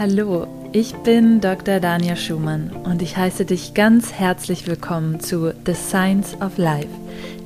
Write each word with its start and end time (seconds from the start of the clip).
Hallo, 0.00 0.46
ich 0.72 0.94
bin 0.94 1.42
Dr. 1.42 1.78
Dania 1.78 2.16
Schumann 2.16 2.70
und 2.84 3.02
ich 3.02 3.18
heiße 3.18 3.44
dich 3.44 3.74
ganz 3.74 4.14
herzlich 4.14 4.66
willkommen 4.66 5.20
zu 5.20 5.52
The 5.66 5.74
Science 5.74 6.40
of 6.40 6.56
Life, 6.56 6.88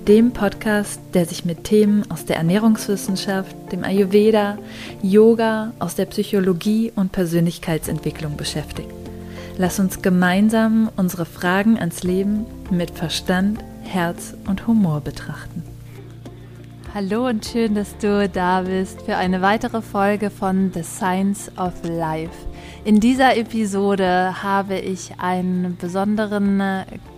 dem 0.07 0.31
Podcast, 0.31 1.01
der 1.15 1.27
sich 1.27 1.45
mit 1.45 1.65
Themen 1.65 2.09
aus 2.13 2.27
der 2.27 2.37
Ernährungswissenschaft, 2.37 3.57
dem 3.73 3.83
Ayurveda, 3.83 4.57
Yoga, 5.03 5.73
aus 5.81 5.97
der 5.97 6.07
Psychologie 6.07 6.93
und 6.95 7.11
Persönlichkeitsentwicklung 7.11 8.37
beschäftigt. 8.37 8.95
Lass 9.59 9.81
uns 9.81 10.01
gemeinsam 10.01 10.91
unsere 10.95 11.25
Fragen 11.25 11.77
ans 11.77 12.05
Leben 12.05 12.47
mit 12.71 12.93
Verstand, 12.93 13.65
Herz 13.83 14.35
und 14.47 14.69
Humor 14.69 15.01
betrachten. 15.01 15.74
Hallo 16.95 17.27
und 17.27 17.45
schön, 17.45 17.75
dass 17.75 17.99
du 17.99 18.29
da 18.29 18.61
bist 18.61 19.03
für 19.03 19.17
eine 19.17 19.43
weitere 19.43 19.83
Folge 19.83 20.31
von 20.31 20.71
The 20.73 20.85
Science 20.85 21.51
of 21.59 21.73
Life. 21.83 22.47
In 22.85 23.01
dieser 23.01 23.37
Episode 23.37 24.45
habe 24.45 24.79
ich 24.79 25.19
einen 25.19 25.77
besonderen 25.77 26.63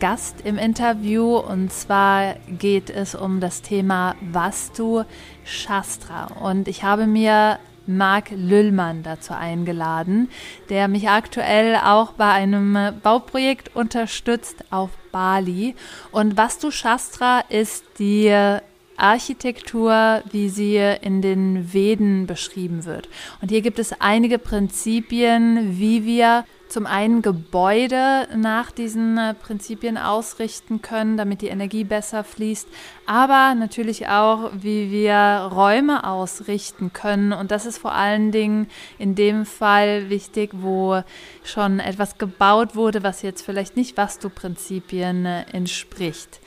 Gast 0.01 0.37
im 0.47 0.57
Interview 0.57 1.37
und 1.37 1.71
zwar 1.71 2.37
geht 2.49 2.89
es 2.89 3.15
um 3.15 3.39
das 3.41 3.61
Thema 3.61 4.15
Vastu 4.23 5.05
Shastra 5.45 6.29
und 6.41 6.69
ich 6.69 6.83
habe 6.83 7.07
mir 7.07 7.59
Marc 7.87 8.31
Lüllmann 8.31 9.03
dazu 9.03 9.35
eingeladen, 9.35 10.31
der 10.71 10.89
mich 10.89 11.11
aktuell 11.11 11.77
auch 11.77 12.13
bei 12.13 12.31
einem 12.31 12.79
Bauprojekt 13.03 13.77
unterstützt 13.77 14.65
auf 14.71 14.89
Bali. 15.13 15.75
Und 16.13 16.39
Vastu 16.39 16.71
Shastra 16.71 17.41
ist 17.51 17.85
die 17.99 18.59
Architektur, 18.97 20.23
wie 20.31 20.49
sie 20.49 20.77
in 20.77 21.23
den 21.23 21.73
Veden 21.73 22.27
beschrieben 22.27 22.85
wird. 22.85 23.09
Und 23.41 23.51
hier 23.51 23.63
gibt 23.63 23.79
es 23.79 24.01
einige 24.01 24.39
Prinzipien, 24.39 25.79
wie 25.79 26.05
wir 26.05 26.45
zum 26.69 26.87
einen 26.87 27.23
Gebäude 27.23 28.27
nach 28.37 28.71
diesen 28.71 29.19
äh, 29.19 29.35
Prinzipien 29.35 29.97
ausrichten 29.97 30.83
können, 30.83 31.17
damit 31.17 31.41
die 31.41 31.49
Energie 31.49 31.85
besser 31.85 32.25
fließt, 32.25 32.69
aber 33.07 33.55
natürlich 33.55 34.09
auch, 34.09 34.51
wie 34.53 34.91
wir 34.91 35.49
Räume 35.53 36.05
ausrichten 36.05 36.93
können. 36.93 37.33
Und 37.33 37.51
das 37.51 37.67
ist 37.67 37.79
vor 37.79 37.93
allen 37.93 38.33
Dingen 38.33 38.69
in 38.99 39.15
dem 39.15 39.47
Fall 39.47 40.11
wichtig, 40.11 40.51
wo 40.55 41.03
schon 41.45 41.79
etwas 41.79 42.19
gebaut 42.19 42.75
wurde, 42.75 43.03
was 43.03 43.23
jetzt 43.23 43.43
vielleicht 43.43 43.77
nicht 43.77 43.97
Vastu-Prinzipien 43.97 45.25
äh, 45.25 45.45
entspricht. 45.53 46.41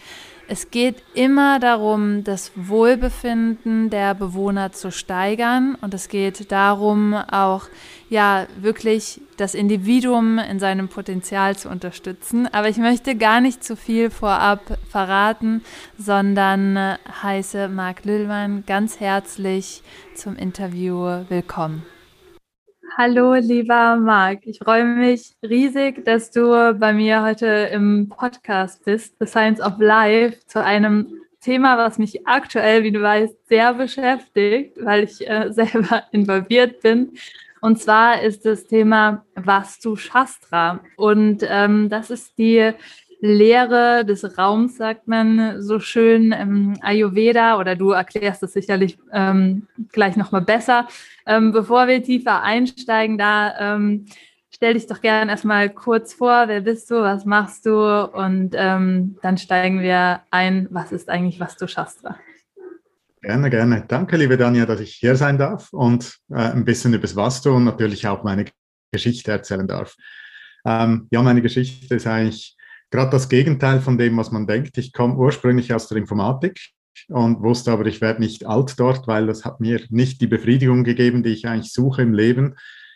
Es 0.52 0.72
geht 0.72 1.04
immer 1.14 1.60
darum, 1.60 2.24
das 2.24 2.52
Wohlbefinden 2.56 3.92
der 3.92 4.16
Bewohner 4.16 4.72
zu 4.72 4.92
steigern 4.92 5.78
und 5.80 5.94
es 5.94 6.10
geht 6.10 6.52
darum, 6.52 7.14
auch 7.14 7.66
ja 8.10 8.48
wirklich 8.60 9.22
das 9.38 9.54
Individuum 9.54 10.40
in 10.40 10.58
seinem 10.58 10.88
Potenzial 10.88 11.56
zu 11.56 11.70
unterstützen. 11.70 12.52
Aber 12.52 12.68
ich 12.68 12.78
möchte 12.78 13.16
gar 13.16 13.42
nicht 13.42 13.64
zu 13.64 13.76
viel 13.76 14.10
vorab 14.10 14.80
verraten, 14.90 15.62
sondern 16.00 16.76
äh, 16.76 16.98
heiße 17.22 17.68
Marc 17.68 18.04
Lüllmann 18.06 18.64
ganz 18.66 19.00
herzlich 19.00 19.84
zum 20.16 20.36
Interview 20.36 21.26
willkommen. 21.30 21.86
Hallo, 23.02 23.34
lieber 23.36 23.96
Marc. 23.96 24.46
Ich 24.46 24.60
freue 24.60 24.84
mich 24.84 25.34
riesig, 25.42 26.04
dass 26.04 26.32
du 26.32 26.74
bei 26.78 26.92
mir 26.92 27.24
heute 27.24 27.46
im 27.72 28.10
Podcast 28.10 28.84
bist, 28.84 29.16
The 29.22 29.26
Science 29.26 29.62
of 29.62 29.80
Life, 29.80 30.46
zu 30.48 30.62
einem 30.62 31.08
Thema, 31.40 31.78
was 31.78 31.98
mich 31.98 32.28
aktuell, 32.28 32.84
wie 32.84 32.92
du 32.92 33.02
weißt, 33.02 33.48
sehr 33.48 33.74
beschäftigt, 33.76 34.76
weil 34.82 35.06
ich 35.06 35.26
äh, 35.26 35.50
selber 35.54 36.04
involviert 36.12 36.82
bin. 36.82 37.14
Und 37.62 37.80
zwar 37.80 38.22
ist 38.22 38.46
das 38.46 38.68
Thema 38.68 39.26
Vastu 39.34 39.96
Shastra. 39.96 40.82
Und 40.98 41.46
ähm, 41.48 41.88
das 41.88 42.10
ist 42.10 42.38
die 42.38 42.74
Lehre 43.22 44.06
des 44.06 44.38
Raums, 44.38 44.78
sagt 44.78 45.08
man 45.08 45.62
so 45.62 45.80
schön 45.80 46.32
im 46.32 46.78
Ayurveda, 46.82 47.60
oder 47.60 47.76
du 47.76 47.92
erklärst 47.92 48.44
es 48.44 48.54
sicherlich 48.54 48.98
ähm, 49.12 49.68
gleich 49.92 50.16
nochmal 50.16 50.42
besser. 50.42 50.88
Ähm, 51.26 51.52
bevor 51.52 51.88
wir 51.88 52.02
tiefer 52.02 52.44
einsteigen, 52.44 53.18
da 53.18 53.76
ähm, 53.76 54.06
stell 54.50 54.74
dich 54.74 54.88
doch 54.88 55.02
gerne 55.02 55.32
erstmal 55.32 55.70
kurz 55.70 56.14
vor, 56.14 56.48
wer 56.48 56.62
bist 56.62 56.90
du, 56.92 56.96
was 56.96 57.26
machst 57.26 57.66
du 57.66 58.04
und 58.06 58.52
ähm, 58.56 59.18
dann 59.22 59.38
steigen 59.38 59.82
wir 59.82 60.22
ein, 60.32 60.68
was 60.70 60.92
ist 60.92 61.10
eigentlich 61.10 61.40
was 61.40 61.58
du 61.58 61.68
Shastra? 61.68 62.18
Gerne, 63.22 63.50
gerne. 63.50 63.84
Danke, 63.86 64.16
liebe 64.16 64.38
Dania, 64.38 64.66
dass 64.66 64.80
ich 64.80 64.94
hier 64.94 65.18
sein 65.18 65.38
darf 65.38 65.74
und 65.74 66.20
äh, 66.30 66.36
ein 66.36 66.64
bisschen 66.64 66.94
über 66.94 67.02
das 67.02 67.18
Vastu 67.18 67.52
und 67.52 67.66
natürlich 67.66 68.08
auch 68.08 68.24
meine 68.24 68.46
Geschichte 68.94 69.32
erzählen 69.32 69.68
darf. 69.68 69.98
Ähm, 70.66 71.08
ja, 71.12 71.22
meine 71.22 71.42
Geschichte 71.42 71.96
ist 71.96 72.08
eigentlich 72.08 72.56
gerade 72.92 73.12
das 73.12 73.30
Gegenteil 73.30 73.82
von 73.82 73.98
dem, 73.98 74.18
was 74.18 74.32
man 74.32 74.48
denkt. 74.48 74.78
Ich 74.78 74.94
komme 74.94 75.16
ursprünglich 75.16 75.74
aus 75.74 75.88
der 75.88 75.98
Informatik 75.98 76.60
und 77.08 77.42
wusste 77.42 77.72
aber, 77.72 77.86
ich 77.86 78.02
werde 78.02 78.22
nicht 78.22 78.46
alt 78.46 78.80
dort, 78.80 79.08
weil 79.08 79.28
das 79.28 79.46
hat 79.46 79.60
mir 79.60 79.82
nicht 79.90 80.22
die 80.22 80.28
Befriedigung 80.28 80.84
gegeben, 80.84 81.24
die 81.24 81.30
ich 81.30 81.48
eigentlich 81.48 81.74
suche 81.74 82.02
im 82.02 82.14
Leben. 82.14 82.56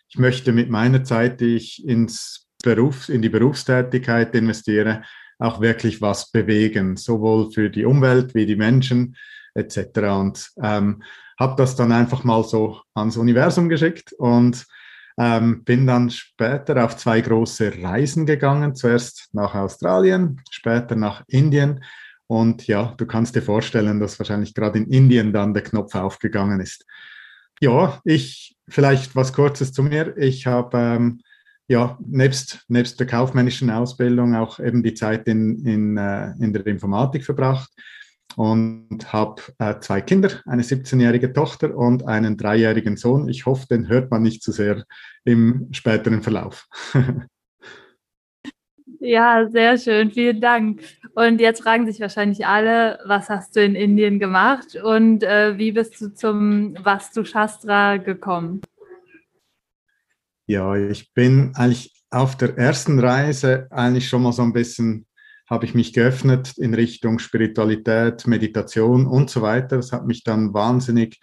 Ich 0.10 0.18
möchte 0.18 0.52
mit 0.52 0.70
meiner 0.70 1.04
Zeit, 1.04 1.42
die 1.42 1.56
ich 1.56 1.86
ins 1.88 2.48
Beruf, 2.64 3.10
in 3.10 3.22
die 3.22 3.30
Berufstätigkeit 3.30 4.34
investiere, 4.36 5.04
auch 5.40 5.62
wirklich 5.62 6.02
was 6.02 6.32
bewegen, 6.32 6.98
sowohl 6.98 7.52
für 7.52 7.70
die 7.70 7.86
Umwelt 7.86 8.36
wie 8.36 8.46
die 8.46 8.56
Menschen 8.56 9.16
etc. 9.56 10.00
Und 10.20 10.52
ähm, 10.62 11.04
habe 11.40 11.56
das 11.58 11.76
dann 11.76 11.92
einfach 11.92 12.24
mal 12.24 12.44
so 12.44 12.80
ans 12.94 13.18
Universum 13.18 13.70
geschickt 13.70 14.14
und 14.14 14.66
ähm, 15.18 15.64
bin 15.64 15.86
dann 15.86 16.10
später 16.10 16.84
auf 16.84 16.98
zwei 16.98 17.22
große 17.22 17.82
Reisen 17.82 18.26
gegangen, 18.26 18.76
zuerst 18.76 19.30
nach 19.34 19.54
Australien, 19.56 20.42
später 20.50 20.96
nach 20.96 21.24
Indien. 21.28 21.84
Und 22.28 22.68
ja, 22.68 22.94
du 22.98 23.06
kannst 23.06 23.36
dir 23.36 23.42
vorstellen, 23.42 24.00
dass 24.00 24.20
wahrscheinlich 24.20 24.54
gerade 24.54 24.80
in 24.80 24.88
Indien 24.88 25.34
dann 25.34 25.54
der 25.54 25.64
Knopf 25.64 25.94
aufgegangen 25.96 26.60
ist. 26.60 26.86
Ja, 27.60 28.02
ich 28.04 28.56
vielleicht 28.68 29.16
was 29.16 29.34
Kurzes 29.34 29.72
zu 29.72 29.84
mir. 29.84 30.18
Ich 30.18 30.48
habe 30.48 30.78
ähm, 30.78 31.22
ja 31.68 31.98
nebst, 32.06 32.66
nebst 32.68 33.00
der 33.00 33.08
kaufmännischen 33.08 33.70
Ausbildung 33.70 34.36
auch 34.36 34.60
eben 34.60 34.84
die 34.84 34.94
Zeit 34.94 35.28
in, 35.28 35.66
in, 35.66 35.98
äh, 35.98 36.32
in 36.40 36.54
der 36.54 36.66
Informatik 36.66 37.24
verbracht 37.24 37.70
und 38.36 39.14
habe 39.14 39.42
äh, 39.60 39.80
zwei 39.80 40.02
Kinder, 40.02 40.30
eine 40.46 40.64
17-jährige 40.64 41.34
Tochter 41.34 41.76
und 41.76 42.08
einen 42.08 42.38
dreijährigen 42.38 42.98
Sohn. 42.98 43.30
Ich 43.30 43.46
hoffe, 43.46 43.68
den 43.70 43.88
hört 43.88 44.12
man 44.12 44.22
nicht 44.22 44.44
zu 44.44 44.52
sehr 44.52 44.84
im 45.24 45.70
späteren 45.72 46.22
Verlauf. 46.22 46.68
ja, 49.00 49.48
sehr 49.50 49.78
schön, 49.78 50.12
vielen 50.12 50.42
Dank. 50.42 50.82
Und 51.16 51.40
jetzt 51.40 51.62
fragen 51.64 51.86
sich 51.86 52.00
wahrscheinlich 52.00 52.46
alle, 52.46 53.00
was 53.06 53.30
hast 53.30 53.56
du 53.56 53.64
in 53.64 53.76
Indien 53.76 54.20
gemacht 54.20 54.76
und 54.76 55.24
äh, 55.24 55.58
wie 55.58 55.72
bist 55.72 56.00
du 56.02 56.14
zum 56.14 56.76
Vastu 56.84 57.24
Shastra 57.24 57.98
gekommen? 57.98 58.62
Ja, 60.46 60.76
ich 60.76 61.14
bin 61.14 61.54
eigentlich 61.56 61.94
auf 62.10 62.38
der 62.38 62.58
ersten 62.58 63.00
Reise 63.00 63.68
eigentlich 63.72 64.08
schon 64.08 64.24
mal 64.24 64.34
so 64.34 64.44
ein 64.44 64.54
bisschen 64.54 65.06
habe 65.54 65.66
ich 65.66 65.76
mich 65.76 65.94
geöffnet 65.94 66.58
in 66.58 66.74
Richtung 66.74 67.20
Spiritualität, 67.20 68.26
Meditation 68.26 69.06
und 69.06 69.30
so 69.30 69.44
weiter. 69.44 69.78
Das 69.78 69.92
hat 69.92 70.08
mich 70.08 70.24
dann 70.24 70.52
wahnsinnig 70.52 71.20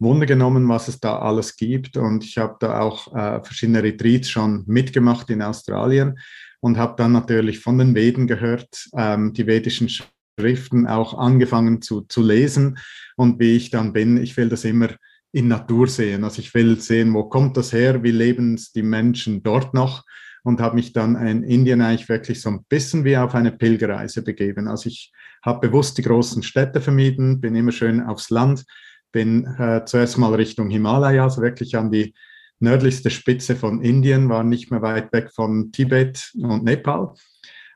Wunder 0.00 0.26
genommen, 0.26 0.68
was 0.68 0.88
es 0.88 0.98
da 0.98 1.20
alles 1.20 1.54
gibt. 1.54 1.96
Und 1.96 2.24
ich 2.24 2.38
habe 2.38 2.56
da 2.58 2.80
auch 2.80 3.14
äh, 3.14 3.42
verschiedene 3.44 3.84
Retreats 3.84 4.30
schon 4.30 4.64
mitgemacht 4.66 5.30
in 5.30 5.42
Australien 5.42 6.18
und 6.58 6.76
habe 6.76 6.94
dann 6.96 7.12
natürlich 7.12 7.60
von 7.60 7.78
den 7.78 7.94
Veden 7.94 8.26
gehört, 8.26 8.88
ähm, 8.96 9.32
die 9.32 9.46
vedischen 9.46 9.88
Schriften 9.88 10.88
auch 10.88 11.16
angefangen 11.16 11.80
zu, 11.80 12.00
zu 12.00 12.20
lesen. 12.20 12.78
Und 13.16 13.38
wie 13.38 13.56
ich 13.56 13.70
dann 13.70 13.92
bin, 13.92 14.16
ich 14.20 14.36
will 14.36 14.48
das 14.48 14.64
immer 14.64 14.88
in 15.30 15.46
Natur 15.46 15.86
sehen. 15.86 16.24
Also 16.24 16.40
ich 16.40 16.52
will 16.52 16.80
sehen, 16.80 17.14
wo 17.14 17.28
kommt 17.28 17.56
das 17.56 17.72
her, 17.72 18.02
wie 18.02 18.10
leben 18.10 18.60
die 18.74 18.82
Menschen 18.82 19.44
dort 19.44 19.72
noch 19.72 20.02
und 20.44 20.60
habe 20.60 20.76
mich 20.76 20.92
dann 20.92 21.16
in 21.16 21.42
Indien 21.42 21.80
eigentlich 21.80 22.08
wirklich 22.08 22.40
so 22.40 22.50
ein 22.50 22.64
bisschen 22.68 23.04
wie 23.04 23.16
auf 23.16 23.34
eine 23.34 23.52
Pilgerreise 23.52 24.22
begeben. 24.22 24.68
Also 24.68 24.88
ich 24.88 25.12
habe 25.44 25.68
bewusst 25.68 25.98
die 25.98 26.02
großen 26.02 26.42
Städte 26.42 26.80
vermieden, 26.80 27.40
bin 27.40 27.54
immer 27.54 27.72
schön 27.72 28.02
aufs 28.02 28.30
Land, 28.30 28.64
bin 29.12 29.44
äh, 29.58 29.84
zuerst 29.84 30.18
mal 30.18 30.34
Richtung 30.34 30.70
Himalaya, 30.70 31.24
also 31.24 31.42
wirklich 31.42 31.76
an 31.76 31.90
die 31.90 32.14
nördlichste 32.60 33.10
Spitze 33.10 33.56
von 33.56 33.82
Indien, 33.82 34.28
war 34.28 34.42
nicht 34.42 34.70
mehr 34.70 34.82
weit 34.82 35.12
weg 35.12 35.30
von 35.32 35.70
Tibet 35.72 36.32
und 36.40 36.64
Nepal. 36.64 37.14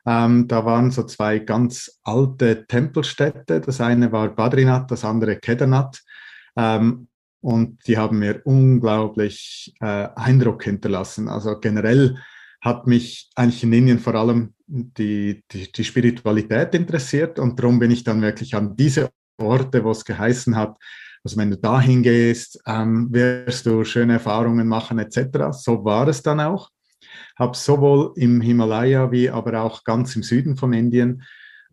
Ähm, 0.05 0.47
da 0.47 0.65
waren 0.65 0.91
so 0.91 1.03
zwei 1.03 1.39
ganz 1.39 1.99
alte 2.03 2.67
Tempelstädte. 2.67 3.61
Das 3.61 3.79
eine 3.79 4.11
war 4.11 4.29
Badrinath, 4.29 4.91
das 4.91 5.05
andere 5.05 5.37
Kedarnath. 5.37 6.01
Ähm, 6.57 7.07
und 7.41 7.87
die 7.87 7.97
haben 7.97 8.19
mir 8.19 8.41
unglaublich 8.45 9.73
äh, 9.81 10.07
Eindruck 10.15 10.63
hinterlassen. 10.63 11.27
Also 11.27 11.59
generell 11.59 12.17
hat 12.63 12.87
mich 12.87 13.29
eigentlich 13.35 13.61
in 13.63 13.73
Indien 13.73 13.99
vor 13.99 14.15
allem 14.15 14.53
die, 14.65 15.43
die, 15.51 15.69
die 15.69 15.83
Spiritualität 15.83 16.73
interessiert 16.73 17.37
und 17.37 17.59
darum 17.59 17.77
bin 17.77 17.91
ich 17.91 18.05
dann 18.05 18.21
wirklich 18.21 18.55
an 18.55 18.77
diese 18.77 19.09
Orte, 19.37 19.83
wo 19.83 19.91
es 19.91 20.05
geheißen 20.05 20.55
hat, 20.55 20.77
also 21.25 21.37
wenn 21.37 21.51
du 21.51 21.57
dahin 21.57 22.03
gehst, 22.03 22.61
ähm, 22.65 23.09
wirst 23.11 23.65
du 23.65 23.83
schöne 23.83 24.13
Erfahrungen 24.13 24.67
machen 24.67 24.97
etc. 24.97 25.51
So 25.51 25.83
war 25.83 26.07
es 26.07 26.23
dann 26.23 26.39
auch. 26.39 26.69
Habe 27.37 27.57
sowohl 27.57 28.13
im 28.15 28.39
Himalaya 28.39 29.11
wie 29.11 29.29
aber 29.29 29.61
auch 29.61 29.83
ganz 29.83 30.15
im 30.15 30.23
Süden 30.23 30.55
von 30.55 30.71
Indien 30.71 31.23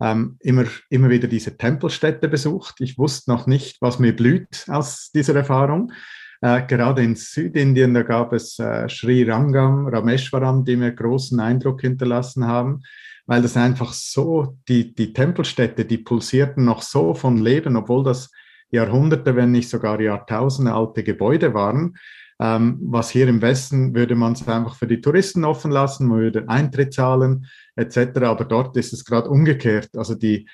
ähm, 0.01 0.35
immer, 0.39 0.65
immer 0.89 1.09
wieder 1.09 1.27
diese 1.29 1.55
Tempelstädte 1.55 2.27
besucht. 2.27 2.81
Ich 2.81 2.97
wusste 2.97 3.31
noch 3.31 3.47
nicht, 3.47 3.77
was 3.81 3.97
mir 3.97 4.13
blüht 4.13 4.65
aus 4.67 5.11
dieser 5.13 5.35
Erfahrung. 5.35 5.93
Äh, 6.41 6.63
gerade 6.65 7.03
in 7.03 7.15
Südindien, 7.15 7.93
da 7.93 8.01
gab 8.01 8.33
es 8.33 8.57
äh, 8.57 8.89
Sri 8.89 9.23
Rangam, 9.23 9.87
Rameshwaram, 9.87 10.65
die 10.65 10.75
mir 10.75 10.91
großen 10.91 11.39
Eindruck 11.39 11.81
hinterlassen 11.81 12.47
haben, 12.47 12.81
weil 13.27 13.43
das 13.43 13.55
einfach 13.55 13.93
so, 13.93 14.57
die, 14.67 14.93
die 14.93 15.13
Tempelstädte, 15.13 15.85
die 15.85 15.99
pulsierten 15.99 16.65
noch 16.65 16.81
so 16.81 17.13
von 17.13 17.37
Leben, 17.37 17.75
obwohl 17.75 18.03
das 18.03 18.31
Jahrhunderte, 18.71 19.35
wenn 19.35 19.51
nicht 19.51 19.69
sogar 19.69 20.01
Jahrtausende 20.01 20.73
alte 20.73 21.03
Gebäude 21.03 21.53
waren. 21.53 21.95
Ähm, 22.39 22.79
was 22.81 23.11
hier 23.11 23.27
im 23.27 23.41
Westen 23.43 23.93
würde 23.93 24.15
man 24.15 24.33
es 24.33 24.47
einfach 24.47 24.75
für 24.75 24.87
die 24.87 24.99
Touristen 24.99 25.45
offen 25.45 25.69
lassen, 25.69 26.07
man 26.07 26.21
würde 26.21 26.49
Eintritt 26.49 26.91
zahlen 26.91 27.45
etc. 27.75 28.21
Aber 28.23 28.45
dort 28.45 28.75
ist 28.77 28.93
es 28.93 29.05
gerade 29.05 29.29
umgekehrt. 29.29 29.89
Also 29.95 30.15
die, 30.15 30.47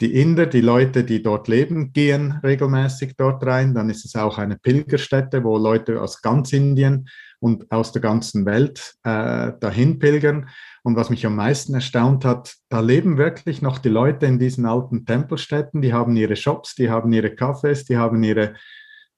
die 0.00 0.20
Inder, 0.20 0.46
die 0.46 0.60
Leute, 0.60 1.04
die 1.04 1.22
dort 1.22 1.46
leben, 1.46 1.92
gehen 1.92 2.40
regelmäßig 2.42 3.16
dort 3.16 3.46
rein. 3.46 3.74
Dann 3.74 3.90
ist 3.90 4.04
es 4.04 4.16
auch 4.16 4.38
eine 4.38 4.56
Pilgerstätte, 4.56 5.44
wo 5.44 5.56
Leute 5.56 6.00
aus 6.00 6.20
ganz 6.20 6.52
Indien 6.52 7.08
und 7.38 7.70
aus 7.70 7.92
der 7.92 8.02
ganzen 8.02 8.44
Welt 8.44 8.94
äh, 9.04 9.52
dahin 9.60 9.98
pilgern. 9.98 10.48
Und 10.82 10.96
was 10.96 11.10
mich 11.10 11.24
am 11.26 11.36
meisten 11.36 11.74
erstaunt 11.74 12.24
hat, 12.24 12.54
da 12.68 12.80
leben 12.80 13.18
wirklich 13.18 13.62
noch 13.62 13.78
die 13.78 13.88
Leute 13.88 14.26
in 14.26 14.38
diesen 14.38 14.66
alten 14.66 15.06
Tempelstätten, 15.06 15.80
die 15.80 15.92
haben 15.92 16.16
ihre 16.16 16.36
Shops, 16.36 16.74
die 16.74 16.90
haben 16.90 17.12
ihre 17.12 17.28
Cafés, 17.28 17.86
die 17.86 17.96
haben 17.96 18.22
ihre, 18.22 18.54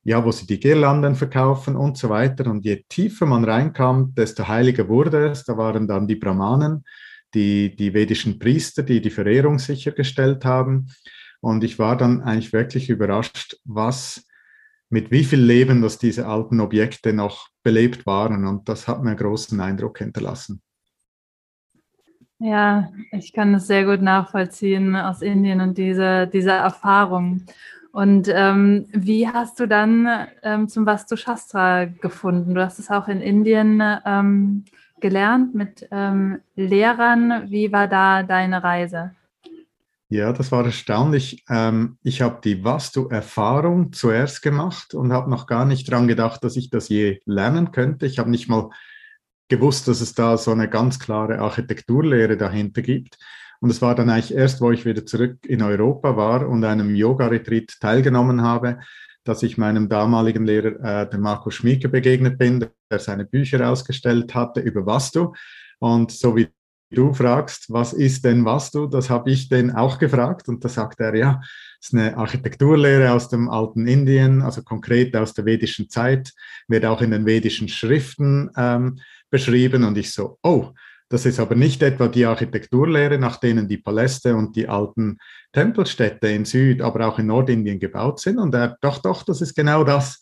ja, 0.04 0.24
wo 0.24 0.30
sie 0.30 0.46
die 0.46 0.60
Girlanden 0.60 1.14
verkaufen 1.14 1.74
und 1.74 1.96
so 1.96 2.10
weiter. 2.10 2.50
Und 2.50 2.64
je 2.64 2.84
tiefer 2.88 3.24
man 3.24 3.44
reinkam, 3.44 4.14
desto 4.14 4.46
heiliger 4.46 4.88
wurde 4.88 5.30
es. 5.30 5.44
Da 5.44 5.56
waren 5.56 5.88
dann 5.88 6.06
die 6.06 6.16
Brahmanen, 6.16 6.84
die, 7.34 7.74
die 7.74 7.94
vedischen 7.94 8.38
Priester, 8.38 8.82
die 8.82 9.00
die 9.00 9.10
Verehrung 9.10 9.58
sichergestellt 9.58 10.44
haben. 10.44 10.86
Und 11.40 11.64
ich 11.64 11.78
war 11.78 11.96
dann 11.96 12.22
eigentlich 12.22 12.52
wirklich 12.52 12.90
überrascht, 12.90 13.56
was, 13.64 14.26
mit 14.88 15.10
wie 15.10 15.24
viel 15.24 15.40
Leben, 15.40 15.82
dass 15.82 15.98
diese 15.98 16.26
alten 16.26 16.60
Objekte 16.60 17.12
noch 17.12 17.48
belebt 17.62 18.06
waren. 18.06 18.46
Und 18.46 18.68
das 18.68 18.88
hat 18.88 19.02
mir 19.02 19.10
einen 19.10 19.18
großen 19.18 19.60
Eindruck 19.60 19.98
hinterlassen. 19.98 20.62
Ja, 22.38 22.90
ich 23.12 23.32
kann 23.32 23.54
das 23.54 23.66
sehr 23.66 23.84
gut 23.86 24.02
nachvollziehen 24.02 24.94
aus 24.94 25.22
Indien 25.22 25.60
und 25.60 25.78
diese, 25.78 26.26
diese 26.26 26.50
Erfahrung. 26.50 27.46
Und 27.92 28.28
ähm, 28.30 28.86
wie 28.92 29.26
hast 29.26 29.58
du 29.58 29.66
dann 29.66 30.06
ähm, 30.42 30.68
zum 30.68 30.84
Vastu 30.84 31.16
Shastra 31.16 31.86
gefunden? 31.86 32.54
Du 32.54 32.62
hast 32.62 32.78
es 32.78 32.90
auch 32.90 33.08
in 33.08 33.22
Indien 33.22 33.82
ähm, 34.04 34.66
gelernt 35.00 35.54
mit 35.54 35.88
ähm, 35.90 36.40
Lehrern. 36.54 37.50
Wie 37.50 37.72
war 37.72 37.88
da 37.88 38.22
deine 38.22 38.62
Reise? 38.62 39.12
Ja, 40.08 40.32
das 40.32 40.52
war 40.52 40.64
erstaunlich. 40.64 41.44
Ähm, 41.50 41.98
ich 42.04 42.22
habe 42.22 42.40
die 42.42 42.62
Vastu-Erfahrung 42.62 43.92
zuerst 43.92 44.40
gemacht 44.40 44.94
und 44.94 45.12
habe 45.12 45.28
noch 45.28 45.46
gar 45.46 45.64
nicht 45.64 45.90
daran 45.90 46.06
gedacht, 46.06 46.44
dass 46.44 46.56
ich 46.56 46.70
das 46.70 46.88
je 46.88 47.20
lernen 47.24 47.72
könnte. 47.72 48.06
Ich 48.06 48.18
habe 48.20 48.30
nicht 48.30 48.48
mal 48.48 48.70
gewusst, 49.48 49.88
dass 49.88 50.00
es 50.00 50.14
da 50.14 50.38
so 50.38 50.52
eine 50.52 50.68
ganz 50.68 51.00
klare 51.00 51.40
Architekturlehre 51.40 52.36
dahinter 52.36 52.82
gibt. 52.82 53.18
Und 53.60 53.70
es 53.70 53.82
war 53.82 53.94
dann 53.94 54.10
eigentlich 54.10 54.34
erst, 54.34 54.60
wo 54.60 54.70
ich 54.70 54.84
wieder 54.84 55.06
zurück 55.06 55.38
in 55.44 55.62
Europa 55.62 56.16
war 56.16 56.48
und 56.48 56.64
einem 56.64 56.94
Yoga-Retreat 56.94 57.80
teilgenommen 57.80 58.42
habe, 58.42 58.78
dass 59.28 59.42
ich 59.42 59.58
meinem 59.58 59.88
damaligen 59.88 60.44
Lehrer, 60.44 61.02
äh, 61.02 61.10
dem 61.10 61.20
Markus 61.20 61.54
Schmieke, 61.54 61.88
begegnet 61.88 62.38
bin, 62.38 62.66
der 62.90 62.98
seine 62.98 63.24
Bücher 63.24 63.68
ausgestellt 63.68 64.34
hatte 64.34 64.60
über 64.60 64.86
Vastu. 64.86 65.32
Und 65.78 66.10
so 66.12 66.36
wie 66.36 66.48
du 66.90 67.12
fragst, 67.12 67.66
was 67.72 67.92
ist 67.92 68.24
denn 68.24 68.44
Vastu, 68.44 68.86
das 68.86 69.10
habe 69.10 69.30
ich 69.30 69.48
den 69.48 69.72
auch 69.72 69.98
gefragt. 69.98 70.48
Und 70.48 70.64
da 70.64 70.68
sagt 70.68 71.00
er, 71.00 71.14
ja, 71.14 71.40
es 71.80 71.88
ist 71.88 71.94
eine 71.94 72.16
Architekturlehre 72.16 73.12
aus 73.12 73.28
dem 73.28 73.48
alten 73.48 73.86
Indien, 73.86 74.42
also 74.42 74.62
konkret 74.62 75.14
aus 75.16 75.34
der 75.34 75.44
vedischen 75.44 75.90
Zeit, 75.90 76.32
wird 76.68 76.84
auch 76.84 77.02
in 77.02 77.10
den 77.10 77.26
vedischen 77.26 77.68
Schriften 77.68 78.50
ähm, 78.56 79.00
beschrieben 79.30 79.84
und 79.84 79.98
ich 79.98 80.12
so, 80.12 80.38
oh, 80.42 80.70
das 81.08 81.24
ist 81.24 81.38
aber 81.38 81.54
nicht 81.54 81.82
etwa 81.82 82.08
die 82.08 82.26
Architekturlehre, 82.26 83.18
nach 83.18 83.36
denen 83.36 83.68
die 83.68 83.78
Paläste 83.78 84.34
und 84.34 84.56
die 84.56 84.68
alten 84.68 85.18
Tempelstädte 85.52 86.28
in 86.28 86.44
Süd, 86.44 86.82
aber 86.82 87.06
auch 87.06 87.18
in 87.18 87.26
Nordindien 87.26 87.78
gebaut 87.78 88.20
sind. 88.20 88.38
Und 88.38 88.54
er, 88.54 88.76
doch, 88.80 88.98
doch, 88.98 89.22
das 89.22 89.40
ist 89.40 89.54
genau 89.54 89.84
das. 89.84 90.20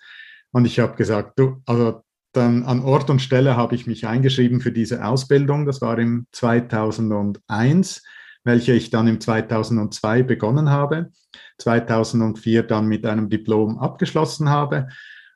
Und 0.53 0.67
ich 0.67 0.79
habe 0.81 0.95
gesagt, 0.97 1.39
du, 1.39 1.63
also 1.65 2.03
dann 2.33 2.65
an 2.65 2.83
Ort 2.83 3.09
und 3.11 3.23
Stelle 3.23 3.57
habe 3.57 3.75
ich 3.75 3.87
mich 3.87 4.07
eingeschrieben 4.07 4.61
für 4.61 4.73
diese 4.73 5.05
Ausbildung. 5.05 5.65
Das 5.67 5.81
war 5.81 5.99
im 5.99 6.27
2001, 6.33 8.03
welche 8.43 8.73
ich 8.73 8.91
dann 8.91 9.09
im 9.09 9.21
2002 9.21 10.23
begonnen 10.23 10.69
habe, 10.69 11.11
2004 11.59 12.65
dann 12.65 12.87
mit 12.87 13.07
einem 13.07 13.31
Diplom 13.31 13.79
abgeschlossen 13.79 14.51
habe 14.51 14.89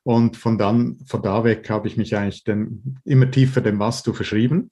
und 0.09 0.39
von 0.39 0.57
dann, 0.57 0.97
von 1.05 1.21
da 1.21 1.45
weg 1.45 1.69
habe 1.69 1.87
ich 1.87 1.99
mich 1.99 2.17
eigentlich 2.17 2.43
den, 2.43 2.97
immer 3.05 3.31
tiefer 3.31 3.61
dem 3.61 3.79
Vastu 3.79 4.15
verschrieben 4.15 4.71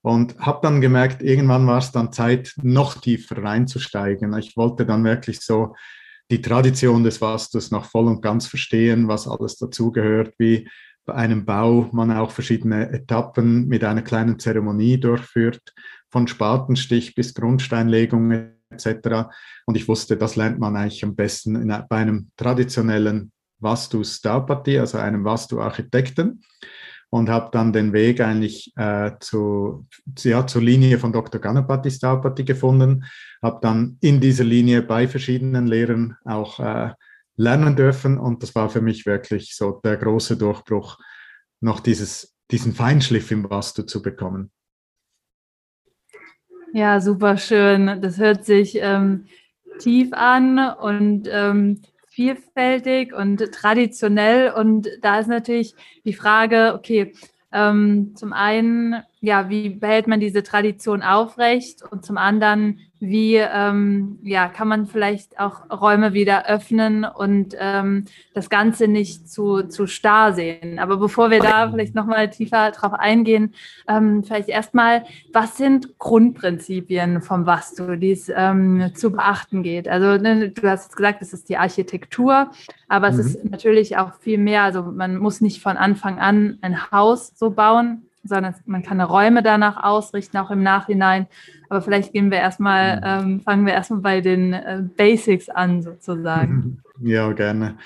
und 0.00 0.36
habe 0.40 0.58
dann 0.60 0.80
gemerkt, 0.80 1.22
irgendwann 1.22 1.68
war 1.68 1.78
es 1.78 1.92
dann 1.92 2.12
Zeit, 2.12 2.52
noch 2.60 3.00
tiefer 3.00 3.44
reinzusteigen. 3.44 4.36
Ich 4.38 4.56
wollte 4.56 4.84
dann 4.84 5.04
wirklich 5.04 5.40
so 5.40 5.76
die 6.32 6.42
Tradition 6.42 7.04
des 7.04 7.20
Vastus 7.20 7.70
noch 7.70 7.84
voll 7.84 8.08
und 8.08 8.22
ganz 8.22 8.48
verstehen, 8.48 9.06
was 9.06 9.28
alles 9.28 9.56
dazugehört, 9.56 10.34
wie 10.38 10.68
bei 11.04 11.14
einem 11.14 11.44
Bau 11.44 11.88
man 11.92 12.10
auch 12.10 12.32
verschiedene 12.32 12.90
Etappen 12.90 13.68
mit 13.68 13.84
einer 13.84 14.02
kleinen 14.02 14.40
Zeremonie 14.40 14.98
durchführt, 14.98 15.62
von 16.10 16.26
Spatenstich 16.26 17.14
bis 17.14 17.34
Grundsteinlegung 17.34 18.50
etc. 18.70 19.30
Und 19.64 19.76
ich 19.76 19.86
wusste, 19.86 20.16
das 20.16 20.34
lernt 20.34 20.58
man 20.58 20.74
eigentlich 20.74 21.04
am 21.04 21.14
besten 21.14 21.54
in, 21.54 21.68
bei 21.88 21.98
einem 21.98 22.32
traditionellen 22.36 23.30
Vastu 23.62 24.04
Stapati, 24.04 24.78
also 24.78 24.98
einem 24.98 25.24
Vastu-Architekten 25.24 26.42
und 27.12 27.28
habe 27.28 27.50
dann 27.52 27.74
den 27.74 27.92
Weg 27.92 28.20
eigentlich 28.20 28.72
äh, 28.76 29.12
zu, 29.20 29.86
ja, 30.18 30.46
zur 30.46 30.62
Linie 30.62 30.98
von 30.98 31.12
Dr. 31.12 31.40
Ganapati 31.40 31.90
Stapati 31.90 32.42
gefunden, 32.42 33.04
habe 33.42 33.58
dann 33.60 33.98
in 34.00 34.20
dieser 34.20 34.44
Linie 34.44 34.82
bei 34.82 35.06
verschiedenen 35.06 35.66
Lehrern 35.66 36.16
auch 36.24 36.58
äh, 36.58 36.92
lernen 37.36 37.76
dürfen 37.76 38.18
und 38.18 38.42
das 38.42 38.54
war 38.54 38.70
für 38.70 38.80
mich 38.80 39.04
wirklich 39.04 39.54
so 39.54 39.80
der 39.84 39.98
große 39.98 40.38
Durchbruch, 40.38 40.98
noch 41.60 41.80
dieses, 41.80 42.34
diesen 42.50 42.72
Feinschliff 42.72 43.30
im 43.30 43.48
Vastu 43.48 43.82
zu 43.82 44.00
bekommen. 44.00 44.50
Ja, 46.72 46.98
super 47.00 47.36
schön. 47.36 48.00
Das 48.00 48.16
hört 48.16 48.46
sich 48.46 48.78
ähm, 48.80 49.26
tief 49.78 50.14
an 50.14 50.58
und 50.58 51.28
ähm, 51.30 51.82
vielfältig 52.12 53.14
und 53.14 53.38
traditionell. 53.52 54.52
Und 54.52 54.88
da 55.00 55.18
ist 55.18 55.28
natürlich 55.28 55.74
die 56.04 56.12
Frage, 56.12 56.74
okay, 56.76 57.14
ähm, 57.52 58.12
zum 58.14 58.32
einen, 58.32 59.02
ja, 59.24 59.48
wie 59.48 59.70
behält 59.70 60.08
man 60.08 60.18
diese 60.18 60.42
Tradition 60.42 61.00
aufrecht? 61.00 61.80
Und 61.88 62.04
zum 62.04 62.18
anderen, 62.18 62.80
wie 62.98 63.36
ähm, 63.36 64.18
ja, 64.24 64.48
kann 64.48 64.66
man 64.66 64.86
vielleicht 64.86 65.38
auch 65.38 65.70
Räume 65.70 66.12
wieder 66.12 66.48
öffnen 66.48 67.04
und 67.04 67.54
ähm, 67.56 68.06
das 68.34 68.50
Ganze 68.50 68.88
nicht 68.88 69.30
zu, 69.30 69.62
zu 69.62 69.86
starr 69.86 70.32
sehen. 70.32 70.80
Aber 70.80 70.96
bevor 70.96 71.30
wir 71.30 71.38
da 71.38 71.70
vielleicht 71.70 71.94
nochmal 71.94 72.30
tiefer 72.30 72.72
drauf 72.72 72.94
eingehen, 72.94 73.54
ähm, 73.86 74.24
vielleicht 74.24 74.48
erstmal, 74.48 75.04
was 75.32 75.56
sind 75.56 76.00
Grundprinzipien 76.00 77.22
vom 77.22 77.46
Vastu, 77.46 77.94
die 77.94 78.10
es 78.10 78.28
ähm, 78.34 78.90
zu 78.96 79.12
beachten 79.12 79.62
geht? 79.62 79.86
Also 79.86 80.20
ne, 80.20 80.50
du 80.50 80.68
hast 80.68 80.86
jetzt 80.86 80.96
gesagt, 80.96 81.22
es 81.22 81.32
ist 81.32 81.48
die 81.48 81.58
Architektur, 81.58 82.50
aber 82.88 83.08
es 83.08 83.18
mhm. 83.18 83.20
ist 83.20 83.44
natürlich 83.44 83.96
auch 83.98 84.14
viel 84.14 84.38
mehr. 84.38 84.64
Also 84.64 84.82
man 84.82 85.16
muss 85.16 85.40
nicht 85.40 85.62
von 85.62 85.76
Anfang 85.76 86.18
an 86.18 86.58
ein 86.60 86.90
Haus 86.90 87.32
so 87.36 87.50
bauen, 87.50 88.08
sondern 88.24 88.54
man 88.66 88.82
kann 88.82 89.00
Räume 89.00 89.42
danach 89.42 89.82
ausrichten, 89.82 90.36
auch 90.38 90.50
im 90.50 90.62
Nachhinein. 90.62 91.26
Aber 91.68 91.82
vielleicht 91.82 92.12
gehen 92.12 92.30
wir 92.30 92.38
erstmal, 92.38 92.96
mhm. 92.96 93.02
ähm, 93.04 93.40
fangen 93.40 93.66
wir 93.66 93.72
erstmal 93.72 94.00
bei 94.00 94.20
den 94.20 94.52
äh, 94.52 94.82
Basics 94.96 95.48
an, 95.48 95.82
sozusagen. 95.82 96.82
Ja, 97.00 97.32
gerne. 97.32 97.78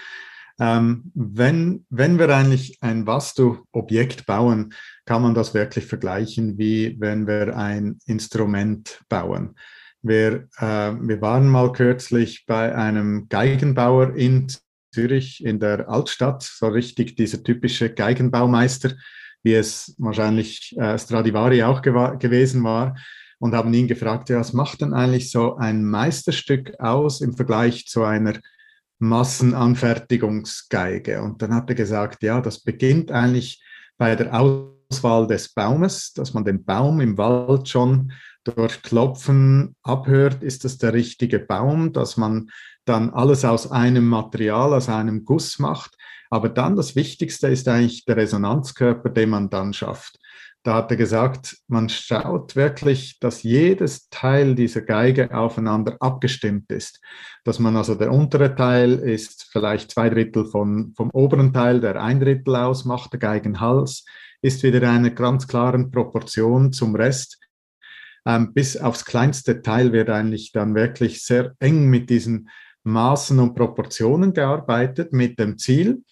Ähm, 0.58 1.10
wenn, 1.14 1.84
wenn 1.90 2.18
wir 2.18 2.28
eigentlich 2.34 2.78
ein 2.82 3.06
Vastu-Objekt 3.06 4.26
bauen, 4.26 4.72
kann 5.04 5.22
man 5.22 5.34
das 5.34 5.52
wirklich 5.52 5.86
vergleichen, 5.86 6.56
wie 6.58 6.96
wenn 6.98 7.26
wir 7.26 7.56
ein 7.56 7.98
Instrument 8.06 9.00
bauen. 9.08 9.54
Wir, 10.02 10.48
äh, 10.58 10.92
wir 11.00 11.20
waren 11.20 11.48
mal 11.48 11.72
kürzlich 11.72 12.46
bei 12.46 12.74
einem 12.74 13.28
Geigenbauer 13.28 14.14
in 14.14 14.46
Zürich 14.92 15.44
in 15.44 15.60
der 15.60 15.88
Altstadt, 15.90 16.42
so 16.42 16.68
richtig 16.68 17.16
dieser 17.16 17.42
typische 17.42 17.90
Geigenbaumeister, 17.92 18.94
wie 19.46 19.54
es 19.54 19.94
wahrscheinlich 19.98 20.76
äh, 20.76 20.98
Stradivari 20.98 21.62
auch 21.62 21.80
gewesen 21.80 22.62
war, 22.64 22.96
und 23.38 23.54
haben 23.54 23.72
ihn 23.74 23.86
gefragt, 23.86 24.28
ja, 24.28 24.40
was 24.40 24.52
macht 24.52 24.80
denn 24.80 24.92
eigentlich 24.92 25.30
so 25.30 25.54
ein 25.56 25.84
Meisterstück 25.84 26.80
aus 26.80 27.20
im 27.20 27.34
Vergleich 27.34 27.86
zu 27.86 28.02
einer 28.02 28.40
Massenanfertigungsgeige. 28.98 31.22
Und 31.22 31.42
dann 31.42 31.54
hat 31.54 31.68
er 31.68 31.76
gesagt, 31.76 32.24
ja, 32.24 32.40
das 32.40 32.64
beginnt 32.64 33.12
eigentlich 33.12 33.62
bei 33.98 34.16
der 34.16 34.34
Auswahl 34.34 35.28
des 35.28 35.52
Baumes, 35.52 36.12
dass 36.14 36.34
man 36.34 36.44
den 36.44 36.64
Baum 36.64 37.00
im 37.00 37.16
Wald 37.18 37.68
schon 37.68 38.10
durch 38.42 38.82
Klopfen 38.82 39.76
abhört, 39.82 40.42
ist 40.42 40.64
das 40.64 40.78
der 40.78 40.92
richtige 40.92 41.38
Baum, 41.38 41.92
dass 41.92 42.16
man 42.16 42.50
dann 42.86 43.10
alles 43.10 43.44
aus 43.44 43.70
einem 43.70 44.06
Material, 44.06 44.72
aus 44.72 44.88
einem 44.88 45.24
Guss 45.24 45.58
macht. 45.58 45.96
Aber 46.30 46.48
dann 46.48 46.76
das 46.76 46.96
Wichtigste 46.96 47.48
ist 47.48 47.68
eigentlich 47.68 48.04
der 48.04 48.16
Resonanzkörper, 48.16 49.10
den 49.10 49.30
man 49.30 49.50
dann 49.50 49.72
schafft. 49.72 50.18
Da 50.62 50.74
hat 50.74 50.90
er 50.90 50.96
gesagt, 50.96 51.58
man 51.68 51.88
schaut 51.88 52.56
wirklich, 52.56 53.20
dass 53.20 53.44
jedes 53.44 54.08
Teil 54.08 54.56
dieser 54.56 54.80
Geige 54.80 55.32
aufeinander 55.32 55.96
abgestimmt 56.00 56.72
ist. 56.72 57.00
Dass 57.44 57.60
man 57.60 57.76
also 57.76 57.94
der 57.94 58.10
untere 58.10 58.56
Teil 58.56 58.94
ist 58.94 59.48
vielleicht 59.52 59.92
zwei 59.92 60.10
Drittel 60.10 60.44
von, 60.44 60.92
vom 60.96 61.10
oberen 61.10 61.52
Teil, 61.52 61.80
der 61.80 62.02
ein 62.02 62.18
Drittel 62.18 62.56
ausmacht, 62.56 63.12
der 63.12 63.20
Geigenhals 63.20 64.04
ist 64.42 64.62
wieder 64.64 64.78
in 64.78 64.84
einer 64.84 65.10
ganz 65.10 65.46
klaren 65.46 65.90
Proportion 65.90 66.72
zum 66.72 66.96
Rest. 66.96 67.38
Ähm, 68.26 68.52
bis 68.52 68.76
aufs 68.76 69.04
kleinste 69.04 69.62
Teil 69.62 69.92
wird 69.92 70.10
eigentlich 70.10 70.50
dann 70.50 70.74
wirklich 70.74 71.22
sehr 71.22 71.54
eng 71.60 71.86
mit 71.88 72.10
diesen 72.10 72.48
Maßen 72.86 73.38
und 73.38 73.54
Proportionen 73.54 74.32
gearbeitet, 74.32 75.12
mit 75.12 75.38
dem 75.38 75.58
Ziel, 75.58 76.02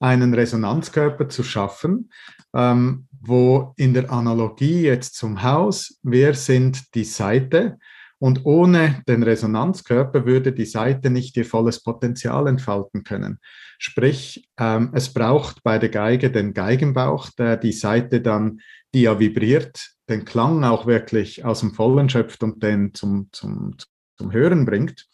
einen 0.00 0.34
Resonanzkörper 0.34 1.28
zu 1.28 1.42
schaffen, 1.42 2.10
ähm, 2.54 3.06
wo 3.20 3.72
in 3.76 3.94
der 3.94 4.10
Analogie 4.10 4.82
jetzt 4.82 5.16
zum 5.16 5.42
Haus, 5.42 5.98
wir 6.02 6.34
sind 6.34 6.94
die 6.94 7.04
Seite 7.04 7.78
und 8.20 8.44
ohne 8.44 9.02
den 9.08 9.22
Resonanzkörper 9.22 10.26
würde 10.26 10.52
die 10.52 10.66
Seite 10.66 11.10
nicht 11.10 11.36
ihr 11.36 11.44
volles 11.44 11.82
Potenzial 11.82 12.48
entfalten 12.48 13.04
können. 13.04 13.38
Sprich, 13.78 14.48
ähm, 14.58 14.90
es 14.92 15.12
braucht 15.12 15.62
bei 15.62 15.78
der 15.78 15.88
Geige 15.88 16.30
den 16.30 16.52
Geigenbauch, 16.52 17.30
der 17.30 17.56
die 17.56 17.72
Seite 17.72 18.20
dann, 18.20 18.60
die 18.92 19.02
ja 19.02 19.18
vibriert, 19.20 19.90
den 20.08 20.24
Klang 20.24 20.64
auch 20.64 20.86
wirklich 20.86 21.44
aus 21.44 21.60
dem 21.60 21.74
Vollen 21.74 22.08
schöpft 22.08 22.42
und 22.42 22.62
den 22.62 22.94
zum, 22.94 23.28
zum, 23.32 23.76
zum 24.16 24.32
Hören 24.32 24.64
bringt. 24.64 25.06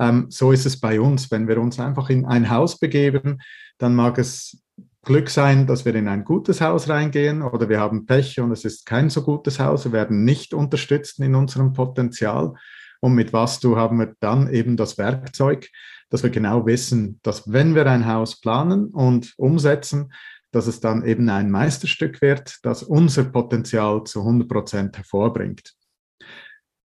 Ähm, 0.00 0.26
so 0.30 0.50
ist 0.50 0.66
es 0.66 0.80
bei 0.80 1.00
uns. 1.00 1.30
Wenn 1.30 1.46
wir 1.46 1.60
uns 1.60 1.78
einfach 1.78 2.08
in 2.08 2.24
ein 2.24 2.50
Haus 2.50 2.78
begeben, 2.78 3.40
dann 3.78 3.94
mag 3.94 4.18
es 4.18 4.62
Glück 5.02 5.30
sein, 5.30 5.66
dass 5.66 5.84
wir 5.84 5.94
in 5.94 6.08
ein 6.08 6.24
gutes 6.24 6.60
Haus 6.60 6.88
reingehen 6.88 7.42
oder 7.42 7.68
wir 7.68 7.80
haben 7.80 8.06
Pech 8.06 8.40
und 8.40 8.50
es 8.52 8.64
ist 8.64 8.84
kein 8.84 9.08
so 9.08 9.22
gutes 9.22 9.58
Haus, 9.58 9.84
wir 9.84 9.92
werden 9.92 10.24
nicht 10.24 10.52
unterstützt 10.52 11.20
in 11.20 11.34
unserem 11.34 11.72
Potenzial. 11.72 12.54
Und 13.00 13.14
mit 13.14 13.32
was 13.32 13.60
du 13.60 13.76
haben 13.76 13.98
wir 13.98 14.14
dann 14.20 14.52
eben 14.52 14.76
das 14.76 14.98
Werkzeug, 14.98 15.68
dass 16.10 16.22
wir 16.22 16.30
genau 16.30 16.66
wissen, 16.66 17.18
dass 17.22 17.50
wenn 17.50 17.74
wir 17.74 17.86
ein 17.86 18.06
Haus 18.06 18.40
planen 18.40 18.86
und 18.86 19.32
umsetzen, 19.38 20.12
dass 20.50 20.66
es 20.66 20.80
dann 20.80 21.04
eben 21.06 21.28
ein 21.30 21.50
Meisterstück 21.50 22.20
wird, 22.20 22.58
das 22.62 22.82
unser 22.82 23.24
Potenzial 23.24 24.04
zu 24.04 24.20
100 24.20 24.48
Prozent 24.48 24.96
hervorbringt. 24.98 25.72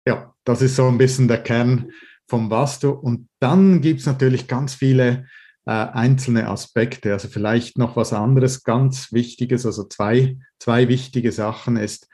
Ja, 0.06 0.34
das 0.44 0.62
ist 0.62 0.76
so 0.76 0.86
ein 0.86 0.96
bisschen 0.96 1.28
der 1.28 1.42
Kern 1.42 1.90
vom 2.28 2.50
Vastu. 2.50 2.90
Und 2.90 3.28
dann 3.40 3.80
gibt 3.80 4.00
es 4.00 4.06
natürlich 4.06 4.46
ganz 4.46 4.74
viele 4.74 5.26
äh, 5.66 5.70
einzelne 5.70 6.48
Aspekte. 6.48 7.12
Also 7.12 7.28
vielleicht 7.28 7.78
noch 7.78 7.96
was 7.96 8.12
anderes 8.12 8.62
ganz 8.62 9.12
Wichtiges, 9.12 9.66
also 9.66 9.84
zwei, 9.84 10.38
zwei 10.58 10.88
wichtige 10.88 11.32
Sachen 11.32 11.76
ist, 11.76 12.08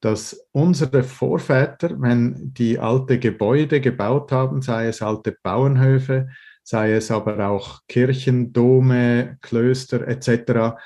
dass 0.00 0.46
unsere 0.52 1.02
Vorväter, 1.02 2.00
wenn 2.00 2.52
die 2.54 2.78
alte 2.78 3.18
Gebäude 3.18 3.80
gebaut 3.80 4.32
haben, 4.32 4.62
sei 4.62 4.86
es 4.86 5.02
alte 5.02 5.36
Bauernhöfe, 5.42 6.28
sei 6.62 6.92
es 6.92 7.10
aber 7.10 7.48
auch 7.48 7.80
Kirchen, 7.88 8.52
Dome, 8.52 9.38
Klöster 9.40 10.06
etc., 10.06 10.76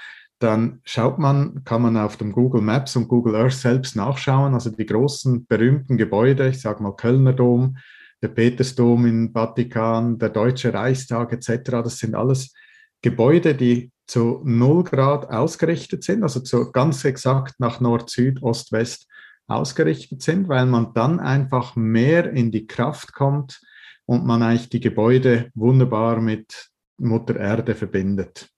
dann 0.41 0.81
schaut 0.85 1.19
man, 1.19 1.63
kann 1.65 1.81
man 1.81 1.97
auf 1.97 2.17
dem 2.17 2.33
Google 2.33 2.61
Maps 2.61 2.97
und 2.97 3.09
Google 3.09 3.37
Earth 3.37 3.53
selbst 3.53 3.97
nachschauen, 3.97 4.53
also 4.53 4.69
die 4.69 4.85
großen 4.85 5.47
berühmten 5.47 5.97
Gebäude, 5.97 6.49
ich 6.49 6.61
sage 6.61 6.83
mal 6.83 6.97
Kölner 6.97 7.33
Dom, 7.33 7.77
der 8.25 8.31
Petersdom 8.31 9.05
im 9.05 9.33
Vatikan, 9.35 10.19
der 10.19 10.31
Deutsche 10.31 10.73
Reichstag 10.73 11.31
etc. 11.35 11.71
Das 11.85 11.99
sind 11.99 12.15
alles 12.15 12.55
Gebäude, 13.03 13.55
die 13.55 13.93
zu 14.07 14.41
0 14.45 14.83
Grad 14.85 15.29
ausgerichtet 15.29 16.05
sind, 16.05 16.23
also 16.23 16.41
zu, 16.41 16.73
ganz 16.73 17.05
exakt 17.05 17.61
nach 17.61 17.81
Nord, 17.81 18.09
Süd, 18.09 18.43
Ost, 18.43 18.73
West 18.73 19.07
ausgerichtet 19.47 20.23
sind, 20.23 20.49
weil 20.49 20.65
man 20.65 20.95
dann 20.95 21.21
einfach 21.21 21.77
mehr 21.77 22.33
in 22.33 22.51
die 22.51 22.67
Kraft 22.67 23.13
kommt 23.13 23.61
und 24.07 24.25
man 24.25 24.43
eigentlich 24.43 24.71
die 24.71 24.81
Gebäude 24.81 25.51
wunderbar 25.55 26.23
mit 26.23 26.71
Mutter 26.97 27.37
Erde 27.37 27.75
verbindet. 27.75 28.49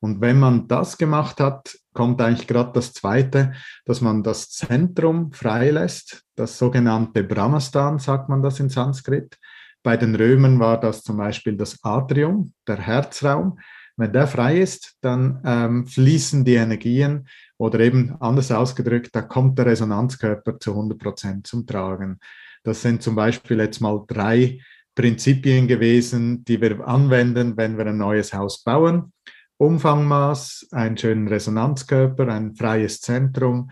Und 0.00 0.22
wenn 0.22 0.40
man 0.40 0.68
das 0.68 0.96
gemacht 0.96 1.38
hat, 1.38 1.76
kommt 1.96 2.20
eigentlich 2.20 2.46
gerade 2.46 2.70
das 2.74 2.92
Zweite, 2.92 3.54
dass 3.84 4.00
man 4.00 4.22
das 4.22 4.50
Zentrum 4.50 5.32
freilässt, 5.32 6.22
das 6.36 6.58
sogenannte 6.58 7.24
Brahmastan, 7.24 7.98
sagt 7.98 8.28
man 8.28 8.42
das 8.42 8.60
in 8.60 8.68
Sanskrit. 8.68 9.36
Bei 9.82 9.96
den 9.96 10.14
Römern 10.14 10.60
war 10.60 10.78
das 10.78 11.02
zum 11.02 11.16
Beispiel 11.16 11.56
das 11.56 11.82
Atrium, 11.82 12.52
der 12.68 12.78
Herzraum. 12.78 13.58
Wenn 13.96 14.12
der 14.12 14.26
frei 14.26 14.60
ist, 14.60 14.96
dann 15.00 15.40
ähm, 15.44 15.86
fließen 15.86 16.44
die 16.44 16.54
Energien 16.54 17.26
oder 17.56 17.80
eben 17.80 18.14
anders 18.20 18.52
ausgedrückt, 18.52 19.10
da 19.12 19.22
kommt 19.22 19.58
der 19.58 19.66
Resonanzkörper 19.66 20.60
zu 20.60 20.72
100 20.72 20.98
Prozent 20.98 21.46
zum 21.46 21.66
Tragen. 21.66 22.20
Das 22.62 22.82
sind 22.82 23.02
zum 23.02 23.14
Beispiel 23.14 23.58
jetzt 23.58 23.80
mal 23.80 24.04
drei 24.06 24.60
Prinzipien 24.94 25.66
gewesen, 25.66 26.44
die 26.44 26.60
wir 26.60 26.86
anwenden, 26.86 27.56
wenn 27.56 27.78
wir 27.78 27.86
ein 27.86 27.96
neues 27.96 28.34
Haus 28.34 28.62
bauen. 28.62 29.12
Umfangmaß, 29.58 30.68
einen 30.72 30.98
schönen 30.98 31.28
Resonanzkörper, 31.28 32.28
ein 32.28 32.54
freies 32.54 33.00
Zentrum 33.00 33.70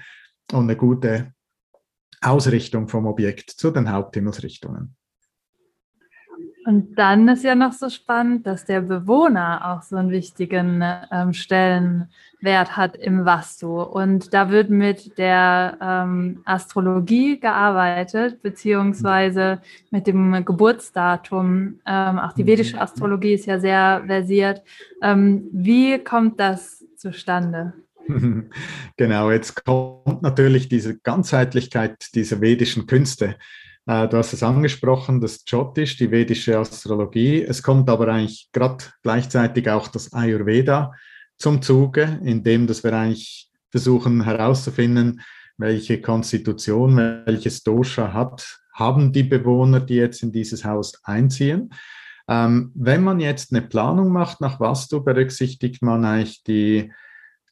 und 0.53 0.65
eine 0.65 0.77
gute 0.77 1.35
Ausrichtung 2.21 2.89
vom 2.89 3.07
Objekt 3.07 3.51
zu 3.51 3.71
den 3.71 3.91
Haupthimmelsrichtungen. 3.91 4.97
Und 6.65 6.99
dann 6.99 7.29
ist 7.29 7.45
ja 7.45 7.55
noch 7.55 7.73
so 7.73 7.91
spannend, 7.91 8.47
dass 8.47 8.65
der 8.65 8.81
Bewohner 8.81 9.61
auch 9.65 9.83
so 9.83 9.97
einen 9.97 10.11
wichtigen 10.11 10.83
ähm, 11.13 11.33
Stellenwert 11.33 12.77
hat 12.77 12.97
im 12.97 13.25
Vastu. 13.25 13.83
Und 13.83 14.33
da 14.33 14.51
wird 14.51 14.71
mit 14.71 15.19
der 15.19 15.77
ähm, 15.81 16.41
Astrologie 16.45 17.39
gearbeitet, 17.39 18.43
beziehungsweise 18.43 19.61
mit 19.91 20.07
dem 20.07 20.45
Geburtsdatum. 20.45 21.81
Ähm, 21.87 22.19
auch 22.19 22.33
die 22.33 22.47
vedische 22.47 22.81
Astrologie 22.81 23.35
ist 23.35 23.47
ja 23.47 23.59
sehr 23.59 24.03
versiert. 24.07 24.63
Ähm, 25.03 25.49
wie 25.53 25.99
kommt 25.99 26.41
das 26.41 26.85
zustande? 26.97 27.75
Genau, 28.97 29.31
jetzt 29.31 29.65
kommt 29.65 30.23
natürlich 30.23 30.69
diese 30.69 30.99
Ganzheitlichkeit 30.99 32.15
dieser 32.15 32.41
vedischen 32.41 32.87
Künste 32.87 33.37
äh, 33.87 34.09
du 34.09 34.17
hast 34.17 34.33
es 34.33 34.43
angesprochen, 34.43 35.21
das 35.21 35.45
Jyotish, 35.47 35.97
die 35.97 36.11
vedische 36.11 36.59
Astrologie. 36.59 37.43
Es 37.43 37.63
kommt 37.63 37.89
aber 37.91 38.09
eigentlich 38.09 38.49
gerade 38.53 38.85
gleichzeitig 39.03 39.69
auch 39.69 39.89
das 39.89 40.13
Ayurveda 40.13 40.93
zum 41.39 41.61
Zuge, 41.61 42.21
indem 42.25 42.67
dass 42.67 42.85
wir 42.85 42.93
eigentlich 42.93 43.51
versuchen 43.71 44.25
herauszufinden, 44.25 45.21
welche 45.59 46.01
Konstitution, 46.01 46.97
welches 47.27 47.63
Dosha 47.63 48.13
hat, 48.13 48.61
haben 48.73 49.13
die 49.13 49.23
Bewohner, 49.23 49.81
die 49.81 49.97
jetzt 49.97 50.23
in 50.23 50.33
dieses 50.33 50.65
Haus 50.65 51.01
einziehen. 51.05 51.71
Ähm, 52.27 52.73
wenn 52.75 53.05
man 53.05 53.21
jetzt 53.21 53.53
eine 53.53 53.63
Planung 53.63 54.11
macht 54.11 54.41
nach 54.41 54.59
Vastu, 54.59 55.05
berücksichtigt 55.05 55.83
man 55.83 56.05
eigentlich 56.05 56.43
die 56.43 56.93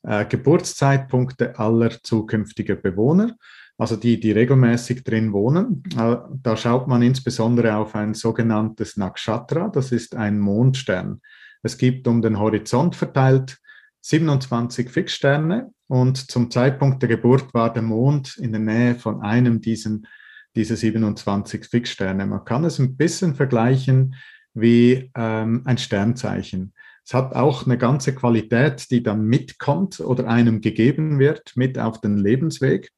äh, 0.02 0.24
Geburtszeitpunkte 0.24 1.58
aller 1.58 1.90
zukünftiger 2.02 2.76
Bewohner 2.76 3.36
also 3.78 3.96
die, 3.96 4.20
die 4.20 4.32
regelmäßig 4.32 5.04
drin 5.04 5.32
wohnen. 5.32 5.82
Äh, 5.96 6.16
da 6.42 6.56
schaut 6.56 6.88
man 6.88 7.02
insbesondere 7.02 7.76
auf 7.76 7.94
ein 7.94 8.14
sogenanntes 8.14 8.96
Nakshatra, 8.96 9.68
das 9.68 9.92
ist 9.92 10.14
ein 10.14 10.38
Mondstern. 10.38 11.20
Es 11.62 11.78
gibt 11.78 12.08
um 12.08 12.22
den 12.22 12.38
Horizont 12.38 12.96
verteilt 12.96 13.58
27 14.02 14.90
Fixsterne 14.90 15.72
und 15.86 16.30
zum 16.30 16.50
Zeitpunkt 16.50 17.02
der 17.02 17.08
Geburt 17.08 17.54
war 17.54 17.72
der 17.72 17.82
Mond 17.82 18.36
in 18.38 18.50
der 18.50 18.60
Nähe 18.60 18.94
von 18.96 19.22
einem 19.22 19.60
diesen, 19.60 20.06
dieser 20.56 20.76
27 20.76 21.66
Fixsterne. 21.66 22.26
Man 22.26 22.44
kann 22.44 22.64
es 22.64 22.78
ein 22.78 22.96
bisschen 22.96 23.36
vergleichen 23.36 24.16
wie 24.54 25.10
ähm, 25.14 25.62
ein 25.64 25.78
Sternzeichen. 25.78 26.74
Es 27.04 27.14
hat 27.14 27.34
auch 27.34 27.66
eine 27.66 27.78
ganze 27.78 28.14
Qualität, 28.14 28.90
die 28.90 29.02
dann 29.02 29.24
mitkommt 29.24 30.00
oder 30.00 30.28
einem 30.28 30.60
gegeben 30.60 31.18
wird, 31.18 31.52
mit 31.56 31.78
auf 31.78 32.00
den 32.00 32.16
Lebensweg. 32.16 32.90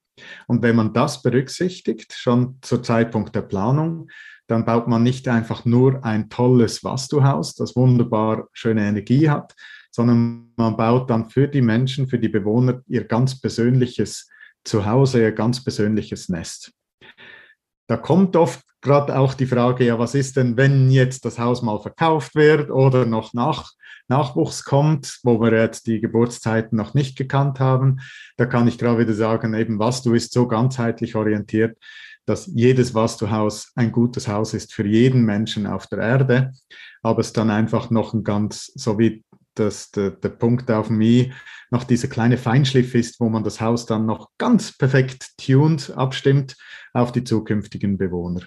Und 0.47 0.62
wenn 0.62 0.76
man 0.76 0.92
das 0.92 1.23
berücksichtigt, 1.23 2.12
schon 2.12 2.59
zur 2.62 2.83
Zeitpunkt 2.83 3.35
der 3.35 3.42
Planung, 3.42 4.09
dann 4.47 4.64
baut 4.64 4.88
man 4.88 5.02
nicht 5.02 5.26
einfach 5.28 5.64
nur 5.64 6.04
ein 6.04 6.28
tolles 6.28 6.85
Vastuhaus, 6.85 7.54
das 7.54 7.76
wunderbar 7.76 8.49
schöne 8.52 8.87
Energie 8.87 9.30
hat, 9.30 9.54
sondern 9.90 10.52
man 10.56 10.76
baut 10.76 11.09
dann 11.09 11.30
für 11.30 11.49
die 11.49 11.62
Menschen, 11.62 12.09
für 12.09 12.18
die 12.18 12.28
Bewohner 12.28 12.83
ihr 12.87 13.04
ganz 13.04 13.40
persönliches 13.40 14.28
Zuhause, 14.64 15.23
ihr 15.23 15.33
ganz 15.33 15.62
persönliches 15.62 16.28
Nest. 16.28 16.73
Da 17.86 17.96
kommt 17.96 18.36
oft 18.36 18.60
gerade 18.80 19.18
auch 19.18 19.34
die 19.34 19.46
Frage, 19.46 19.84
ja, 19.84 19.98
was 19.98 20.14
ist 20.14 20.36
denn, 20.36 20.56
wenn 20.56 20.90
jetzt 20.90 21.24
das 21.24 21.38
Haus 21.38 21.62
mal 21.62 21.80
verkauft 21.80 22.34
wird 22.34 22.70
oder 22.70 23.06
noch 23.06 23.32
nach, 23.32 23.72
Nachwuchs 24.08 24.64
kommt, 24.64 25.20
wo 25.22 25.40
wir 25.40 25.52
jetzt 25.52 25.86
die 25.86 26.00
Geburtszeiten 26.00 26.76
noch 26.76 26.94
nicht 26.94 27.16
gekannt 27.16 27.58
haben. 27.58 28.00
Da 28.36 28.46
kann 28.46 28.68
ich 28.68 28.78
gerade 28.78 28.98
wieder 28.98 29.14
sagen, 29.14 29.54
eben 29.54 29.78
was 29.78 30.02
du 30.02 30.12
ist 30.12 30.32
so 30.32 30.46
ganzheitlich 30.46 31.16
orientiert, 31.16 31.78
dass 32.26 32.46
jedes 32.46 32.94
Was-du-Haus 32.94 33.72
ein 33.74 33.92
gutes 33.92 34.28
Haus 34.28 34.54
ist 34.54 34.74
für 34.74 34.86
jeden 34.86 35.24
Menschen 35.24 35.66
auf 35.66 35.86
der 35.86 36.00
Erde, 36.00 36.52
aber 37.02 37.20
es 37.20 37.32
dann 37.32 37.50
einfach 37.50 37.90
noch 37.90 38.14
ein 38.14 38.24
ganz, 38.24 38.72
so 38.74 38.98
wie 38.98 39.24
das, 39.54 39.90
der, 39.90 40.11
der 40.11 40.28
Punkt 40.30 40.70
auf 40.70 40.90
I, 40.90 41.32
noch 41.70 41.84
dieser 41.84 42.08
kleine 42.08 42.37
Feinschliff 42.37 42.94
ist, 42.94 43.20
wo 43.20 43.28
man 43.28 43.44
das 43.44 43.61
Haus 43.61 43.87
dann 43.87 44.06
noch 44.06 44.30
ganz 44.38 44.76
perfekt 44.76 45.32
tuned 45.38 45.92
abstimmt 45.96 46.56
auf 46.92 47.12
die 47.12 47.25
zukünftigen 47.25 47.99
Bewohner. 47.99 48.42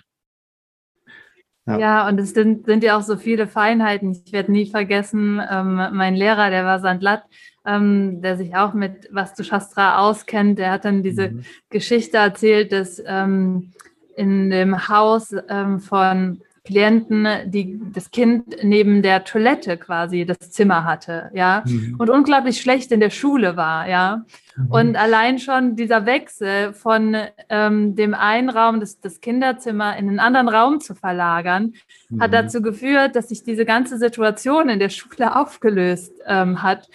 Ja. 1.68 1.78
ja, 1.78 2.08
und 2.08 2.18
es 2.18 2.32
sind, 2.32 2.66
sind 2.66 2.82
ja 2.82 2.98
auch 2.98 3.02
so 3.02 3.18
viele 3.18 3.46
Feinheiten. 3.46 4.12
Ich 4.26 4.32
werde 4.32 4.54
nie 4.54 4.70
vergessen, 4.70 5.42
ähm, 5.52 5.76
mein 5.92 6.16
Lehrer, 6.16 6.50
der 6.50 6.64
war 6.64 6.80
Sandlat, 6.80 7.24
ähm, 7.66 8.22
der 8.22 8.38
sich 8.38 8.56
auch 8.56 8.74
mit 8.74 9.10
Vastu 9.12 9.44
Shastra 9.44 10.00
auskennt, 10.00 10.60
der 10.60 10.72
hat 10.72 10.86
dann 10.86 11.04
diese 11.04 11.32
mhm. 11.32 11.42
Geschichte 11.70 12.18
erzählt, 12.18 12.72
dass 12.72 13.04
ähm, 13.06 13.74
in 14.16 14.50
dem 14.50 14.88
Haus 14.88 15.36
ähm, 15.50 15.82
von 15.82 16.42
Klienten, 16.68 17.26
die 17.46 17.80
das 17.94 18.12
Kind 18.12 18.62
neben 18.62 19.02
der 19.02 19.24
Toilette 19.24 19.78
quasi 19.78 20.26
das 20.26 20.52
Zimmer 20.52 20.84
hatte, 20.84 21.32
ja, 21.34 21.64
mhm. 21.66 21.96
und 21.98 22.10
unglaublich 22.10 22.60
schlecht 22.60 22.92
in 22.92 23.00
der 23.00 23.10
Schule 23.10 23.56
war, 23.56 23.88
ja. 23.88 24.26
Mhm. 24.58 24.68
Und 24.70 24.96
allein 24.98 25.40
schon 25.40 25.78
dieser 25.78 26.06
Wechsel 26.06 26.74
von 26.74 27.16
ähm, 27.48 27.96
dem 27.96 28.14
einen 28.14 28.50
Raum, 28.50 28.82
das, 28.82 29.00
das 29.00 29.22
Kinderzimmer, 29.22 29.96
in 29.98 30.10
einen 30.10 30.20
anderen 30.20 30.50
Raum 30.50 30.82
zu 30.82 30.94
verlagern, 30.94 31.74
mhm. 32.10 32.22
hat 32.22 32.34
dazu 32.34 32.62
geführt, 32.62 33.16
dass 33.16 33.30
sich 33.30 33.44
diese 33.44 33.64
ganze 33.64 33.98
Situation 33.98 34.68
in 34.68 34.80
der 34.80 34.90
Schule 34.90 35.38
aufgelöst 35.38 36.12
ähm, 36.26 36.64
hat. 36.64 36.90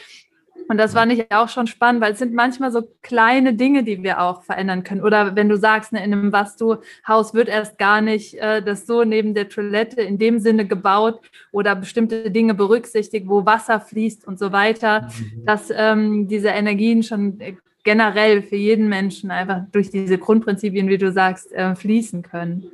Und 0.69 0.79
das 0.79 0.95
fand 0.95 1.13
ich 1.13 1.31
auch 1.31 1.49
schon 1.49 1.67
spannend, 1.67 2.01
weil 2.01 2.13
es 2.13 2.19
sind 2.19 2.35
manchmal 2.35 2.71
so 2.71 2.83
kleine 3.03 3.55
Dinge, 3.55 3.85
die 3.85 4.03
wir 4.03 4.21
auch 4.21 4.43
verändern 4.43 4.85
können. 4.85 5.03
Oder 5.03 5.37
wenn 5.37 5.49
du 5.49 5.57
sagst, 5.57 5.93
ne, 5.93 6.05
in 6.05 6.13
einem 6.13 6.33
Vastu-Haus 6.33 7.35
wird 7.35 7.49
erst 7.49 7.79
gar 7.79 8.01
nicht 8.01 8.35
äh, 8.35 8.63
das 8.63 8.87
so 8.87 9.05
neben 9.05 9.35
der 9.35 9.49
Toilette 9.49 10.01
in 10.03 10.19
dem 10.19 10.39
Sinne 10.39 10.67
gebaut 10.67 11.21
oder 11.51 11.75
bestimmte 11.75 12.31
Dinge 12.31 12.55
berücksichtigt, 12.55 13.29
wo 13.29 13.45
Wasser 13.45 13.81
fließt 13.81 14.27
und 14.27 14.39
so 14.39 14.53
weiter, 14.53 15.03
mhm. 15.03 15.45
dass 15.45 15.73
ähm, 15.75 16.29
diese 16.29 16.49
Energien 16.49 17.03
schon 17.03 17.39
generell 17.85 18.43
für 18.43 18.57
jeden 18.57 18.89
Menschen 18.89 19.31
einfach 19.31 19.63
durch 19.73 19.91
diese 19.91 20.19
Grundprinzipien, 20.19 20.89
wie 20.89 20.99
du 20.99 21.11
sagst, 21.11 21.53
äh, 21.53 21.75
fließen 21.75 22.23
können. 22.23 22.71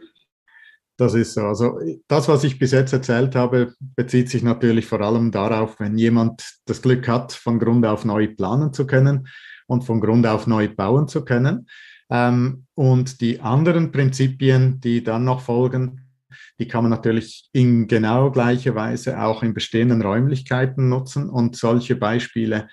Das 0.99 1.15
ist 1.15 1.35
so. 1.35 1.43
Also 1.43 1.79
das, 2.09 2.29
was 2.29 2.43
ich 2.43 2.59
bis 2.59 2.73
jetzt 2.73 2.93
erzählt 2.93 3.37
habe, 3.37 3.73
bezieht 3.79 4.29
sich 4.29 4.43
natürlich 4.43 4.87
vor 4.87 5.01
allem 5.01 5.31
darauf, 5.31 5.79
wenn 5.79 5.97
jemand 5.97 6.43
das 6.67 6.83
Glück 6.83 7.07
hat, 7.07 7.33
von 7.33 7.61
Grund 7.61 7.87
auf 7.87 8.05
neu 8.05 8.27
planen 8.27 8.73
zu 8.73 8.85
können 8.85 9.29
und 9.69 9.85
von 9.85 10.01
Grund 10.01 10.27
auf 10.27 10.49
neu 10.49 10.69
bauen 10.69 11.07
zu 11.07 11.25
können. 11.25 11.69
Ähm, 12.11 12.67
und 12.75 13.21
die 13.21 13.41
anderen 13.41 13.93
Prinzipien, 13.93 14.81
die 14.81 15.05
dann 15.05 15.25
noch 15.25 15.41
folgen, 15.41 16.01
die 16.59 16.67
kann 16.67 16.83
man 16.83 16.91
natürlich 16.91 17.49
in 17.53 17.87
genau 17.87 18.33
gleicher 18.33 18.75
Weise 18.75 19.23
auch 19.23 19.45
in 19.45 19.55
bestehenden 19.55 20.03
Räumlichkeiten 20.03 20.89
nutzen. 20.89 21.31
Und 21.31 21.55
solche 21.55 21.95
Beispiele 21.95 22.69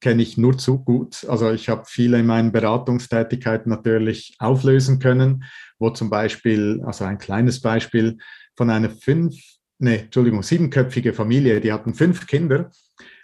kenne 0.00 0.22
ich 0.22 0.38
nur 0.38 0.56
zu 0.58 0.82
gut. 0.82 1.26
Also 1.28 1.50
ich 1.50 1.68
habe 1.68 1.84
viele 1.86 2.18
in 2.18 2.26
meinen 2.26 2.52
Beratungstätigkeiten 2.52 3.70
natürlich 3.70 4.36
auflösen 4.38 4.98
können, 4.98 5.44
wo 5.78 5.90
zum 5.90 6.10
Beispiel, 6.10 6.82
also 6.84 7.04
ein 7.04 7.18
kleines 7.18 7.60
Beispiel 7.60 8.18
von 8.56 8.70
einer 8.70 8.90
fünf, 8.90 9.36
nee, 9.78 9.96
Entschuldigung, 9.96 10.42
siebenköpfige 10.42 11.12
Familie, 11.12 11.60
die 11.60 11.72
hatten 11.72 11.94
fünf 11.94 12.26
Kinder. 12.26 12.70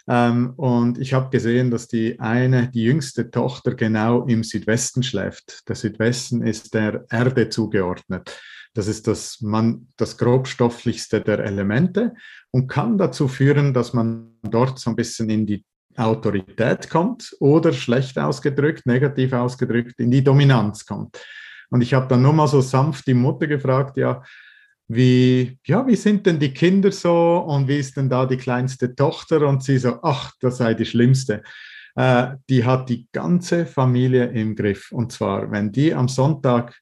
Ähm, 0.07 0.53
und 0.57 0.99
ich 0.99 1.13
habe 1.13 1.29
gesehen, 1.29 1.71
dass 1.71 1.87
die 1.87 2.19
eine, 2.19 2.69
die 2.69 2.83
jüngste 2.83 3.31
Tochter 3.31 3.73
genau 3.73 4.25
im 4.25 4.43
Südwesten 4.43 5.03
schläft. 5.03 5.67
Der 5.67 5.75
Südwesten 5.75 6.41
ist 6.45 6.73
der 6.73 7.05
Erde 7.09 7.49
zugeordnet. 7.49 8.39
Das 8.73 8.87
ist 8.87 9.07
das, 9.07 9.39
man, 9.41 9.87
das 9.95 10.17
grobstofflichste 10.17 11.21
der 11.21 11.39
Elemente 11.39 12.13
und 12.51 12.67
kann 12.67 12.97
dazu 12.97 13.29
führen, 13.29 13.73
dass 13.73 13.93
man 13.93 14.37
dort 14.43 14.79
so 14.79 14.89
ein 14.89 14.97
bisschen 14.97 15.29
in 15.29 15.45
die 15.45 15.63
Autorität 15.97 16.89
kommt 16.89 17.35
oder 17.39 17.73
schlecht 17.73 18.17
ausgedrückt, 18.17 18.85
negativ 18.85 19.33
ausgedrückt, 19.33 19.99
in 19.99 20.11
die 20.11 20.23
Dominanz 20.23 20.85
kommt. 20.85 21.17
Und 21.69 21.81
ich 21.81 21.93
habe 21.93 22.07
dann 22.07 22.21
nur 22.21 22.33
mal 22.33 22.47
so 22.47 22.61
sanft 22.61 23.07
die 23.07 23.13
Mutter 23.13 23.47
gefragt, 23.47 23.97
ja, 23.97 24.23
wie, 24.87 25.57
ja, 25.65 25.85
wie 25.87 25.95
sind 25.95 26.25
denn 26.25 26.39
die 26.39 26.53
Kinder 26.53 26.91
so 26.91 27.37
und 27.47 27.67
wie 27.67 27.79
ist 27.79 27.97
denn 27.97 28.09
da 28.09 28.25
die 28.25 28.37
kleinste 28.37 28.95
Tochter? 28.95 29.47
Und 29.47 29.63
sie 29.63 29.79
so, 29.79 29.99
ach, 30.03 30.31
das 30.39 30.57
sei 30.57 30.75
die 30.75 30.85
schlimmste. 30.85 31.41
Äh, 31.95 32.35
die 32.49 32.63
hat 32.63 32.89
die 32.89 33.07
ganze 33.11 33.65
Familie 33.65 34.25
im 34.25 34.55
Griff. 34.55 34.91
Und 34.91 35.11
zwar, 35.11 35.49
wenn 35.51 35.71
die 35.71 35.93
am 35.93 36.07
Sonntag 36.07 36.75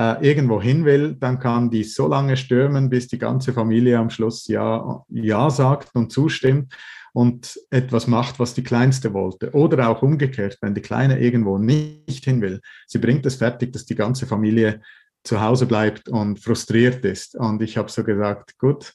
äh, 0.00 0.26
irgendwo 0.26 0.62
hin 0.62 0.86
will, 0.86 1.14
dann 1.14 1.38
kann 1.38 1.70
die 1.70 1.84
so 1.84 2.08
lange 2.08 2.38
stürmen, 2.38 2.88
bis 2.88 3.06
die 3.08 3.18
ganze 3.18 3.52
Familie 3.52 3.98
am 3.98 4.08
Schluss 4.08 4.46
Ja, 4.46 5.04
ja 5.10 5.50
sagt 5.50 5.94
und 5.94 6.10
zustimmt 6.10 6.72
und 7.12 7.60
etwas 7.70 8.06
macht, 8.06 8.38
was 8.38 8.54
die 8.54 8.62
Kleinste 8.62 9.12
wollte. 9.12 9.50
Oder 9.52 9.90
auch 9.90 10.00
umgekehrt, 10.00 10.56
wenn 10.62 10.74
die 10.74 10.80
Kleine 10.80 11.20
irgendwo 11.20 11.58
nicht 11.58 12.24
hin 12.24 12.40
will. 12.40 12.60
Sie 12.86 12.98
bringt 12.98 13.26
es 13.26 13.34
fertig, 13.34 13.74
dass 13.74 13.84
die 13.84 13.94
ganze 13.94 14.26
Familie 14.26 14.80
zu 15.22 15.42
Hause 15.42 15.66
bleibt 15.66 16.08
und 16.08 16.40
frustriert 16.40 17.04
ist. 17.04 17.34
Und 17.34 17.60
ich 17.60 17.76
habe 17.76 17.90
so 17.90 18.02
gesagt, 18.02 18.58
gut, 18.58 18.94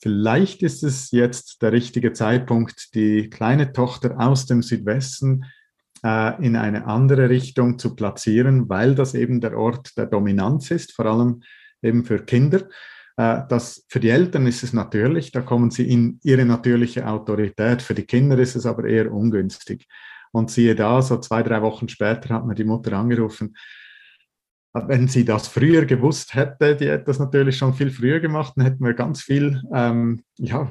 vielleicht 0.00 0.62
ist 0.62 0.82
es 0.82 1.10
jetzt 1.10 1.60
der 1.60 1.72
richtige 1.72 2.14
Zeitpunkt, 2.14 2.94
die 2.94 3.28
kleine 3.28 3.74
Tochter 3.74 4.18
aus 4.18 4.46
dem 4.46 4.62
Südwesten 4.62 5.44
äh, 6.06 6.46
in 6.46 6.54
eine 6.54 6.86
andere 6.86 7.28
Richtung 7.28 7.80
zu 7.80 7.96
platzieren, 7.96 8.68
weil 8.68 8.94
das 8.94 9.14
eben 9.14 9.40
der 9.40 9.58
Ort 9.58 9.96
der 9.96 10.06
Dominanz 10.06 10.70
ist, 10.70 10.92
vor 10.92 11.06
allem 11.06 11.42
eben 11.82 12.04
für 12.04 12.24
Kinder. 12.24 12.68
Äh, 13.16 13.42
das, 13.48 13.84
für 13.88 13.98
die 13.98 14.10
Eltern 14.10 14.46
ist 14.46 14.62
es 14.62 14.72
natürlich, 14.72 15.32
da 15.32 15.40
kommen 15.40 15.72
sie 15.72 15.90
in 15.90 16.20
ihre 16.22 16.44
natürliche 16.44 17.08
Autorität. 17.08 17.82
Für 17.82 17.94
die 17.94 18.06
Kinder 18.06 18.38
ist 18.38 18.54
es 18.54 18.66
aber 18.66 18.84
eher 18.84 19.12
ungünstig. 19.12 19.88
Und 20.30 20.50
siehe 20.50 20.76
da, 20.76 21.02
so 21.02 21.18
zwei, 21.18 21.42
drei 21.42 21.60
Wochen 21.62 21.88
später 21.88 22.34
hat 22.34 22.46
mir 22.46 22.54
die 22.54 22.64
Mutter 22.64 22.92
angerufen. 22.92 23.56
Wenn 24.74 25.08
sie 25.08 25.24
das 25.24 25.48
früher 25.48 25.86
gewusst 25.86 26.34
hätte, 26.34 26.76
die 26.76 26.88
hätte 26.88 27.06
das 27.06 27.18
natürlich 27.18 27.56
schon 27.56 27.74
viel 27.74 27.90
früher 27.90 28.20
gemacht, 28.20 28.52
dann 28.56 28.66
hätten 28.66 28.84
wir 28.84 28.92
ganz 28.92 29.22
viel, 29.22 29.60
ähm, 29.74 30.22
ja, 30.36 30.68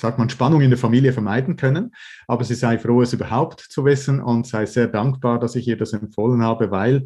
sagt 0.00 0.18
man, 0.18 0.28
Spannung 0.30 0.60
in 0.60 0.70
der 0.70 0.78
Familie 0.78 1.12
vermeiden 1.12 1.56
können. 1.56 1.94
Aber 2.26 2.44
sie 2.44 2.54
sei 2.54 2.78
froh, 2.78 3.02
es 3.02 3.12
überhaupt 3.12 3.60
zu 3.60 3.84
wissen 3.84 4.20
und 4.20 4.46
sei 4.46 4.66
sehr 4.66 4.88
dankbar, 4.88 5.38
dass 5.38 5.56
ich 5.56 5.66
ihr 5.68 5.76
das 5.76 5.92
empfohlen 5.92 6.42
habe, 6.42 6.70
weil 6.70 7.04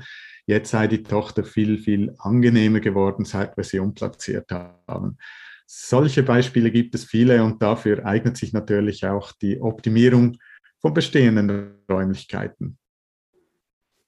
Jetzt 0.51 0.71
sei 0.73 0.89
die 0.89 1.05
Tochter 1.05 1.45
viel, 1.45 1.79
viel 1.79 2.13
angenehmer 2.19 2.81
geworden, 2.81 3.25
seit 3.25 3.57
wir 3.57 3.63
sie 3.63 3.79
umplatziert 3.79 4.51
haben. 4.51 5.17
Solche 5.65 6.25
Beispiele 6.25 6.73
gibt 6.73 6.97
es 6.97 7.05
viele 7.05 7.45
und 7.45 7.63
dafür 7.63 8.05
eignet 8.05 8.37
sich 8.37 8.53
natürlich 8.53 9.07
auch 9.07 9.31
die 9.31 9.61
Optimierung 9.61 10.39
von 10.81 10.93
bestehenden 10.93 11.77
Räumlichkeiten. 11.89 12.79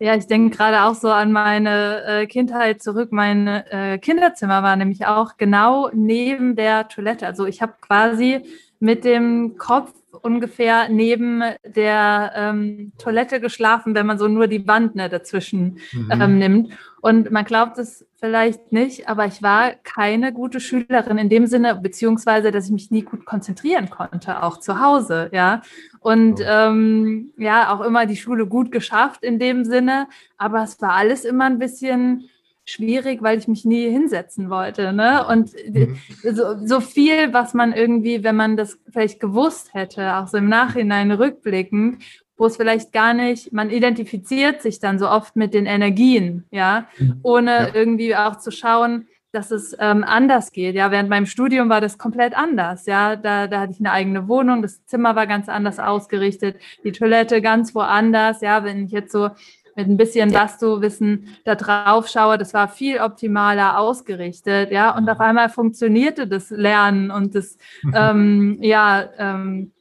Ja, 0.01 0.17
ich 0.17 0.27
denke 0.27 0.57
gerade 0.57 0.83
auch 0.83 0.97
so 0.97 1.13
an 1.13 1.31
meine 1.31 2.03
äh, 2.05 2.27
Kindheit 2.27 2.83
zurück. 2.83 3.13
Mein 3.13 3.47
äh, 3.47 3.99
Kinderzimmer 4.03 4.65
war 4.65 4.75
nämlich 4.75 5.07
auch 5.07 5.37
genau 5.37 5.91
neben 5.95 6.57
der 6.57 6.89
Toilette. 6.89 7.25
Also 7.25 7.47
ich 7.47 7.63
habe 7.63 7.75
quasi 7.81 8.41
mit 8.83 9.05
dem 9.05 9.59
Kopf 9.59 9.93
ungefähr 10.23 10.89
neben 10.89 11.41
der 11.65 12.33
ähm, 12.35 12.91
Toilette 12.99 13.41
geschlafen, 13.41 13.95
wenn 13.95 14.07
man 14.07 14.19
so 14.19 14.27
nur 14.27 14.49
die 14.49 14.67
Wand 14.67 14.97
ne, 14.97 15.09
dazwischen 15.09 15.79
mhm. 15.93 16.11
ähm, 16.11 16.39
nimmt. 16.39 16.73
Und 17.01 17.31
man 17.31 17.45
glaubt 17.45 17.79
es 17.79 18.05
vielleicht 18.17 18.73
nicht, 18.73 19.09
aber 19.09 19.27
ich 19.27 19.41
war 19.41 19.71
keine 19.85 20.33
gute 20.33 20.59
Schülerin 20.59 21.17
in 21.17 21.29
dem 21.29 21.47
Sinne, 21.47 21.77
beziehungsweise, 21.77 22.51
dass 22.51 22.67
ich 22.67 22.73
mich 22.73 22.91
nie 22.91 23.03
gut 23.03 23.25
konzentrieren 23.25 23.89
konnte, 23.89 24.43
auch 24.43 24.59
zu 24.59 24.81
Hause, 24.81 25.31
ja. 25.33 25.63
Und 26.01 26.41
oh. 26.41 26.45
ähm, 26.45 27.33
ja, 27.37 27.73
auch 27.73 27.83
immer 27.83 28.07
die 28.07 28.17
Schule 28.17 28.49
gut 28.49 28.73
geschafft 28.73 29.23
in 29.23 29.39
dem 29.39 29.65
Sinne, 29.65 30.09
aber 30.39 30.65
es 30.65 30.83
war 30.83 30.95
alles 30.95 31.25
immer 31.25 31.45
ein 31.45 31.61
bisschen 31.61 32.29
schwierig, 32.65 33.23
weil 33.23 33.39
ich 33.39 33.49
mich 33.49 33.65
nie 33.65 33.91
hinsetzen 33.91 34.51
wollte. 34.51 34.93
Ne? 34.93 35.27
Und 35.27 35.53
mhm. 35.69 35.97
so, 36.23 36.65
so, 36.65 36.81
viel, 36.81 37.33
was 37.33 37.55
man 37.55 37.73
irgendwie, 37.73 38.23
wenn 38.23 38.37
man 38.37 38.57
das 38.57 38.79
vielleicht 38.91 39.21
gewusst 39.21 39.75
hätte, 39.75 40.17
auch 40.17 40.29
so 40.29 40.39
im 40.39 40.49
Nachhinein 40.49 41.11
rückblickend, 41.11 42.03
wo 42.37 42.47
es 42.47 42.57
vielleicht 42.57 42.93
gar 42.93 43.15
nicht, 43.15 43.53
man 43.53 43.71
identifiziert 43.71 44.63
sich 44.63 44.81
dann 44.81 44.99
so 44.99 45.09
oft 45.09 45.37
mit 45.37 45.55
den 45.55 45.67
Energien, 45.67 46.45
ja, 46.51 46.89
mhm. 46.99 47.21
ohne 47.23 47.51
ja. 47.51 47.75
irgendwie 47.75 48.17
auch 48.17 48.37
zu 48.37 48.51
schauen, 48.51 49.07
dass 49.33 49.51
es 49.51 49.75
ähm, 49.79 50.05
anders 50.05 50.53
geht. 50.53 50.75
Ja, 50.75 50.91
während 50.91 51.09
meinem 51.09 51.27
Studium 51.27 51.71
war 51.71 51.81
das 51.81 51.97
komplett 51.97 52.37
anders. 52.37 52.85
Ja, 52.87 53.17
da, 53.17 53.47
da 53.47 53.61
hatte 53.61 53.73
ich 53.73 53.81
eine 53.81 53.91
eigene 53.91 54.29
Wohnung, 54.29 54.61
das 54.61 54.85
Zimmer 54.85 55.17
war 55.17 55.27
ganz 55.27 55.49
anders 55.49 55.79
ausgerichtet, 55.79 56.57
die 56.85 56.93
Toilette 56.93 57.41
ganz 57.41 57.75
woanders. 57.75 58.43
Ja, 58.43 58.63
wenn 58.63 58.85
ich 58.85 58.93
jetzt 58.93 59.13
so 59.13 59.31
mit 59.75 59.89
ein 59.89 59.97
bisschen 59.97 60.33
Vastu-Wissen 60.33 61.29
da 61.45 61.55
drauf 61.55 62.09
schaue, 62.09 62.39
das 62.39 62.55
war 62.55 62.69
viel 62.69 63.01
optimaler 63.01 63.79
ausgerichtet, 63.79 64.71
ja, 64.71 64.97
und 64.97 65.09
auf 65.09 65.21
einmal 65.21 65.49
funktionierte 65.49 66.27
das 66.27 66.51
Lernen 66.51 67.11
und 67.11 67.35
das, 67.35 67.57
ähm, 67.95 68.59
ja, 68.61 69.09
ähm, 69.19 69.73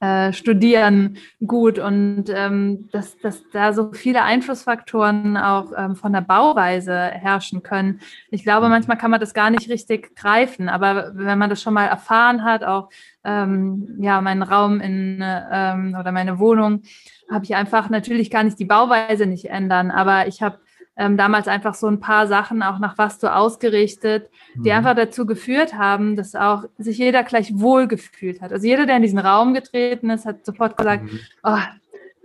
äh, 0.00 0.32
studieren 0.32 1.18
gut 1.46 1.78
und 1.78 2.24
ähm, 2.28 2.88
dass, 2.90 3.16
dass 3.18 3.48
da 3.52 3.72
so 3.72 3.92
viele 3.92 4.22
Einflussfaktoren 4.22 5.36
auch 5.36 5.72
ähm, 5.76 5.94
von 5.94 6.12
der 6.12 6.20
Bauweise 6.20 6.94
herrschen 6.94 7.62
können. 7.62 8.00
Ich 8.30 8.42
glaube, 8.42 8.68
manchmal 8.68 8.98
kann 8.98 9.12
man 9.12 9.20
das 9.20 9.34
gar 9.34 9.50
nicht 9.50 9.70
richtig 9.70 10.16
greifen, 10.16 10.68
aber 10.68 11.12
wenn 11.14 11.38
man 11.38 11.48
das 11.48 11.62
schon 11.62 11.74
mal 11.74 11.86
erfahren 11.86 12.42
hat, 12.42 12.64
auch 12.64 12.90
ähm, 13.22 13.96
ja, 14.00 14.20
meinen 14.20 14.42
Raum 14.42 14.80
in 14.80 15.22
ähm, 15.22 15.96
oder 15.98 16.10
meine 16.10 16.38
Wohnung, 16.38 16.82
habe 17.30 17.44
ich 17.44 17.54
einfach 17.54 17.88
natürlich 17.88 18.30
kann 18.30 18.48
ich 18.48 18.56
die 18.56 18.64
Bauweise 18.64 19.26
nicht 19.26 19.46
ändern, 19.46 19.90
aber 19.90 20.26
ich 20.26 20.42
habe 20.42 20.58
ähm, 20.96 21.16
damals 21.16 21.48
einfach 21.48 21.74
so 21.74 21.86
ein 21.86 22.00
paar 22.00 22.26
Sachen 22.26 22.62
auch 22.62 22.78
nach 22.78 22.98
was 22.98 23.18
du 23.18 23.34
ausgerichtet, 23.34 24.30
die 24.54 24.70
mhm. 24.70 24.76
einfach 24.76 24.94
dazu 24.94 25.26
geführt 25.26 25.74
haben, 25.74 26.16
dass 26.16 26.34
auch 26.34 26.64
sich 26.78 26.98
jeder 26.98 27.24
gleich 27.24 27.58
wohl 27.58 27.88
gefühlt 27.88 28.40
hat. 28.40 28.52
Also 28.52 28.66
jeder, 28.66 28.86
der 28.86 28.96
in 28.96 29.02
diesen 29.02 29.18
Raum 29.18 29.54
getreten 29.54 30.10
ist, 30.10 30.24
hat 30.24 30.44
sofort 30.44 30.76
gesagt, 30.76 31.04
mhm. 31.04 31.20
oh, 31.42 31.58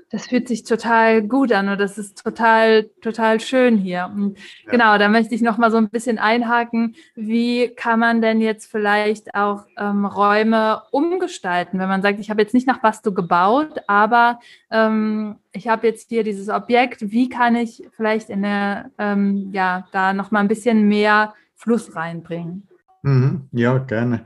das 0.09 0.27
fühlt 0.27 0.47
sich 0.47 0.63
total 0.63 1.21
gut 1.21 1.51
an 1.51 1.67
oder 1.67 1.77
das 1.77 1.97
ist 1.97 2.23
total, 2.23 2.89
total 3.01 3.39
schön 3.39 3.77
hier. 3.77 4.09
Und 4.13 4.37
ja. 4.65 4.71
genau, 4.71 4.97
da 4.97 5.07
möchte 5.07 5.35
ich 5.35 5.41
noch 5.41 5.57
mal 5.57 5.69
so 5.69 5.77
ein 5.77 5.89
bisschen 5.89 6.17
einhaken. 6.17 6.95
Wie 7.15 7.69
kann 7.75 7.99
man 7.99 8.21
denn 8.21 8.41
jetzt 8.41 8.71
vielleicht 8.71 9.35
auch 9.35 9.65
ähm, 9.77 10.05
Räume 10.05 10.81
umgestalten, 10.91 11.79
wenn 11.79 11.89
man 11.89 12.01
sagt, 12.01 12.19
ich 12.19 12.29
habe 12.29 12.41
jetzt 12.41 12.53
nicht 12.53 12.67
nach 12.67 12.81
Bastu 12.81 13.13
gebaut, 13.13 13.81
aber 13.87 14.39
ähm, 14.71 15.35
ich 15.51 15.67
habe 15.67 15.87
jetzt 15.87 16.09
hier 16.09 16.23
dieses 16.23 16.49
Objekt. 16.49 17.11
Wie 17.11 17.29
kann 17.29 17.55
ich 17.55 17.83
vielleicht 17.95 18.29
in 18.29 18.41
der, 18.41 18.89
ähm, 18.97 19.49
ja, 19.51 19.87
da 19.91 20.13
noch 20.13 20.31
mal 20.31 20.39
ein 20.39 20.47
bisschen 20.47 20.87
mehr 20.87 21.35
Fluss 21.55 21.95
reinbringen? 21.95 22.67
Mhm. 23.03 23.47
Ja, 23.51 23.77
gerne. 23.77 24.25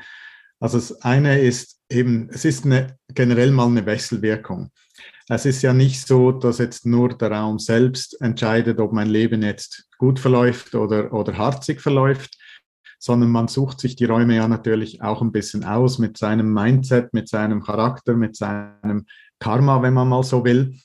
Also 0.60 0.78
das 0.78 1.02
eine 1.02 1.40
ist 1.40 1.82
eben, 1.90 2.30
es 2.32 2.46
ist 2.46 2.66
eine, 2.66 2.98
generell 3.14 3.52
mal 3.52 3.68
eine 3.68 3.86
Wechselwirkung. 3.86 4.72
Es 5.30 5.46
ist 5.46 5.62
ja 5.62 5.74
nicht 5.74 6.06
so, 6.06 6.32
dass 6.32 6.58
jetzt 6.58 6.86
nur 6.86 7.10
der 7.10 7.32
Raum 7.32 7.60
selbst 7.60 8.20
entscheidet, 8.22 8.80
ob 8.80 8.92
mein 8.92 9.08
Leben 9.08 9.42
jetzt 9.42 9.88
gut 9.98 10.20
verläuft 10.20 10.76
oder, 10.76 11.14
oder 11.14 11.38
harzig 11.38 11.80
verläuft, 11.80 12.38
sondern 13.00 13.30
man 13.30 13.48
sucht 13.48 13.80
sich 13.80 13.96
die 13.96 14.06
Räume 14.06 14.36
ja 14.36 14.48
natürlich 14.48 15.02
auch 15.02 15.22
ein 15.22 15.32
bisschen 15.32 15.64
aus 15.64 15.98
mit 16.00 16.18
seinem 16.18 16.54
Mindset, 16.54 17.14
mit 17.14 17.30
seinem 17.30 17.62
Charakter, 17.62 18.16
mit 18.16 18.36
seinem 18.36 19.06
Karma, 19.40 19.82
wenn 19.82 19.94
man 19.94 20.10
mal 20.10 20.24
so 20.24 20.44
will. 20.44 20.76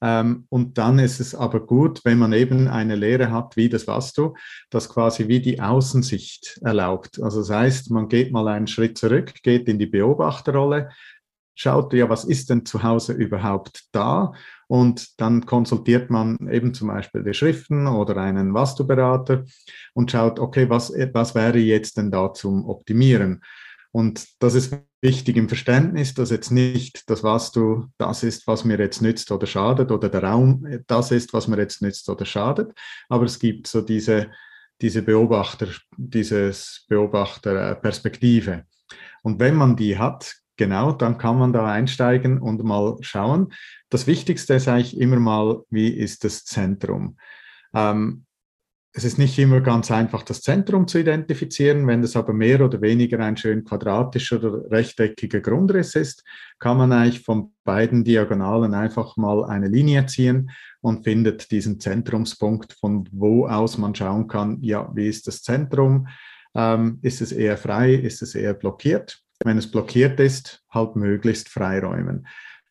Ähm, 0.00 0.46
und 0.50 0.76
dann 0.76 0.98
ist 0.98 1.20
es 1.20 1.34
aber 1.34 1.64
gut, 1.64 2.04
wenn 2.04 2.18
man 2.18 2.32
eben 2.32 2.68
eine 2.68 2.94
Lehre 2.94 3.30
hat, 3.30 3.56
wie 3.56 3.68
das 3.68 3.86
Vastu, 3.86 4.34
das 4.70 4.88
quasi 4.88 5.28
wie 5.28 5.40
die 5.40 5.60
Außensicht 5.60 6.60
erlaubt. 6.62 7.22
Also 7.22 7.40
das 7.40 7.50
heißt, 7.50 7.90
man 7.90 8.08
geht 8.08 8.32
mal 8.32 8.46
einen 8.48 8.66
Schritt 8.66 8.98
zurück, 8.98 9.34
geht 9.42 9.68
in 9.68 9.78
die 9.78 9.86
Beobachterrolle, 9.86 10.90
schaut, 11.54 11.92
ja, 11.92 12.08
was 12.08 12.24
ist 12.24 12.50
denn 12.50 12.66
zu 12.66 12.82
Hause 12.82 13.12
überhaupt 13.12 13.84
da? 13.92 14.32
Und 14.66 15.20
dann 15.20 15.46
konsultiert 15.46 16.10
man 16.10 16.36
eben 16.50 16.74
zum 16.74 16.88
Beispiel 16.88 17.22
die 17.22 17.34
Schriften 17.34 17.86
oder 17.86 18.16
einen 18.16 18.54
Vastu-Berater 18.54 19.44
und 19.92 20.10
schaut, 20.10 20.38
okay, 20.40 20.68
was, 20.68 20.90
was 21.12 21.34
wäre 21.34 21.58
jetzt 21.58 21.96
denn 21.96 22.10
da 22.10 22.32
zum 22.32 22.66
Optimieren? 22.66 23.42
Und 23.92 24.26
das 24.40 24.54
ist 24.54 24.76
wichtig 25.02 25.36
im 25.36 25.48
Verständnis, 25.48 26.14
dass 26.14 26.30
jetzt 26.30 26.50
nicht 26.50 27.08
das, 27.08 27.22
was 27.22 27.52
du, 27.52 27.86
das 27.98 28.24
ist, 28.24 28.46
was 28.48 28.64
mir 28.64 28.78
jetzt 28.78 29.02
nützt 29.02 29.30
oder 29.30 29.46
schadet, 29.46 29.92
oder 29.92 30.08
der 30.08 30.24
Raum, 30.24 30.66
das 30.88 31.12
ist, 31.12 31.32
was 31.32 31.46
mir 31.46 31.58
jetzt 31.58 31.80
nützt 31.80 32.08
oder 32.08 32.24
schadet. 32.24 32.72
Aber 33.08 33.24
es 33.24 33.38
gibt 33.38 33.68
so 33.68 33.82
diese, 33.82 34.32
diese 34.80 35.02
Beobachter, 35.02 35.68
dieses 35.96 36.84
Beobachterperspektive. 36.88 38.64
Und 39.22 39.38
wenn 39.38 39.54
man 39.54 39.76
die 39.76 39.96
hat, 39.96 40.34
Genau, 40.56 40.92
dann 40.92 41.18
kann 41.18 41.38
man 41.38 41.52
da 41.52 41.66
einsteigen 41.66 42.38
und 42.38 42.62
mal 42.62 42.96
schauen. 43.00 43.52
Das 43.90 44.06
Wichtigste 44.06 44.54
ist 44.54 44.68
eigentlich 44.68 44.98
immer 44.98 45.18
mal, 45.18 45.62
wie 45.70 45.88
ist 45.88 46.22
das 46.24 46.44
Zentrum? 46.44 47.16
Ähm, 47.74 48.24
es 48.96 49.02
ist 49.02 49.18
nicht 49.18 49.36
immer 49.40 49.60
ganz 49.60 49.90
einfach, 49.90 50.22
das 50.22 50.40
Zentrum 50.40 50.86
zu 50.86 50.98
identifizieren. 50.98 51.88
Wenn 51.88 52.04
es 52.04 52.14
aber 52.14 52.32
mehr 52.32 52.60
oder 52.60 52.80
weniger 52.80 53.18
ein 53.18 53.36
schön 53.36 53.64
quadratischer 53.64 54.36
oder 54.36 54.70
rechteckiger 54.70 55.40
Grundriss 55.40 55.96
ist, 55.96 56.22
kann 56.60 56.76
man 56.76 56.92
eigentlich 56.92 57.24
von 57.24 57.52
beiden 57.64 58.04
Diagonalen 58.04 58.72
einfach 58.72 59.16
mal 59.16 59.44
eine 59.44 59.66
Linie 59.66 60.06
ziehen 60.06 60.52
und 60.80 61.02
findet 61.02 61.50
diesen 61.50 61.80
Zentrumspunkt, 61.80 62.74
von 62.74 63.08
wo 63.10 63.48
aus 63.48 63.78
man 63.78 63.96
schauen 63.96 64.28
kann, 64.28 64.58
ja, 64.60 64.88
wie 64.94 65.08
ist 65.08 65.26
das 65.26 65.42
Zentrum? 65.42 66.06
Ähm, 66.54 67.00
ist 67.02 67.20
es 67.20 67.32
eher 67.32 67.56
frei? 67.56 67.94
Ist 67.94 68.22
es 68.22 68.36
eher 68.36 68.54
blockiert? 68.54 69.23
Wenn 69.42 69.58
es 69.58 69.70
blockiert 69.70 70.20
ist, 70.20 70.62
halt 70.70 70.96
möglichst 70.96 71.48
freiräumen. 71.48 72.26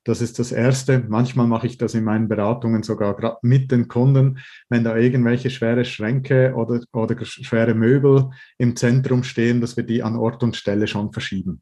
Das 0.06 0.22
ist 0.22 0.38
das 0.38 0.52
Erste. 0.52 1.00
Manchmal 1.08 1.48
mache 1.48 1.68
ich 1.68 1.78
das 1.78 1.94
in 1.94 2.04
meinen 2.04 2.28
Beratungen 2.28 2.84
sogar 2.84 3.40
mit 3.42 3.72
den 3.72 3.88
Kunden, 3.88 4.40
wenn 4.70 4.84
da 4.84 4.98
irgendwelche 4.98 5.50
schwere 5.50 5.86
Schränke 5.86 6.54
oder, 6.56 6.82
oder 6.92 7.24
schwere 7.24 7.74
Möbel 7.74 8.30
im 8.58 8.76
Zentrum 8.76 9.24
stehen, 9.24 9.62
dass 9.62 9.78
wir 9.78 9.86
die 9.86 10.04
an 10.04 10.18
Ort 10.18 10.44
und 10.44 10.58
Stelle 10.58 10.88
schon 10.88 11.14
verschieben. 11.14 11.62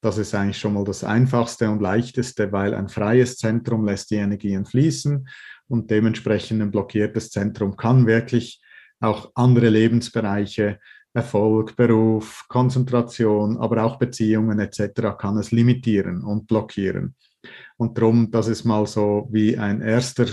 Das 0.00 0.18
ist 0.18 0.34
eigentlich 0.34 0.58
schon 0.58 0.74
mal 0.74 0.84
das 0.84 1.02
Einfachste 1.02 1.70
und 1.70 1.82
Leichteste, 1.82 2.52
weil 2.52 2.74
ein 2.74 2.88
freies 2.88 3.36
Zentrum 3.36 3.84
lässt 3.84 4.10
die 4.10 4.16
Energien 4.16 4.64
fließen 4.64 5.28
und 5.68 5.90
dementsprechend 5.90 6.62
ein 6.62 6.70
blockiertes 6.70 7.30
Zentrum 7.30 7.76
kann 7.76 8.06
wirklich 8.06 8.62
auch 9.00 9.32
andere 9.34 9.68
Lebensbereiche 9.68 10.78
Erfolg, 11.14 11.76
Beruf, 11.76 12.46
Konzentration, 12.48 13.58
aber 13.58 13.84
auch 13.84 13.98
Beziehungen 13.98 14.58
etc. 14.58 15.16
kann 15.18 15.36
es 15.36 15.50
limitieren 15.50 16.22
und 16.22 16.46
blockieren. 16.46 17.14
Und 17.76 17.98
darum, 17.98 18.30
das 18.30 18.48
ist 18.48 18.64
mal 18.64 18.86
so 18.86 19.28
wie 19.30 19.58
ein 19.58 19.82
erster 19.82 20.26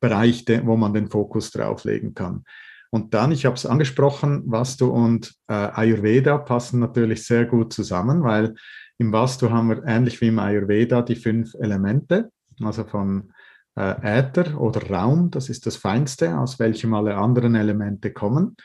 Bereich, 0.00 0.44
wo 0.64 0.76
man 0.76 0.92
den 0.92 1.08
Fokus 1.08 1.50
drauf 1.50 1.84
legen 1.84 2.14
kann. 2.14 2.44
Und 2.90 3.14
dann, 3.14 3.32
ich 3.32 3.46
habe 3.46 3.56
es 3.56 3.66
angesprochen, 3.66 4.42
Vastu 4.46 4.86
und 4.86 5.34
äh, 5.48 5.54
Ayurveda 5.54 6.38
passen 6.38 6.80
natürlich 6.80 7.24
sehr 7.24 7.46
gut 7.46 7.72
zusammen, 7.72 8.22
weil 8.22 8.54
im 8.98 9.12
Vastu 9.12 9.50
haben 9.50 9.68
wir 9.68 9.84
ähnlich 9.84 10.20
wie 10.20 10.28
im 10.28 10.38
Ayurveda 10.38 11.02
die 11.02 11.16
fünf 11.16 11.54
Elemente, 11.54 12.30
also 12.62 12.84
von 12.84 13.32
äh, 13.76 14.20
Äther 14.20 14.58
oder 14.60 14.88
Raum, 14.88 15.30
das 15.30 15.48
ist 15.48 15.66
das 15.66 15.76
Feinste, 15.76 16.38
aus 16.38 16.58
welchem 16.58 16.94
alle 16.94 17.16
anderen 17.16 17.54
Elemente 17.54 18.12
kommen 18.12 18.56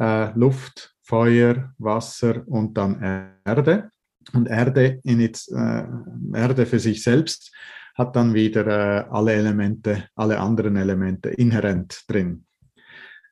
äh, 0.00 0.32
Luft, 0.34 0.94
Feuer, 1.02 1.72
Wasser 1.78 2.42
und 2.46 2.76
dann 2.76 3.36
Erde. 3.44 3.90
Und 4.32 4.48
Erde, 4.48 5.00
in 5.04 5.20
its, 5.20 5.48
äh, 5.48 5.84
Erde 6.34 6.66
für 6.66 6.78
sich 6.78 7.02
selbst 7.02 7.52
hat 7.96 8.16
dann 8.16 8.34
wieder 8.34 8.66
äh, 8.66 9.04
alle 9.10 9.32
Elemente, 9.32 10.08
alle 10.14 10.38
anderen 10.38 10.76
Elemente 10.76 11.30
inhärent 11.30 12.04
drin. 12.08 12.46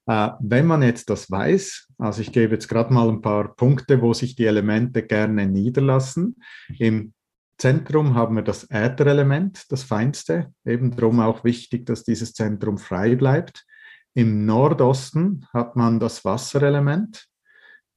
Äh, 0.07 0.31
wenn 0.41 0.67
man 0.67 0.83
jetzt 0.83 1.11
das 1.11 1.31
weiß, 1.31 1.89
also 1.99 2.23
ich 2.23 2.33
gebe 2.33 2.55
jetzt 2.55 2.69
gerade 2.69 2.93
mal 2.93 3.09
ein 3.09 3.23
paar 3.23 3.55
Punkte, 3.55 4.01
wo 4.01 4.13
sich 4.15 4.35
die 4.37 4.47
Elemente 4.47 5.03
gerne 5.03 5.47
niederlassen. 5.47 6.37
Im 6.79 7.13
Zentrum 7.59 8.15
haben 8.15 8.37
wir 8.37 8.43
das 8.43 8.71
Ätherelement, 8.71 9.65
das 9.71 9.83
feinste, 9.83 10.53
eben 10.65 10.95
darum 10.95 11.21
auch 11.21 11.45
wichtig, 11.45 11.87
dass 11.87 12.05
dieses 12.05 12.33
Zentrum 12.33 12.79
frei 12.79 13.17
bleibt. 13.17 13.67
Im 14.15 14.47
Nordosten 14.47 15.47
hat 15.53 15.77
man 15.77 16.01
das 16.01 16.25
Wasserelement, 16.25 17.27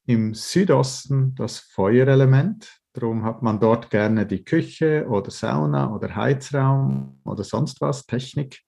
im 0.06 0.34
Südosten 0.34 1.36
das 1.36 1.60
Feuerelement. 1.60 2.80
Darum 2.94 3.24
hat 3.24 3.42
man 3.42 3.60
dort 3.60 3.90
gerne 3.90 4.26
die 4.26 4.44
Küche 4.44 5.08
oder 5.08 5.32
Sauna 5.32 5.94
oder 5.94 6.16
Heizraum 6.16 7.20
oder 7.24 7.44
sonst 7.44 7.80
was, 7.82 8.06
Technik. 8.06 8.62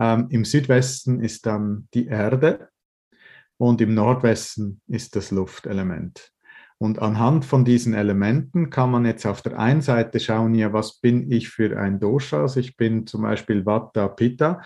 Ähm, 0.00 0.26
Im 0.30 0.44
Südwesten 0.44 1.20
ist 1.20 1.46
dann 1.46 1.88
die 1.94 2.06
Erde 2.06 2.68
und 3.56 3.80
im 3.80 3.94
Nordwesten 3.94 4.80
ist 4.86 5.16
das 5.16 5.30
Luftelement. 5.30 6.32
Und 6.78 6.98
anhand 7.00 7.46
von 7.46 7.64
diesen 7.64 7.94
Elementen 7.94 8.68
kann 8.68 8.90
man 8.90 9.06
jetzt 9.06 9.24
auf 9.24 9.40
der 9.40 9.58
einen 9.58 9.80
Seite 9.80 10.20
schauen, 10.20 10.54
ja, 10.54 10.72
was 10.72 11.00
bin 11.00 11.30
ich 11.32 11.48
für 11.48 11.78
ein 11.78 12.00
Dosha? 12.00 12.42
Also 12.42 12.60
ich 12.60 12.76
bin 12.76 13.06
zum 13.06 13.22
Beispiel 13.22 13.64
Vata 13.64 14.08
Pitta. 14.08 14.60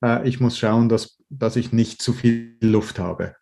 Äh, 0.00 0.28
ich 0.28 0.38
muss 0.38 0.58
schauen, 0.58 0.88
dass, 0.88 1.15
dass 1.28 1.56
ich 1.56 1.72
nicht 1.72 2.02
zu 2.02 2.12
viel 2.12 2.56
Luft 2.60 2.98
habe. 2.98 3.34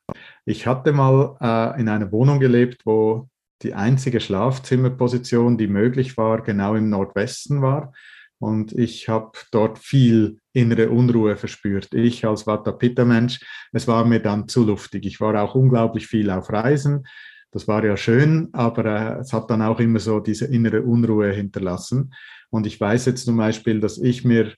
Ich 0.44 0.66
hatte 0.66 0.92
mal 0.92 1.37
äh, 1.40 1.81
in 1.81 1.88
einer 1.88 2.12
Wohnung 2.12 2.40
gelebt, 2.40 2.83
wo 2.85 3.29
die 3.62 3.75
einzige 3.75 4.20
Schlafzimmerposition, 4.20 5.57
die 5.57 5.68
möglich 5.68 6.16
war, 6.16 6.42
genau 6.42 6.75
im 6.75 6.90
Nordwesten 6.90 7.62
war. 7.62 7.92
Und 8.38 8.73
ich 8.73 9.09
habe 9.09 9.33
dort 9.53 9.79
viel 9.79 10.38
innere 10.53 10.90
Unruhe 10.90 11.37
verspürt. 11.37 11.94
Ich 11.94 12.27
als 12.27 12.47
Vata 12.47 12.73
Pitta 12.73 13.05
Mensch, 13.05 13.40
es 13.73 13.88
war 13.88 14.05
mir 14.05 14.20
dann 14.20 14.49
zu 14.49 14.64
luftig. 14.64 15.07
Ich 15.07 15.20
war 15.20 15.40
auch 15.42 15.55
unglaublich 15.55 16.07
viel 16.07 16.31
auf 16.31 16.51
Reisen. 16.51 17.07
Das 17.53 17.68
war 17.68 17.85
ja 17.85 17.97
schön, 17.97 18.49
aber 18.53 18.85
äh, 18.85 19.20
es 19.20 19.33
hat 19.33 19.49
dann 19.49 19.62
auch 19.62 19.81
immer 19.81 20.01
so 20.01 20.20
diese 20.20 20.47
innere 20.47 20.83
Unruhe 20.83 21.33
hinterlassen. 21.33 22.12
Und 22.51 22.66
ich 22.66 22.81
weiß 22.81 23.07
jetzt 23.07 23.25
zum 23.25 23.37
Beispiel, 23.37 23.81
dass 23.81 23.99
ich 23.99 24.25
mir 24.25 24.53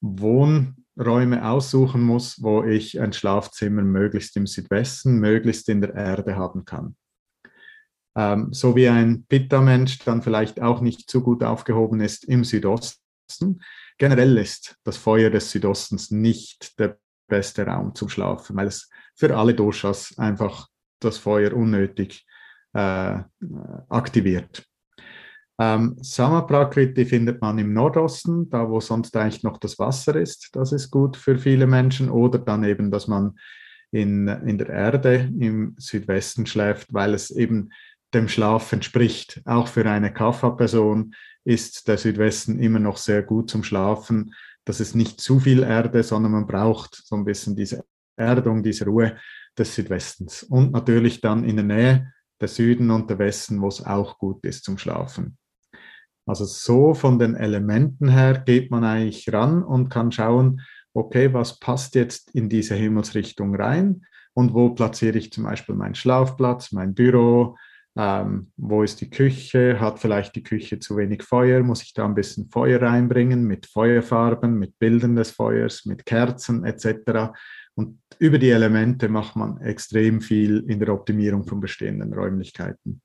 Wohn 0.00 0.81
Räume 0.98 1.48
aussuchen 1.48 2.02
muss, 2.02 2.42
wo 2.42 2.62
ich 2.64 3.00
ein 3.00 3.12
Schlafzimmer 3.12 3.82
möglichst 3.82 4.36
im 4.36 4.46
Südwesten, 4.46 5.18
möglichst 5.18 5.68
in 5.68 5.80
der 5.80 5.94
Erde 5.94 6.36
haben 6.36 6.64
kann. 6.64 6.96
Ähm, 8.14 8.52
so 8.52 8.76
wie 8.76 8.88
ein 8.88 9.24
Pitta-Mensch 9.26 10.00
dann 10.00 10.22
vielleicht 10.22 10.60
auch 10.60 10.80
nicht 10.80 11.10
so 11.10 11.22
gut 11.22 11.42
aufgehoben 11.42 12.00
ist 12.00 12.24
im 12.24 12.44
Südosten. 12.44 13.62
Generell 13.98 14.36
ist 14.36 14.76
das 14.84 14.96
Feuer 14.98 15.30
des 15.30 15.50
Südostens 15.50 16.10
nicht 16.10 16.78
der 16.78 16.98
beste 17.28 17.64
Raum 17.66 17.94
zum 17.94 18.10
Schlafen, 18.10 18.56
weil 18.56 18.66
es 18.66 18.90
für 19.14 19.34
alle 19.36 19.54
Doshas 19.54 20.18
einfach 20.18 20.68
das 21.00 21.18
Feuer 21.18 21.54
unnötig 21.54 22.26
äh, 22.74 23.20
aktiviert. 23.88 24.66
Ähm, 25.60 25.96
Samaprakriti 26.00 27.04
findet 27.04 27.40
man 27.40 27.58
im 27.58 27.72
Nordosten, 27.72 28.48
da 28.50 28.68
wo 28.68 28.80
sonst 28.80 29.16
eigentlich 29.16 29.42
noch 29.42 29.58
das 29.58 29.78
Wasser 29.78 30.16
ist. 30.16 30.50
Das 30.52 30.72
ist 30.72 30.90
gut 30.90 31.16
für 31.16 31.38
viele 31.38 31.66
Menschen. 31.66 32.10
Oder 32.10 32.38
dann 32.38 32.64
eben, 32.64 32.90
dass 32.90 33.06
man 33.06 33.38
in, 33.90 34.26
in 34.28 34.58
der 34.58 34.70
Erde 34.70 35.30
im 35.38 35.74
Südwesten 35.78 36.46
schläft, 36.46 36.92
weil 36.92 37.14
es 37.14 37.30
eben 37.30 37.70
dem 38.14 38.28
Schlaf 38.28 38.72
entspricht. 38.72 39.40
Auch 39.44 39.68
für 39.68 39.88
eine 39.88 40.12
Kapha-Person 40.12 41.14
ist 41.44 41.88
der 41.88 41.98
Südwesten 41.98 42.58
immer 42.58 42.78
noch 42.78 42.96
sehr 42.96 43.22
gut 43.22 43.50
zum 43.50 43.64
Schlafen. 43.64 44.34
Das 44.64 44.80
ist 44.80 44.94
nicht 44.94 45.20
zu 45.20 45.40
viel 45.40 45.62
Erde, 45.62 46.02
sondern 46.02 46.32
man 46.32 46.46
braucht 46.46 46.94
so 47.04 47.16
ein 47.16 47.24
bisschen 47.24 47.56
diese 47.56 47.84
Erdung, 48.16 48.62
diese 48.62 48.84
Ruhe 48.84 49.16
des 49.58 49.74
Südwestens. 49.74 50.42
Und 50.44 50.72
natürlich 50.72 51.20
dann 51.20 51.44
in 51.44 51.56
der 51.56 51.64
Nähe 51.64 52.12
der 52.40 52.48
Süden 52.48 52.90
und 52.90 53.10
der 53.10 53.18
Westen, 53.18 53.60
wo 53.60 53.68
es 53.68 53.84
auch 53.84 54.18
gut 54.18 54.44
ist 54.44 54.64
zum 54.64 54.78
Schlafen. 54.78 55.36
Also 56.26 56.44
so 56.44 56.94
von 56.94 57.18
den 57.18 57.34
Elementen 57.34 58.08
her 58.08 58.42
geht 58.44 58.70
man 58.70 58.84
eigentlich 58.84 59.32
ran 59.32 59.62
und 59.62 59.88
kann 59.88 60.12
schauen, 60.12 60.60
okay, 60.94 61.32
was 61.32 61.58
passt 61.58 61.94
jetzt 61.94 62.34
in 62.34 62.48
diese 62.48 62.74
Himmelsrichtung 62.74 63.54
rein 63.54 64.02
und 64.34 64.54
wo 64.54 64.70
platziere 64.70 65.18
ich 65.18 65.32
zum 65.32 65.44
Beispiel 65.44 65.74
meinen 65.74 65.94
Schlafplatz, 65.94 66.72
mein 66.72 66.94
Büro, 66.94 67.56
ähm, 67.96 68.50
wo 68.56 68.82
ist 68.82 69.00
die 69.00 69.10
Küche? 69.10 69.78
Hat 69.78 69.98
vielleicht 69.98 70.34
die 70.34 70.42
Küche 70.42 70.78
zu 70.78 70.96
wenig 70.96 71.22
Feuer? 71.22 71.62
Muss 71.62 71.82
ich 71.82 71.92
da 71.92 72.06
ein 72.06 72.14
bisschen 72.14 72.48
Feuer 72.48 72.80
reinbringen 72.80 73.44
mit 73.44 73.66
Feuerfarben, 73.66 74.58
mit 74.58 74.78
Bildern 74.78 75.14
des 75.14 75.32
Feuers, 75.32 75.84
mit 75.84 76.06
Kerzen 76.06 76.64
etc. 76.64 77.32
Und 77.74 77.98
über 78.18 78.38
die 78.38 78.50
Elemente 78.50 79.08
macht 79.08 79.36
man 79.36 79.60
extrem 79.60 80.22
viel 80.22 80.64
in 80.68 80.78
der 80.78 80.92
Optimierung 80.94 81.44
von 81.44 81.60
bestehenden 81.60 82.14
Räumlichkeiten. 82.14 83.02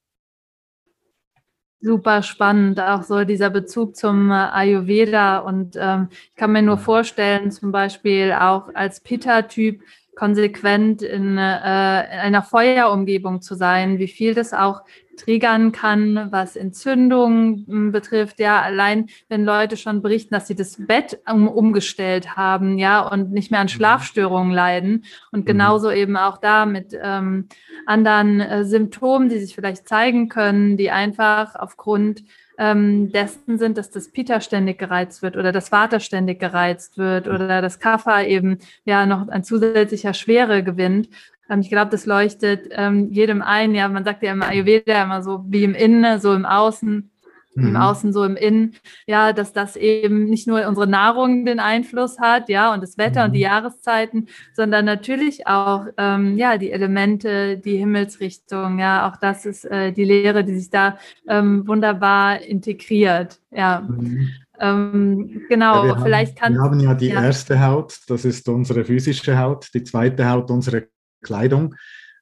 Super 1.80 2.24
spannend, 2.24 2.80
auch 2.80 3.04
so 3.04 3.24
dieser 3.24 3.52
Bezug 3.52 3.96
zum 3.96 4.32
äh, 4.32 4.34
Ayurveda. 4.34 5.40
Und 5.40 5.76
ähm, 5.80 6.10
ich 6.12 6.36
kann 6.36 6.52
mir 6.52 6.64
nur 6.64 6.78
vorstellen, 6.78 7.52
zum 7.52 7.72
Beispiel 7.72 8.34
auch 8.34 8.74
als 8.74 9.00
Pitta-Typ, 9.00 9.82
konsequent 10.18 11.04
in, 11.04 11.38
äh, 11.38 12.02
in 12.02 12.20
einer 12.20 12.42
Feuerumgebung 12.42 13.42
zu 13.42 13.54
sein, 13.54 14.00
wie 14.00 14.08
viel 14.08 14.34
das 14.34 14.52
auch 14.52 14.82
triggern 15.16 15.72
kann, 15.72 16.30
was 16.32 16.56
Entzündungen 16.56 17.66
hm, 17.68 17.92
betrifft. 17.92 18.40
Ja, 18.40 18.62
allein 18.62 19.10
wenn 19.30 19.46
Leute 19.46 19.78
schon 19.78 20.02
berichten, 20.02 20.34
dass 20.34 20.48
sie 20.48 20.56
das 20.56 20.78
Bett 20.80 21.20
um, 21.32 21.48
umgestellt 21.48 22.36
haben, 22.36 22.80
ja, 22.80 23.02
und 23.08 23.32
nicht 23.32 23.52
mehr 23.52 23.60
an 23.60 23.68
mhm. 23.68 23.72
Schlafstörungen 23.72 24.54
leiden. 24.54 25.06
Und 25.32 25.42
mhm. 25.42 25.46
genauso 25.46 25.92
eben 25.92 26.18
auch 26.18 26.38
da 26.38 26.66
mit 26.66 26.98
ähm, 27.00 27.48
anderen 27.86 28.40
äh, 28.40 28.66
Symptomen, 28.66 29.30
die 29.30 29.38
sich 29.38 29.54
vielleicht 29.54 29.88
zeigen 29.88 30.30
können, 30.30 30.78
die 30.78 30.90
einfach 30.90 31.54
aufgrund 31.56 32.24
ähm, 32.58 33.12
dessen 33.12 33.58
sind, 33.58 33.78
dass 33.78 33.92
das 33.92 34.10
Pita 34.12 34.42
ständig 34.42 34.80
gereizt 34.80 35.22
wird 35.22 35.38
oder 35.38 35.52
das 35.52 35.70
Vater 35.70 36.00
ständig 36.00 36.40
gereizt 36.40 36.98
wird 36.98 37.28
oder 37.28 37.62
das 37.62 37.80
Kapha 37.80 38.24
eben 38.24 38.58
ja 38.84 39.06
noch 39.06 39.28
ein 39.28 39.44
zusätzlicher 39.44 40.14
Schwere 40.14 40.64
gewinnt. 40.64 41.10
Ähm, 41.50 41.60
ich 41.62 41.70
glaube, 41.70 41.92
das 41.92 42.06
leuchtet 42.06 42.70
ähm, 42.72 43.12
jedem 43.12 43.42
ein. 43.42 43.76
Ja, 43.76 43.88
man 43.88 44.04
sagt 44.04 44.24
ja 44.24 44.32
im 44.32 44.42
Ayurveda 44.42 45.04
immer 45.04 45.22
so 45.22 45.44
wie 45.48 45.64
im 45.64 45.76
Innen, 45.76 46.20
so 46.20 46.34
im 46.34 46.46
Außen 46.46 46.90
mhm. 46.90 47.10
Im 47.58 47.76
Außen, 47.76 48.14
so 48.14 48.24
im 48.24 48.36
Innen, 48.36 48.76
ja, 49.08 49.34
dass 49.34 49.54
das 49.54 49.76
eben 49.76 50.26
nicht 50.26 50.48
nur 50.48 50.68
unsere 50.68 50.88
Nahrung 50.88 51.46
den 51.46 51.60
Einfluss 51.60 52.20
hat, 52.20 52.50
ja, 52.50 52.74
und 52.74 52.82
das 52.82 52.98
Wetter 52.98 53.22
mhm. 53.22 53.26
und 53.28 53.34
die 53.34 53.40
mhm. 53.40 53.46
Jahreszeiten, 53.46 54.28
sondern 54.54 54.86
natürlich 54.86 55.48
auch, 55.48 55.86
ähm, 55.98 56.38
ja, 56.38 56.58
die 56.58 56.72
Elemente, 56.72 57.58
die 57.58 57.78
Himmelsrichtung, 57.78 58.80
ja, 58.80 59.10
auch 59.10 59.18
das 59.18 59.46
ist 59.46 59.66
äh, 59.66 59.92
die 59.92 60.06
Lehre, 60.06 60.44
die 60.44 60.58
sich 60.58 60.70
da 60.70 60.98
ähm, 61.28 61.68
wunderbar 61.68 62.42
integriert, 62.42 63.40
ja. 63.52 63.82
Mhm. 63.82 64.30
Ähm, 64.60 65.42
genau, 65.50 65.86
ja, 65.86 65.98
vielleicht 65.98 66.36
kann. 66.36 66.54
Wir 66.54 66.62
haben 66.62 66.80
ja 66.80 66.96
die 66.96 67.10
ja. 67.10 67.24
erste 67.24 67.64
Haut, 67.64 68.00
das 68.08 68.26
ist 68.26 68.50
unsere 68.50 68.86
physische 68.86 69.38
Haut, 69.38 69.68
die 69.74 69.84
zweite 69.84 70.28
Haut 70.30 70.50
unsere 70.50 70.88
Kleidung 71.22 71.76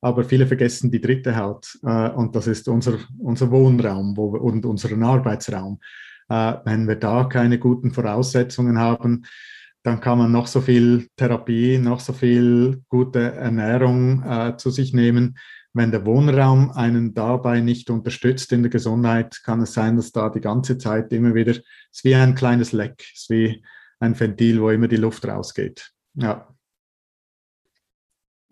aber 0.05 0.23
viele 0.23 0.45
vergessen 0.45 0.91
die 0.91 1.01
dritte 1.01 1.35
Haut 1.35 1.79
äh, 1.81 2.09
und 2.09 2.35
das 2.35 2.45
ist 2.45 2.67
unser, 2.67 2.99
unser 3.17 3.49
Wohnraum 3.49 4.15
wo, 4.15 4.37
und 4.37 4.63
unseren 4.63 5.01
Arbeitsraum. 5.01 5.79
Äh, 6.29 6.53
wenn 6.63 6.87
wir 6.87 6.97
da 6.97 7.23
keine 7.23 7.57
guten 7.57 7.91
Voraussetzungen 7.91 8.77
haben, 8.77 9.25
dann 9.81 10.01
kann 10.01 10.19
man 10.19 10.31
noch 10.31 10.45
so 10.45 10.61
viel 10.61 11.07
Therapie, 11.15 11.79
noch 11.79 11.99
so 11.99 12.13
viel 12.13 12.83
gute 12.87 13.19
Ernährung 13.19 14.21
äh, 14.21 14.55
zu 14.57 14.69
sich 14.69 14.93
nehmen. 14.93 15.39
Wenn 15.73 15.89
der 15.89 16.05
Wohnraum 16.05 16.69
einen 16.69 17.15
dabei 17.15 17.61
nicht 17.61 17.89
unterstützt 17.89 18.51
in 18.51 18.61
der 18.61 18.69
Gesundheit, 18.69 19.41
kann 19.43 19.61
es 19.61 19.73
sein, 19.73 19.95
dass 19.95 20.11
da 20.11 20.29
die 20.29 20.39
ganze 20.39 20.77
Zeit 20.77 21.11
immer 21.13 21.33
wieder, 21.33 21.53
es 21.53 21.63
ist 21.91 22.03
wie 22.03 22.13
ein 22.13 22.35
kleines 22.35 22.73
Leck, 22.73 23.03
es 23.11 23.23
ist 23.23 23.29
wie 23.31 23.65
ein 23.99 24.19
Ventil, 24.19 24.61
wo 24.61 24.69
immer 24.69 24.87
die 24.87 24.97
Luft 24.97 25.27
rausgeht. 25.27 25.89
Ja. 26.13 26.54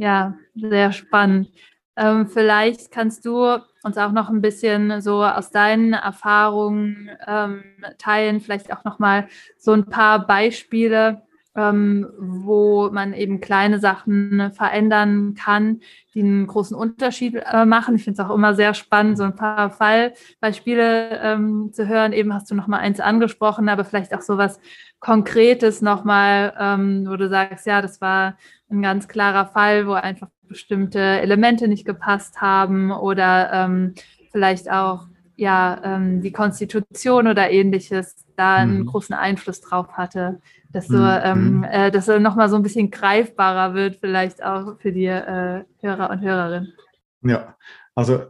Ja, 0.03 0.35
sehr 0.53 0.91
spannend. 0.91 1.49
Ähm, 1.95 2.27
vielleicht 2.27 2.91
kannst 2.91 3.23
du 3.23 3.57
uns 3.83 3.97
auch 3.97 4.11
noch 4.11 4.29
ein 4.29 4.41
bisschen 4.41 4.99
so 4.99 5.23
aus 5.23 5.49
deinen 5.49 5.93
Erfahrungen 5.93 7.09
ähm, 7.25 7.63
teilen, 7.99 8.41
vielleicht 8.41 8.73
auch 8.73 8.83
noch 8.83 8.99
mal 8.99 9.29
so 9.57 9.71
ein 9.71 9.85
paar 9.85 10.27
Beispiele, 10.27 11.21
ähm, 11.55 12.07
wo 12.17 12.89
man 12.91 13.13
eben 13.13 13.39
kleine 13.41 13.79
Sachen 13.79 14.51
verändern 14.53 15.35
kann, 15.35 15.81
die 16.13 16.21
einen 16.21 16.47
großen 16.47 16.75
Unterschied 16.75 17.35
äh, 17.35 17.65
machen. 17.65 17.95
Ich 17.95 18.03
finde 18.03 18.21
es 18.21 18.27
auch 18.27 18.33
immer 18.33 18.55
sehr 18.55 18.73
spannend, 18.73 19.17
so 19.17 19.23
ein 19.23 19.35
paar 19.35 19.69
Fallbeispiele 19.69 21.19
ähm, 21.21 21.71
zu 21.71 21.87
hören. 21.87 22.13
Eben 22.13 22.33
hast 22.33 22.49
du 22.49 22.55
noch 22.55 22.67
mal 22.67 22.79
eins 22.79 22.99
angesprochen, 22.99 23.69
aber 23.69 23.85
vielleicht 23.85 24.15
auch 24.15 24.21
so 24.21 24.37
was 24.37 24.59
Konkretes 24.99 25.81
noch 25.81 26.03
mal, 26.05 26.53
ähm, 26.57 27.05
wo 27.07 27.17
du 27.17 27.29
sagst, 27.29 27.67
ja, 27.67 27.81
das 27.81 28.01
war 28.01 28.37
ein 28.69 28.81
ganz 28.81 29.07
klarer 29.07 29.45
Fall, 29.45 29.85
wo 29.85 29.93
einfach 29.93 30.29
bestimmte 30.47 30.99
Elemente 30.99 31.67
nicht 31.67 31.85
gepasst 31.85 32.41
haben 32.41 32.91
oder 32.91 33.51
ähm, 33.51 33.93
vielleicht 34.31 34.71
auch 34.71 35.07
ja 35.35 35.81
ähm, 35.83 36.21
die 36.21 36.31
Konstitution 36.31 37.27
oder 37.27 37.49
ähnliches 37.49 38.25
da 38.35 38.55
einen 38.55 38.79
mhm. 38.79 38.85
großen 38.85 39.15
Einfluss 39.15 39.61
drauf 39.61 39.93
hatte, 39.93 40.39
dass 40.73 40.87
so, 40.87 40.97
mhm. 40.97 41.21
ähm, 41.23 41.63
äh, 41.69 41.91
dass 41.91 42.07
er 42.07 42.19
nochmal 42.19 42.49
so 42.49 42.55
ein 42.55 42.63
bisschen 42.63 42.91
greifbarer 42.91 43.73
wird, 43.73 43.97
vielleicht 43.97 44.43
auch 44.43 44.79
für 44.79 44.91
die 44.91 45.05
äh, 45.05 45.63
Hörer 45.79 46.09
und 46.09 46.21
Hörerinnen. 46.21 46.73
Ja, 47.21 47.55
also 47.95 48.23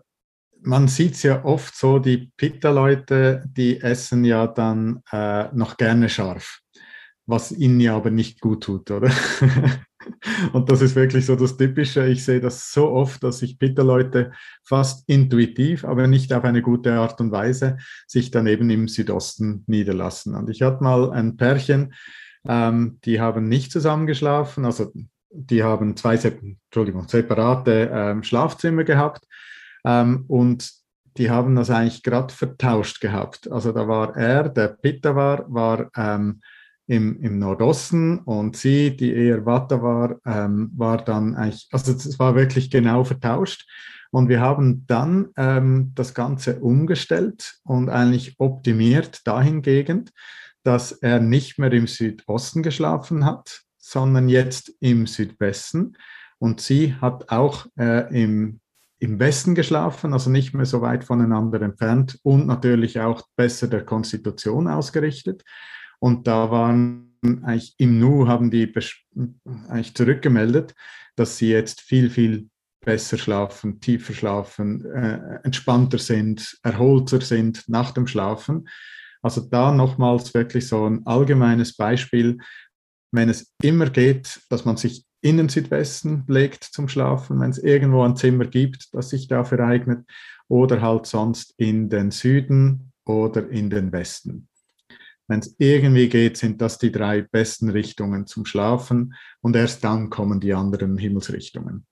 man 0.61 0.87
sieht 0.87 1.13
es 1.13 1.23
ja 1.23 1.43
oft 1.43 1.75
so, 1.75 1.99
die 1.99 2.31
Pitta-Leute, 2.37 3.43
die 3.47 3.81
essen 3.81 4.23
ja 4.23 4.47
dann 4.47 5.01
äh, 5.11 5.53
noch 5.53 5.77
gerne 5.77 6.09
scharf, 6.09 6.59
was 7.25 7.51
ihnen 7.51 7.79
ja 7.79 7.95
aber 7.95 8.11
nicht 8.11 8.39
gut 8.39 8.63
tut, 8.63 8.91
oder? 8.91 9.09
Und 10.53 10.69
das 10.69 10.81
ist 10.81 10.95
wirklich 10.95 11.25
so 11.25 11.35
das 11.35 11.55
Typische. 11.55 12.05
Ich 12.07 12.25
sehe 12.25 12.41
das 12.41 12.71
so 12.71 12.89
oft, 12.89 13.23
dass 13.23 13.39
sich 13.39 13.57
Pitta-Leute 13.57 14.33
fast 14.63 15.07
intuitiv, 15.07 15.85
aber 15.85 16.07
nicht 16.07 16.33
auf 16.33 16.43
eine 16.43 16.61
gute 16.61 16.93
Art 16.93 17.19
und 17.21 17.31
Weise 17.31 17.77
sich 18.07 18.31
dann 18.31 18.47
eben 18.47 18.69
im 18.69 18.87
Südosten 18.87 19.63
niederlassen. 19.67 20.35
Und 20.35 20.49
ich 20.49 20.61
hatte 20.61 20.83
mal 20.83 21.11
ein 21.11 21.37
Pärchen, 21.37 21.93
ähm, 22.47 22.99
die 23.05 23.19
haben 23.19 23.47
nicht 23.47 23.71
zusammengeschlafen, 23.71 24.65
also 24.65 24.91
die 25.29 25.63
haben 25.63 25.95
zwei 25.95 26.15
Entschuldigung, 26.15 27.07
separate 27.07 27.89
ähm, 27.91 28.23
Schlafzimmer 28.23 28.83
gehabt 28.83 29.25
ähm, 29.83 30.25
und 30.27 30.71
die 31.17 31.29
haben 31.29 31.55
das 31.55 31.69
eigentlich 31.69 32.03
gerade 32.03 32.33
vertauscht 32.33 32.99
gehabt. 32.99 33.51
Also 33.51 33.71
da 33.71 33.87
war 33.87 34.15
er, 34.15 34.49
der 34.49 34.69
Pitta 34.69 35.15
war, 35.15 35.45
war 35.51 35.89
ähm, 35.95 36.41
im, 36.87 37.21
im 37.21 37.39
Nordosten 37.39 38.19
und 38.19 38.57
sie, 38.57 38.95
die 38.95 39.13
eher 39.13 39.45
Vata 39.45 39.81
war, 39.81 40.17
ähm, 40.25 40.71
war 40.75 41.03
dann 41.03 41.35
eigentlich, 41.35 41.67
also 41.71 41.93
es 41.93 42.19
war 42.19 42.35
wirklich 42.35 42.69
genau 42.69 43.03
vertauscht. 43.03 43.69
Und 44.11 44.29
wir 44.29 44.41
haben 44.41 44.85
dann 44.85 45.29
ähm, 45.37 45.91
das 45.95 46.13
Ganze 46.13 46.59
umgestellt 46.59 47.55
und 47.63 47.89
eigentlich 47.89 48.35
optimiert 48.37 49.25
dahingehend, 49.25 50.11
dass 50.63 50.91
er 50.91 51.19
nicht 51.19 51.59
mehr 51.59 51.71
im 51.71 51.87
Südosten 51.87 52.63
geschlafen 52.63 53.25
hat, 53.25 53.63
sondern 53.77 54.29
jetzt 54.29 54.71
im 54.79 55.07
Südwesten. 55.07 55.97
Und 56.39 56.61
sie 56.61 56.95
hat 56.95 57.29
auch 57.29 57.67
äh, 57.77 58.23
im, 58.23 58.59
im 58.99 59.19
Westen 59.19 59.55
geschlafen, 59.55 60.13
also 60.13 60.29
nicht 60.29 60.53
mehr 60.53 60.65
so 60.65 60.81
weit 60.81 61.03
voneinander 61.03 61.61
entfernt 61.61 62.19
und 62.23 62.47
natürlich 62.47 62.99
auch 62.99 63.27
besser 63.35 63.67
der 63.67 63.85
Konstitution 63.85 64.67
ausgerichtet. 64.67 65.43
Und 65.99 66.27
da 66.27 66.49
waren 66.51 67.13
eigentlich 67.23 67.75
im 67.77 67.99
Nu 67.99 68.27
haben 68.27 68.51
die 68.51 68.73
eigentlich 69.69 69.95
zurückgemeldet, 69.95 70.73
dass 71.15 71.37
sie 71.37 71.49
jetzt 71.49 71.81
viel, 71.81 72.09
viel 72.09 72.49
besser 72.83 73.17
schlafen, 73.17 73.79
tiefer 73.79 74.13
schlafen, 74.13 74.85
äh, 74.85 75.39
entspannter 75.43 75.99
sind, 75.99 76.57
erholter 76.63 77.21
sind 77.21 77.63
nach 77.67 77.91
dem 77.91 78.07
Schlafen. 78.07 78.67
Also 79.23 79.41
da 79.41 79.71
nochmals 79.71 80.33
wirklich 80.33 80.67
so 80.67 80.85
ein 80.85 81.05
allgemeines 81.07 81.75
Beispiel, 81.75 82.37
wenn 83.11 83.29
es 83.29 83.53
immer 83.61 83.89
geht, 83.89 84.41
dass 84.49 84.65
man 84.65 84.75
sich 84.75 85.05
in 85.21 85.37
den 85.37 85.47
Südwesten 85.47 86.25
legt 86.27 86.65
zum 86.65 86.89
Schlafen, 86.89 87.39
wenn 87.39 87.49
es 87.49 87.57
irgendwo 87.57 88.03
ein 88.03 88.17
Zimmer 88.17 88.45
gibt, 88.45 88.93
das 88.93 89.09
sich 89.09 89.27
dafür 89.29 89.61
eignet, 89.61 90.05
oder 90.49 90.81
halt 90.81 91.05
sonst 91.05 91.53
in 91.57 91.89
den 91.89 92.11
Süden 92.11 92.91
oder 93.05 93.49
in 93.49 93.69
den 93.69 93.93
Westen. 93.93 94.49
Wenn 95.27 95.39
es 95.39 95.55
irgendwie 95.57 96.09
geht, 96.09 96.35
sind 96.35 96.61
das 96.61 96.77
die 96.77 96.91
drei 96.91 97.21
besten 97.21 97.69
Richtungen 97.69 98.27
zum 98.27 98.45
Schlafen 98.45 99.13
und 99.39 99.55
erst 99.55 99.83
dann 99.85 100.09
kommen 100.09 100.41
die 100.41 100.53
anderen 100.53 100.97
Himmelsrichtungen. 100.97 101.85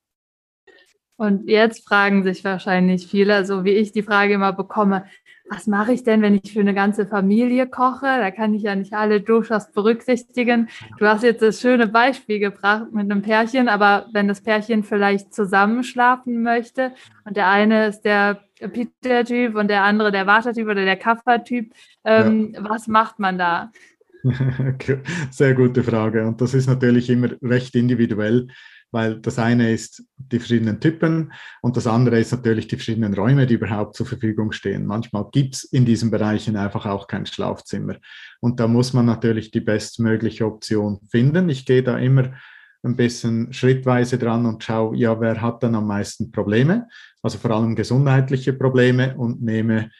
Und 1.16 1.48
jetzt 1.48 1.86
fragen 1.86 2.24
sich 2.24 2.42
wahrscheinlich 2.44 3.06
viele, 3.06 3.46
so 3.46 3.64
wie 3.64 3.70
ich 3.70 3.92
die 3.92 4.02
Frage 4.02 4.34
immer 4.34 4.52
bekomme, 4.52 5.06
was 5.52 5.66
mache 5.66 5.92
ich 5.92 6.02
denn, 6.02 6.22
wenn 6.22 6.40
ich 6.42 6.52
für 6.52 6.60
eine 6.60 6.72
ganze 6.72 7.06
Familie 7.06 7.66
koche? 7.66 8.06
Da 8.06 8.30
kann 8.30 8.54
ich 8.54 8.62
ja 8.62 8.74
nicht 8.74 8.94
alle 8.94 9.20
durchaus 9.20 9.70
berücksichtigen. 9.70 10.68
Du 10.98 11.06
hast 11.06 11.22
jetzt 11.22 11.42
das 11.42 11.60
schöne 11.60 11.86
Beispiel 11.86 12.38
gebracht 12.38 12.86
mit 12.92 13.10
einem 13.10 13.22
Pärchen, 13.22 13.68
aber 13.68 14.06
wenn 14.12 14.28
das 14.28 14.40
Pärchen 14.40 14.82
vielleicht 14.82 15.34
zusammenschlafen 15.34 16.42
möchte 16.42 16.92
und 17.24 17.36
der 17.36 17.48
eine 17.48 17.88
ist 17.88 18.02
der 18.02 18.40
Peter-Typ 18.60 19.54
und 19.54 19.68
der 19.68 19.82
andere 19.82 20.10
der 20.10 20.26
Water-Typ 20.26 20.68
oder 20.68 20.84
der 20.84 20.96
Kaffer-Typ, 20.96 21.72
ähm, 22.04 22.52
ja. 22.54 22.68
was 22.68 22.86
macht 22.86 23.18
man 23.18 23.36
da? 23.36 23.72
Sehr 25.30 25.54
gute 25.54 25.82
Frage. 25.82 26.26
Und 26.26 26.40
das 26.40 26.54
ist 26.54 26.68
natürlich 26.68 27.10
immer 27.10 27.28
recht 27.42 27.74
individuell 27.74 28.48
weil 28.92 29.20
das 29.20 29.38
eine 29.38 29.72
ist 29.72 30.04
die 30.16 30.38
verschiedenen 30.38 30.80
Typen 30.80 31.32
und 31.62 31.76
das 31.76 31.86
andere 31.86 32.20
ist 32.20 32.30
natürlich 32.30 32.68
die 32.68 32.76
verschiedenen 32.76 33.14
Räume, 33.14 33.46
die 33.46 33.54
überhaupt 33.54 33.96
zur 33.96 34.06
Verfügung 34.06 34.52
stehen. 34.52 34.86
Manchmal 34.86 35.26
gibt 35.32 35.56
es 35.56 35.64
in 35.64 35.84
diesen 35.84 36.10
Bereichen 36.10 36.56
einfach 36.56 36.86
auch 36.86 37.08
kein 37.08 37.26
Schlafzimmer. 37.26 37.96
Und 38.40 38.60
da 38.60 38.68
muss 38.68 38.92
man 38.92 39.06
natürlich 39.06 39.50
die 39.50 39.60
bestmögliche 39.60 40.46
Option 40.46 41.00
finden. 41.10 41.48
Ich 41.48 41.66
gehe 41.66 41.82
da 41.82 41.98
immer 41.98 42.32
ein 42.82 42.96
bisschen 42.96 43.52
schrittweise 43.52 44.18
dran 44.18 44.44
und 44.46 44.62
schaue, 44.62 44.96
ja, 44.96 45.18
wer 45.20 45.40
hat 45.40 45.62
dann 45.62 45.74
am 45.74 45.86
meisten 45.86 46.30
Probleme, 46.30 46.88
also 47.22 47.38
vor 47.38 47.52
allem 47.52 47.76
gesundheitliche 47.76 48.52
Probleme 48.52 49.16
und 49.16 49.40
nehme 49.40 49.90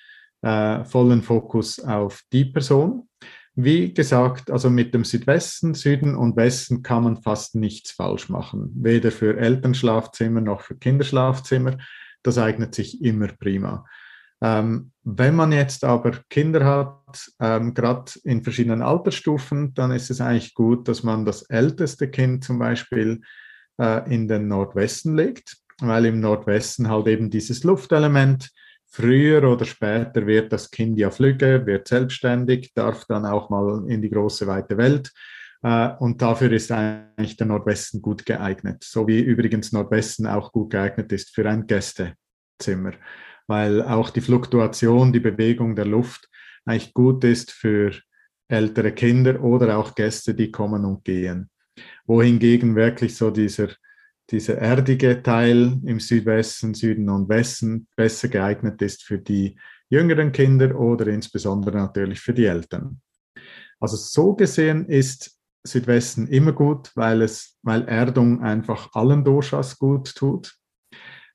äh, 0.43 0.85
vollen 0.85 1.23
Fokus 1.23 1.79
auf 1.81 2.23
die 2.33 2.45
Person. 2.45 3.09
Wie 3.55 3.93
gesagt, 3.93 4.51
also 4.51 4.71
mit 4.71 4.95
dem 4.95 5.05
Südwesten, 5.05 5.75
Süden 5.75 6.17
und 6.17 6.37
Westen 6.37 6.83
kann 6.83 7.05
man 7.05 7.23
fast 7.23 7.55
nichts 7.55 7.91
falsch 7.91 8.31
machen. 8.31 8.73
Weder 8.77 9.11
für 9.11 9.37
Elternschlafzimmer 9.37 10.41
noch 10.41 10.63
für 10.63 10.77
Kinderschlafzimmer. 10.77 11.77
Das 12.23 12.39
eignet 12.39 12.75
sich 12.75 13.03
immer 13.03 13.29
prima. 13.29 13.85
Ähm, 14.41 14.91
wenn 15.05 15.37
man 15.37 15.53
jetzt 15.53 15.85
aber 15.85 16.13
Kinder 16.31 16.65
hat, 16.65 17.31
ähm, 17.41 17.75
gerade 17.75 18.11
in 18.25 18.43
verschiedenen 18.43 18.81
Altersstufen, 18.81 19.75
dann 19.75 19.93
ist 19.93 20.11
es 20.11 20.21
eigentlich 20.21 20.55
gut, 20.55 20.89
dass 20.89 21.03
man 21.03 21.25
das 21.25 21.43
älteste 21.43 22.09
Kind 22.09 22.43
zum 22.43 22.59
Beispiel 22.59 23.21
äh, 23.79 24.13
in 24.13 24.29
den 24.29 24.49
Nordwesten 24.49 25.15
legt, 25.15 25.59
weil 25.81 26.07
im 26.07 26.21
Nordwesten 26.21 26.89
halt 26.89 27.07
eben 27.07 27.31
dieses 27.31 27.65
Luftelement 27.65 28.51
Früher 28.95 29.51
oder 29.51 29.65
später 29.65 30.27
wird 30.27 30.53
das 30.53 30.71
Kind 30.71 30.99
ja 30.99 31.11
flügge, 31.11 31.65
wird 31.65 31.89
selbstständig, 31.89 32.73
darf 32.75 33.07
dann 33.07 33.25
auch 33.25 33.49
mal 33.49 33.85
in 33.89 34.03
die 34.03 34.11
große 34.11 34.47
weite 34.47 34.77
Welt. 34.77 35.11
Äh, 35.63 35.91
und 35.99 36.21
dafür 36.21 36.53
ist 36.53 36.71
eigentlich 36.71 37.39
der 37.39 37.47
Nordwesten 37.47 38.03
gut 38.03 38.27
geeignet. 38.27 38.85
So 38.85 39.09
wie 39.09 39.21
übrigens 39.21 39.73
Nordwesten 39.73 40.27
auch 40.27 40.53
gut 40.53 40.71
geeignet 40.71 41.11
ist 41.11 41.35
für 41.35 41.49
ein 41.49 41.67
Gästezimmer, 41.67 42.93
weil 43.47 43.81
auch 43.83 44.11
die 44.11 44.21
Fluktuation, 44.21 45.11
die 45.11 45.21
Bewegung 45.21 45.75
der 45.75 45.87
Luft 45.87 46.29
eigentlich 46.67 46.93
gut 46.93 47.25
ist 47.25 47.51
für 47.51 47.93
ältere 48.49 48.93
Kinder 48.93 49.43
oder 49.43 49.79
auch 49.79 49.95
Gäste, 49.95 50.35
die 50.35 50.51
kommen 50.51 50.85
und 50.85 51.03
gehen. 51.03 51.49
Wohingegen 52.05 52.77
wirklich 52.77 53.17
so 53.17 53.31
dieser 53.31 53.69
dieser 54.31 54.59
erdige 54.59 55.23
Teil 55.23 55.79
im 55.85 56.01
Südwesten, 56.01 56.75
Süden 56.75 57.09
und 57.09 57.29
Westen 57.29 57.87
besser 57.97 58.29
geeignet 58.29 58.81
ist 58.81 59.03
für 59.03 59.19
die 59.19 59.59
jüngeren 59.89 60.33
Kinder 60.33 60.79
oder 60.79 61.07
insbesondere 61.09 61.77
natürlich 61.77 62.21
für 62.21 62.33
die 62.33 62.47
Eltern. 62.47 63.01
Also 63.79 63.97
so 63.97 64.35
gesehen 64.35 64.87
ist 64.87 65.39
Südwesten 65.65 66.27
immer 66.29 66.53
gut, 66.53 66.91
weil 66.95 67.23
es, 67.23 67.59
weil 67.63 67.87
Erdung 67.87 68.43
einfach 68.43 68.91
allen 68.95 69.25
Doshas 69.25 69.79
gut 69.79 70.15
tut. 70.15 70.55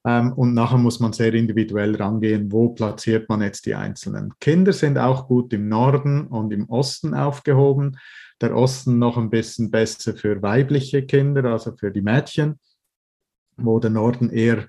Ähm, 0.05 0.33
und 0.33 0.53
nachher 0.53 0.77
muss 0.77 0.99
man 0.99 1.13
sehr 1.13 1.33
individuell 1.33 1.95
rangehen, 1.95 2.51
wo 2.51 2.69
platziert 2.69 3.29
man 3.29 3.41
jetzt 3.41 3.65
die 3.65 3.75
einzelnen. 3.75 4.33
Kinder 4.39 4.73
sind 4.73 4.97
auch 4.97 5.27
gut 5.27 5.53
im 5.53 5.69
Norden 5.69 6.27
und 6.27 6.51
im 6.51 6.69
Osten 6.69 7.13
aufgehoben. 7.13 7.97
Der 8.41 8.55
Osten 8.55 8.99
noch 8.99 9.17
ein 9.17 9.29
bisschen 9.29 9.71
besser 9.71 10.15
für 10.15 10.41
weibliche 10.41 11.05
Kinder, 11.05 11.45
also 11.45 11.75
für 11.75 11.91
die 11.91 12.01
Mädchen 12.01 12.59
wo 13.57 13.79
der 13.79 13.89
Norden 13.89 14.29
eher 14.29 14.67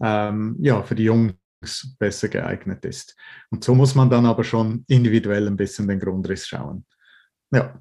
ähm, 0.00 0.56
ja, 0.60 0.82
für 0.82 0.94
die 0.94 1.04
Jungs 1.04 1.34
besser 1.98 2.28
geeignet 2.28 2.84
ist. 2.84 3.16
Und 3.50 3.64
so 3.64 3.74
muss 3.74 3.94
man 3.94 4.10
dann 4.10 4.26
aber 4.26 4.44
schon 4.44 4.84
individuell 4.88 5.46
ein 5.46 5.56
bisschen 5.56 5.88
den 5.88 6.00
Grundriss 6.00 6.46
schauen. 6.46 6.84
Ja. 7.50 7.80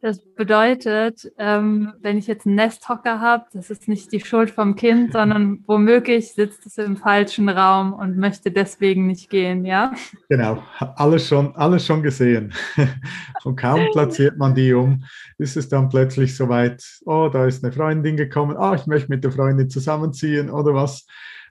Das 0.00 0.20
bedeutet, 0.36 1.32
ähm, 1.38 1.92
wenn 2.00 2.18
ich 2.18 2.28
jetzt 2.28 2.46
einen 2.46 2.54
Nesthocker 2.54 3.20
habe, 3.20 3.46
das 3.52 3.68
ist 3.68 3.88
nicht 3.88 4.12
die 4.12 4.20
Schuld 4.20 4.50
vom 4.50 4.76
Kind, 4.76 5.12
sondern 5.12 5.64
womöglich 5.66 6.34
sitzt 6.34 6.66
es 6.66 6.78
im 6.78 6.96
falschen 6.96 7.48
Raum 7.48 7.92
und 7.92 8.16
möchte 8.16 8.52
deswegen 8.52 9.06
nicht 9.06 9.28
gehen, 9.28 9.64
ja? 9.64 9.92
Genau, 10.28 10.62
alles 10.78 11.26
schon, 11.26 11.54
alles 11.56 11.84
schon 11.84 12.02
gesehen. 12.02 12.54
und 13.44 13.56
kaum 13.56 13.80
platziert 13.92 14.38
man 14.38 14.54
die 14.54 14.72
um, 14.72 15.04
ist 15.38 15.56
es 15.56 15.68
dann 15.68 15.88
plötzlich 15.88 16.36
soweit, 16.36 16.84
oh, 17.04 17.28
da 17.32 17.46
ist 17.46 17.64
eine 17.64 17.72
Freundin 17.72 18.16
gekommen, 18.16 18.56
oh, 18.56 18.74
ich 18.74 18.86
möchte 18.86 19.08
mit 19.08 19.24
der 19.24 19.32
Freundin 19.32 19.68
zusammenziehen 19.68 20.48
oder 20.50 20.74
was. 20.74 21.06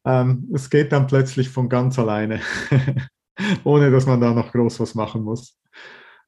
Ähm, 0.06 0.50
es 0.54 0.70
geht 0.70 0.94
dann 0.94 1.08
plötzlich 1.08 1.50
von 1.50 1.68
ganz 1.68 2.00
alleine, 2.00 2.40
ohne 3.66 3.92
dass 3.92 4.06
man 4.06 4.22
da 4.22 4.34
noch 4.34 4.54
groß 4.54 4.80
was 4.80 4.96
machen 4.96 5.24
muss. 5.24 5.58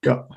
Ja. 0.04 0.28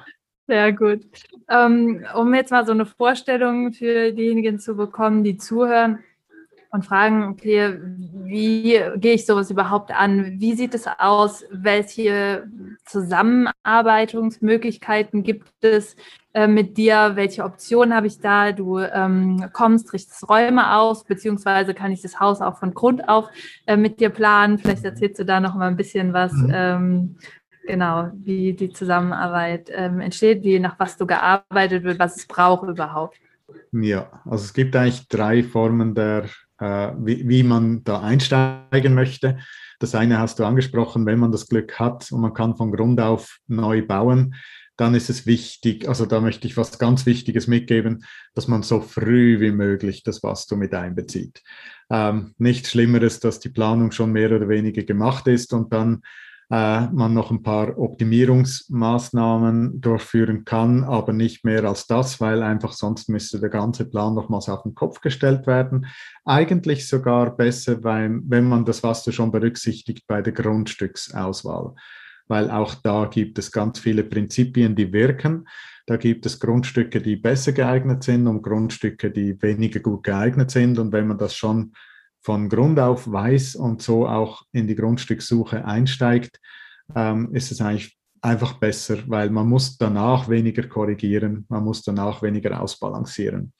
Sehr 0.46 0.72
gut. 0.72 1.02
Ähm, 1.48 2.04
um 2.14 2.34
jetzt 2.34 2.50
mal 2.50 2.66
so 2.66 2.72
eine 2.72 2.86
Vorstellung 2.86 3.72
für 3.72 4.12
diejenigen 4.12 4.58
zu 4.58 4.74
bekommen, 4.74 5.22
die 5.22 5.36
zuhören 5.36 6.00
und 6.72 6.84
fragen, 6.86 7.24
okay, 7.24 7.78
wie 8.24 8.80
gehe 8.96 9.14
ich 9.14 9.26
sowas 9.26 9.50
überhaupt 9.50 9.92
an? 9.92 10.40
Wie 10.40 10.54
sieht 10.54 10.74
es 10.74 10.86
aus? 10.86 11.44
Welche 11.50 12.48
Zusammenarbeitungsmöglichkeiten 12.86 15.22
gibt 15.22 15.52
es 15.60 15.96
äh, 16.32 16.46
mit 16.46 16.78
dir? 16.78 17.12
Welche 17.14 17.44
Optionen 17.44 17.94
habe 17.94 18.06
ich 18.06 18.20
da? 18.20 18.52
Du 18.52 18.78
ähm, 18.78 19.50
kommst, 19.52 19.92
richtest 19.92 20.26
Räume 20.30 20.76
aus, 20.76 21.04
beziehungsweise 21.04 21.74
kann 21.74 21.92
ich 21.92 22.00
das 22.00 22.20
Haus 22.20 22.40
auch 22.40 22.56
von 22.58 22.72
Grund 22.72 23.06
auf 23.06 23.28
äh, 23.66 23.76
mit 23.76 24.00
dir 24.00 24.08
planen? 24.08 24.58
Vielleicht 24.58 24.86
erzählst 24.86 25.18
du 25.18 25.26
da 25.26 25.40
noch 25.40 25.54
mal 25.54 25.68
ein 25.68 25.76
bisschen 25.76 26.14
was, 26.14 26.32
mhm. 26.32 26.52
ähm, 26.54 27.16
genau, 27.66 28.10
wie 28.14 28.52
die 28.52 28.70
Zusammenarbeit 28.70 29.70
ähm, 29.72 30.00
entsteht, 30.00 30.42
wie 30.42 30.58
nach 30.58 30.78
was 30.78 30.96
du 30.96 31.06
gearbeitet 31.06 31.84
wird, 31.84 31.98
was 31.98 32.16
es 32.16 32.26
braucht 32.26 32.68
überhaupt. 32.68 33.18
Ja, 33.72 34.22
also 34.24 34.44
es 34.44 34.52
gibt 34.52 34.76
eigentlich 34.76 35.08
drei 35.08 35.42
Formen 35.42 35.94
der, 35.94 36.24
äh, 36.58 36.92
wie, 36.98 37.28
wie 37.28 37.42
man 37.42 37.84
da 37.84 38.00
einsteigen 38.00 38.94
möchte. 38.94 39.38
Das 39.78 39.94
eine 39.94 40.18
hast 40.18 40.38
du 40.38 40.44
angesprochen, 40.44 41.06
wenn 41.06 41.18
man 41.18 41.32
das 41.32 41.48
Glück 41.48 41.78
hat 41.78 42.10
und 42.12 42.20
man 42.20 42.34
kann 42.34 42.56
von 42.56 42.70
Grund 42.70 43.00
auf 43.00 43.38
neu 43.48 43.84
bauen, 43.84 44.34
dann 44.76 44.94
ist 44.94 45.10
es 45.10 45.26
wichtig, 45.26 45.86
also 45.86 46.06
da 46.06 46.20
möchte 46.20 46.46
ich 46.46 46.56
was 46.56 46.78
ganz 46.78 47.04
Wichtiges 47.04 47.46
mitgeben, 47.46 48.04
dass 48.34 48.48
man 48.48 48.62
so 48.62 48.80
früh 48.80 49.38
wie 49.40 49.52
möglich 49.52 50.02
das 50.02 50.22
Wasser 50.22 50.56
mit 50.56 50.74
einbezieht. 50.74 51.42
Ähm, 51.90 52.34
nichts 52.38 52.70
Schlimmeres, 52.70 53.20
dass 53.20 53.38
die 53.38 53.50
Planung 53.50 53.92
schon 53.92 54.12
mehr 54.12 54.32
oder 54.32 54.48
weniger 54.48 54.82
gemacht 54.82 55.26
ist 55.26 55.52
und 55.52 55.72
dann 55.72 56.02
man 56.52 57.14
noch 57.14 57.30
ein 57.30 57.42
paar 57.42 57.78
Optimierungsmaßnahmen 57.78 59.80
durchführen 59.80 60.44
kann, 60.44 60.84
aber 60.84 61.14
nicht 61.14 61.46
mehr 61.46 61.64
als 61.64 61.86
das, 61.86 62.20
weil 62.20 62.42
einfach 62.42 62.74
sonst 62.74 63.08
müsste 63.08 63.40
der 63.40 63.48
ganze 63.48 63.88
Plan 63.88 64.14
nochmals 64.14 64.50
auf 64.50 64.62
den 64.62 64.74
Kopf 64.74 65.00
gestellt 65.00 65.46
werden. 65.46 65.86
Eigentlich 66.26 66.86
sogar 66.86 67.34
besser, 67.34 67.82
weil, 67.84 68.20
wenn 68.24 68.50
man 68.50 68.66
das 68.66 68.82
Wasser 68.82 69.12
schon 69.12 69.32
berücksichtigt 69.32 70.06
bei 70.06 70.20
der 70.20 70.34
Grundstücksauswahl, 70.34 71.74
weil 72.28 72.50
auch 72.50 72.74
da 72.74 73.06
gibt 73.06 73.38
es 73.38 73.50
ganz 73.50 73.78
viele 73.78 74.04
Prinzipien, 74.04 74.76
die 74.76 74.92
wirken. 74.92 75.48
Da 75.86 75.96
gibt 75.96 76.26
es 76.26 76.38
Grundstücke, 76.38 77.00
die 77.00 77.16
besser 77.16 77.52
geeignet 77.52 78.02
sind 78.02 78.26
und 78.26 78.42
Grundstücke, 78.42 79.10
die 79.10 79.40
weniger 79.40 79.80
gut 79.80 80.04
geeignet 80.04 80.50
sind. 80.50 80.78
Und 80.78 80.92
wenn 80.92 81.08
man 81.08 81.16
das 81.16 81.34
schon 81.34 81.72
von 82.22 82.48
Grund 82.48 82.78
auf 82.78 83.10
weiß 83.10 83.56
und 83.56 83.82
so 83.82 84.06
auch 84.06 84.42
in 84.52 84.66
die 84.66 84.76
Grundstückssuche 84.76 85.64
einsteigt, 85.64 86.40
ähm, 86.94 87.34
ist 87.34 87.50
es 87.50 87.60
eigentlich 87.60 87.96
einfach 88.20 88.54
besser, 88.54 88.98
weil 89.06 89.30
man 89.30 89.48
muss 89.48 89.76
danach 89.76 90.28
weniger 90.28 90.66
korrigieren, 90.68 91.44
man 91.48 91.64
muss 91.64 91.82
danach 91.82 92.22
weniger 92.22 92.60
ausbalancieren. 92.60 93.52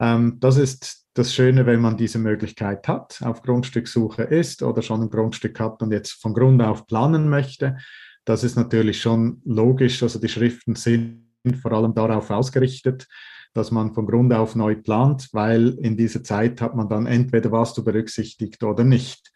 Ähm, 0.00 0.38
das 0.40 0.56
ist 0.56 1.06
das 1.14 1.34
Schöne, 1.34 1.66
wenn 1.66 1.80
man 1.80 1.96
diese 1.96 2.18
Möglichkeit 2.18 2.86
hat, 2.86 3.20
auf 3.22 3.42
Grundstückssuche 3.42 4.22
ist 4.22 4.62
oder 4.62 4.82
schon 4.82 5.02
ein 5.02 5.10
Grundstück 5.10 5.58
hat 5.58 5.82
und 5.82 5.92
jetzt 5.92 6.12
von 6.12 6.34
Grund 6.34 6.62
auf 6.62 6.86
planen 6.86 7.28
möchte. 7.28 7.76
Das 8.24 8.44
ist 8.44 8.56
natürlich 8.56 9.00
schon 9.00 9.40
logisch. 9.44 10.02
Also 10.02 10.20
die 10.20 10.28
Schriften 10.28 10.76
sind 10.76 11.24
vor 11.62 11.72
allem 11.72 11.94
darauf 11.94 12.30
ausgerichtet, 12.30 13.08
dass 13.54 13.70
man 13.70 13.94
von 13.94 14.06
Grund 14.06 14.32
auf 14.32 14.54
neu 14.54 14.76
plant, 14.76 15.28
weil 15.32 15.70
in 15.80 15.96
dieser 15.96 16.22
Zeit 16.22 16.60
hat 16.60 16.74
man 16.76 16.88
dann 16.88 17.06
entweder 17.06 17.50
was 17.52 17.74
du 17.74 17.84
berücksichtigt 17.84 18.62
oder 18.62 18.84
nicht. 18.84 19.32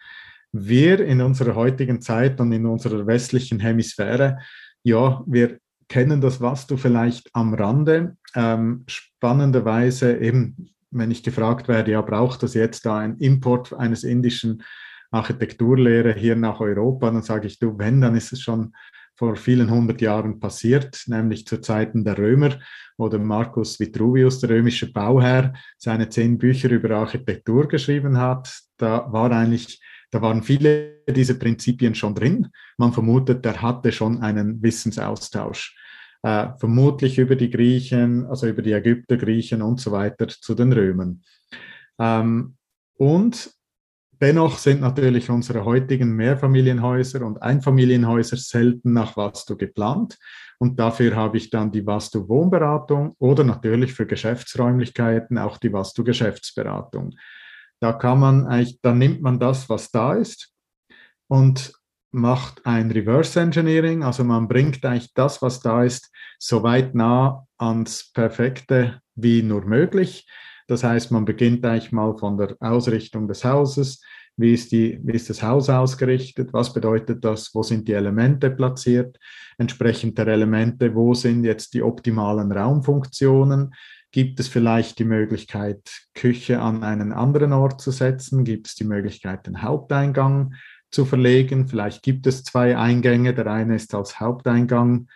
Wir 0.52 1.00
in 1.00 1.20
unserer 1.20 1.54
heutigen 1.54 2.00
Zeit 2.00 2.40
und 2.40 2.52
in 2.52 2.66
unserer 2.66 3.06
westlichen 3.06 3.60
Hemisphäre, 3.60 4.38
ja, 4.82 5.22
wir 5.26 5.58
kennen 5.88 6.20
das 6.20 6.40
was 6.40 6.66
du 6.66 6.76
vielleicht 6.76 7.28
am 7.34 7.54
Rande. 7.54 8.16
Ähm, 8.34 8.84
spannenderweise 8.86 10.18
eben, 10.18 10.70
wenn 10.90 11.10
ich 11.10 11.22
gefragt 11.22 11.68
werde, 11.68 11.92
ja, 11.92 12.00
braucht 12.00 12.42
das 12.42 12.54
jetzt 12.54 12.86
da 12.86 12.98
ein 12.98 13.16
Import 13.18 13.72
eines 13.72 14.04
indischen 14.04 14.62
Architekturlehre 15.10 16.14
hier 16.14 16.36
nach 16.36 16.60
Europa, 16.60 17.10
dann 17.10 17.22
sage 17.22 17.46
ich, 17.46 17.58
du, 17.58 17.78
wenn, 17.78 18.00
dann 18.00 18.16
ist 18.16 18.32
es 18.32 18.40
schon 18.40 18.74
vor 19.23 19.37
vielen 19.37 19.70
hundert 19.70 20.01
Jahren 20.01 20.41
passiert, 20.41 21.05
nämlich 21.07 21.47
zu 21.47 21.61
Zeiten 21.61 22.03
der 22.03 22.18
Römer, 22.18 22.59
wo 22.99 23.09
der 23.09 23.20
Marcus 23.20 23.79
Vitruvius, 23.79 24.41
der 24.41 24.51
römische 24.51 24.93
Bauherr, 24.93 25.53
seine 25.79 26.09
zehn 26.09 26.39
Bücher 26.39 26.68
über 26.68 26.97
Architektur 26.97 27.68
geschrieben 27.68 28.18
hat. 28.18 28.53
Da 28.79 29.07
war 29.12 29.31
eigentlich, 29.31 29.81
da 30.11 30.20
waren 30.23 30.43
viele 30.43 31.05
dieser 31.09 31.35
Prinzipien 31.35 31.95
schon 31.95 32.16
drin. 32.16 32.49
Man 32.79 32.93
vermutet, 32.93 33.47
er 33.47 33.62
hatte 33.62 33.93
schon 33.93 34.20
einen 34.23 34.61
Wissensaustausch. 34.61 35.77
Äh, 36.25 36.49
vermutlich 36.59 37.16
über 37.16 37.37
die 37.37 37.51
Griechen, 37.51 38.27
also 38.27 38.49
über 38.49 38.62
die 38.62 38.73
Ägypter, 38.73 39.16
Griechen 39.18 39.62
und 39.62 39.81
so 39.81 39.93
weiter 39.93 40.27
zu 40.27 40.57
den 40.57 40.73
Römern. 40.73 41.23
Ähm, 42.01 42.57
und 42.99 43.53
Dennoch 44.23 44.59
sind 44.59 44.81
natürlich 44.81 45.31
unsere 45.31 45.64
heutigen 45.64 46.14
Mehrfamilienhäuser 46.14 47.27
und 47.27 47.43
Einfamilienhäuser 47.43 48.37
selten 48.37 48.93
nach 48.93 49.16
Vastu 49.16 49.57
geplant. 49.57 50.16
Und 50.61 50.79
dafür 50.79 51.16
habe 51.16 51.39
ich 51.39 51.51
dann 51.51 51.73
die 51.73 51.85
Vastu 51.85 52.29
Wohnberatung 52.29 53.16
oder 53.18 53.43
natürlich 53.43 53.95
für 53.95 54.07
Geschäftsräumlichkeiten 54.07 55.39
auch 55.39 55.59
die 55.59 55.73
Vastu 55.73 56.05
Geschäftsberatung. 56.05 57.16
Da 57.81 57.95
kann 57.95 58.20
man 58.20 58.47
eigentlich, 58.47 58.81
dann 58.81 58.99
nimmt 58.99 59.23
man 59.23 59.41
das, 59.41 59.68
was 59.68 59.91
da 59.91 60.14
ist 60.14 60.53
und 61.27 61.73
macht 62.12 62.64
ein 62.64 62.93
Reverse 62.93 63.41
Engineering, 63.41 64.05
also 64.05 64.23
man 64.23 64.47
bringt 64.47 64.85
eigentlich 64.85 65.12
das, 65.14 65.43
was 65.43 65.59
da 65.59 65.83
ist, 65.83 66.12
so 66.39 66.62
weit 66.62 66.95
nah 66.95 67.49
ans 67.59 68.12
Perfekte 68.12 69.01
wie 69.16 69.43
nur 69.43 69.64
möglich. 69.64 70.29
Das 70.66 70.84
heißt, 70.84 71.10
man 71.10 71.24
beginnt 71.24 71.64
eigentlich 71.64 71.92
mal 71.92 72.16
von 72.16 72.36
der 72.36 72.56
Ausrichtung 72.60 73.28
des 73.28 73.44
Hauses. 73.44 74.02
Wie 74.36 74.54
ist, 74.54 74.72
die, 74.72 74.98
wie 75.02 75.12
ist 75.12 75.28
das 75.28 75.42
Haus 75.42 75.68
ausgerichtet? 75.68 76.52
Was 76.52 76.72
bedeutet 76.72 77.22
das? 77.24 77.54
Wo 77.54 77.62
sind 77.62 77.86
die 77.86 77.92
Elemente 77.92 78.50
platziert? 78.50 79.18
Entsprechend 79.58 80.16
der 80.16 80.28
Elemente, 80.28 80.94
wo 80.94 81.12
sind 81.12 81.44
jetzt 81.44 81.74
die 81.74 81.82
optimalen 81.82 82.50
Raumfunktionen? 82.50 83.74
Gibt 84.10 84.40
es 84.40 84.48
vielleicht 84.48 84.98
die 84.98 85.04
Möglichkeit, 85.04 85.80
Küche 86.14 86.60
an 86.60 86.82
einen 86.82 87.12
anderen 87.12 87.52
Ort 87.52 87.80
zu 87.80 87.90
setzen? 87.90 88.44
Gibt 88.44 88.66
es 88.68 88.74
die 88.74 88.84
Möglichkeit, 88.84 89.46
den 89.46 89.62
Haupteingang 89.62 90.54
zu 90.90 91.04
verlegen? 91.04 91.66
Vielleicht 91.66 92.02
gibt 92.02 92.26
es 92.26 92.42
zwei 92.42 92.76
Eingänge. 92.76 93.34
Der 93.34 93.46
eine 93.46 93.74
ist 93.74 93.94
als 93.94 94.20
Haupteingang 94.20 95.08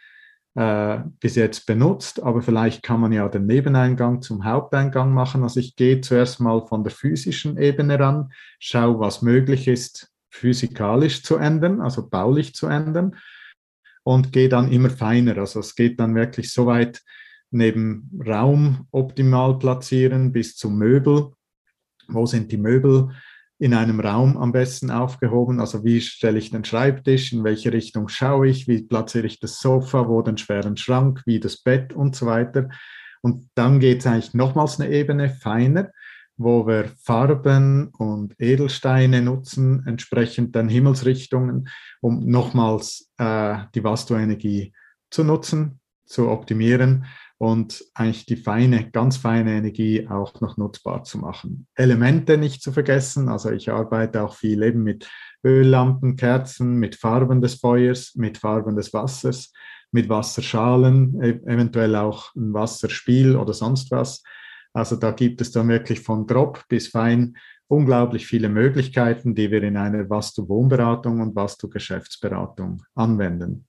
äh, 0.57 1.01
bis 1.21 1.35
jetzt 1.35 1.67
benutzt, 1.67 2.23
aber 2.23 2.41
vielleicht 2.41 2.83
kann 2.83 3.01
man 3.01 3.13
ja 3.13 3.29
den 3.29 3.45
Nebeneingang 3.45 4.23
zum 4.23 4.45
Haupteingang 4.45 5.13
machen. 5.13 5.43
Also 5.43 5.61
ich 5.61 5.77
gehe 5.77 6.01
zuerst 6.01 6.41
mal 6.41 6.67
von 6.67 6.83
der 6.83 6.93
physischen 6.93 7.59
Ebene 7.59 8.01
ran, 8.01 8.33
schaue, 8.59 8.99
was 8.99 9.21
möglich 9.21 9.69
ist, 9.69 10.11
physikalisch 10.31 11.23
zu 11.23 11.37
ändern, 11.37 11.83
also 11.83 12.09
baulich 12.09 12.55
zu 12.55 12.69
ändern 12.69 13.17
und 14.03 14.33
gehe 14.33 14.49
dann 14.49 14.73
immer 14.73 14.89
feiner. 14.89 15.37
Also 15.37 15.61
es 15.61 15.75
geht 15.75 16.01
dann 16.01 16.15
wirklich 16.15 16.51
so 16.51 16.65
weit 16.65 17.03
neben 17.51 18.11
Raum 18.27 18.87
optimal 18.93 19.59
platzieren 19.59 20.33
bis 20.33 20.57
zum 20.57 20.79
Möbel. 20.79 21.33
Wo 22.09 22.25
sind 22.25 22.51
die 22.51 22.57
Möbel? 22.57 23.11
In 23.59 23.75
einem 23.75 24.01
Raum 24.01 24.37
am 24.37 24.53
besten 24.53 24.91
aufgehoben? 24.91 25.61
Also 25.61 25.85
wie 25.85 26.01
stelle 26.01 26.39
ich 26.39 26.51
den 26.51 26.65
Schreibtisch, 26.65 27.33
in 27.33 27.45
welche 27.45 27.73
Richtung 27.73 28.09
schaue 28.09 28.49
ich, 28.49 28.69
wie 28.69 28.83
platziere 28.83 29.27
ich 29.27 29.41
das 29.41 29.61
Sofa, 29.61 30.09
wo 30.09 30.23
den 30.23 30.37
schweren 30.37 30.77
Schrank, 30.77 31.23
wie 31.27 31.41
das 31.41 31.63
Bett? 31.63 31.93
Und 31.93 32.17
so 32.17 32.27
weiter. 32.27 32.69
Und 33.23 33.49
dann 33.55 33.81
geht 33.81 34.01
es 34.01 34.07
eigentlich 34.07 34.35
nochmals 34.35 34.79
eine 34.79 34.91
Ebene 34.91 35.31
feiner, 35.31 35.91
wo 36.37 36.67
wir 36.67 36.91
Farben 37.03 37.89
und 37.89 38.35
Edelsteine 38.39 39.23
nutzen, 39.23 39.85
entsprechend 39.87 40.55
den 40.55 40.69
Himmelsrichtungen, 40.69 41.69
um 42.01 42.27
nochmals 42.27 43.11
äh, 43.17 43.57
die 43.75 43.83
Vastu-Energie 43.83 44.75
zu 45.11 45.25
nutzen, 45.25 45.81
zu 46.05 46.29
optimieren 46.29 47.07
und 47.39 47.85
eigentlich 47.95 48.27
die 48.27 48.37
feine, 48.37 48.91
ganz 48.91 49.19
feine 49.19 49.59
Energie 49.59 50.09
auch 50.09 50.41
noch 50.41 50.57
nutzbar 50.57 51.05
zu 51.05 51.19
machen. 51.19 51.67
Elemente 51.75 52.39
nicht 52.39 52.63
zu 52.63 52.73
vergessen, 52.73 53.29
also 53.29 53.51
ich 53.51 53.71
arbeite 53.71 54.23
auch 54.23 54.35
viel 54.35 54.63
eben 54.63 54.83
mit 54.83 55.09
Öllampen, 55.45 56.17
Kerzen, 56.17 56.77
mit 56.77 56.97
Farben 56.97 57.41
des 57.41 57.57
Feuers, 57.57 58.15
mit 58.15 58.39
Farben 58.39 58.75
des 58.75 58.93
Wassers, 58.93 59.53
mit 59.93 60.09
Wasserschalen, 60.09 61.21
e-, 61.23 61.53
eventuell 61.53 61.95
auch 61.97 62.35
ein 62.35 62.53
Wasserspiel 62.55 63.37
oder 63.37 63.53
sonst 63.53 63.91
was. 63.91 64.23
Also 64.73 64.97
da 64.97 65.11
gibt 65.11 65.41
es 65.41 65.53
dann 65.53 65.69
wirklich 65.69 66.01
von 66.01 66.27
grob 66.27 66.65
bis 66.69 66.89
fein 66.89 67.37
unglaublich 67.69 68.27
viele 68.27 68.49
Möglichkeiten, 68.49 69.35
die 69.35 69.51
wir 69.51 69.63
in 69.63 69.77
einer 69.77 70.09
Vastu-Wohnberatung 70.09 71.21
und 71.21 71.35
Vastu-Geschäftsberatung 71.35 72.83
anwenden. 72.95 73.67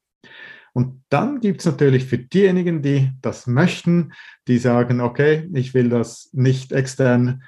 Und 0.78 1.04
dann 1.10 1.40
gibt 1.40 1.62
es 1.62 1.66
natürlich 1.66 2.06
für 2.06 2.20
diejenigen, 2.20 2.84
die 2.84 3.12
das 3.24 3.48
möchten, 3.48 4.14
die 4.48 4.60
sagen, 4.60 5.02
okay, 5.02 5.50
ich 5.56 5.74
will 5.74 5.90
das 5.90 6.30
nicht 6.34 6.72
extern, 6.72 7.42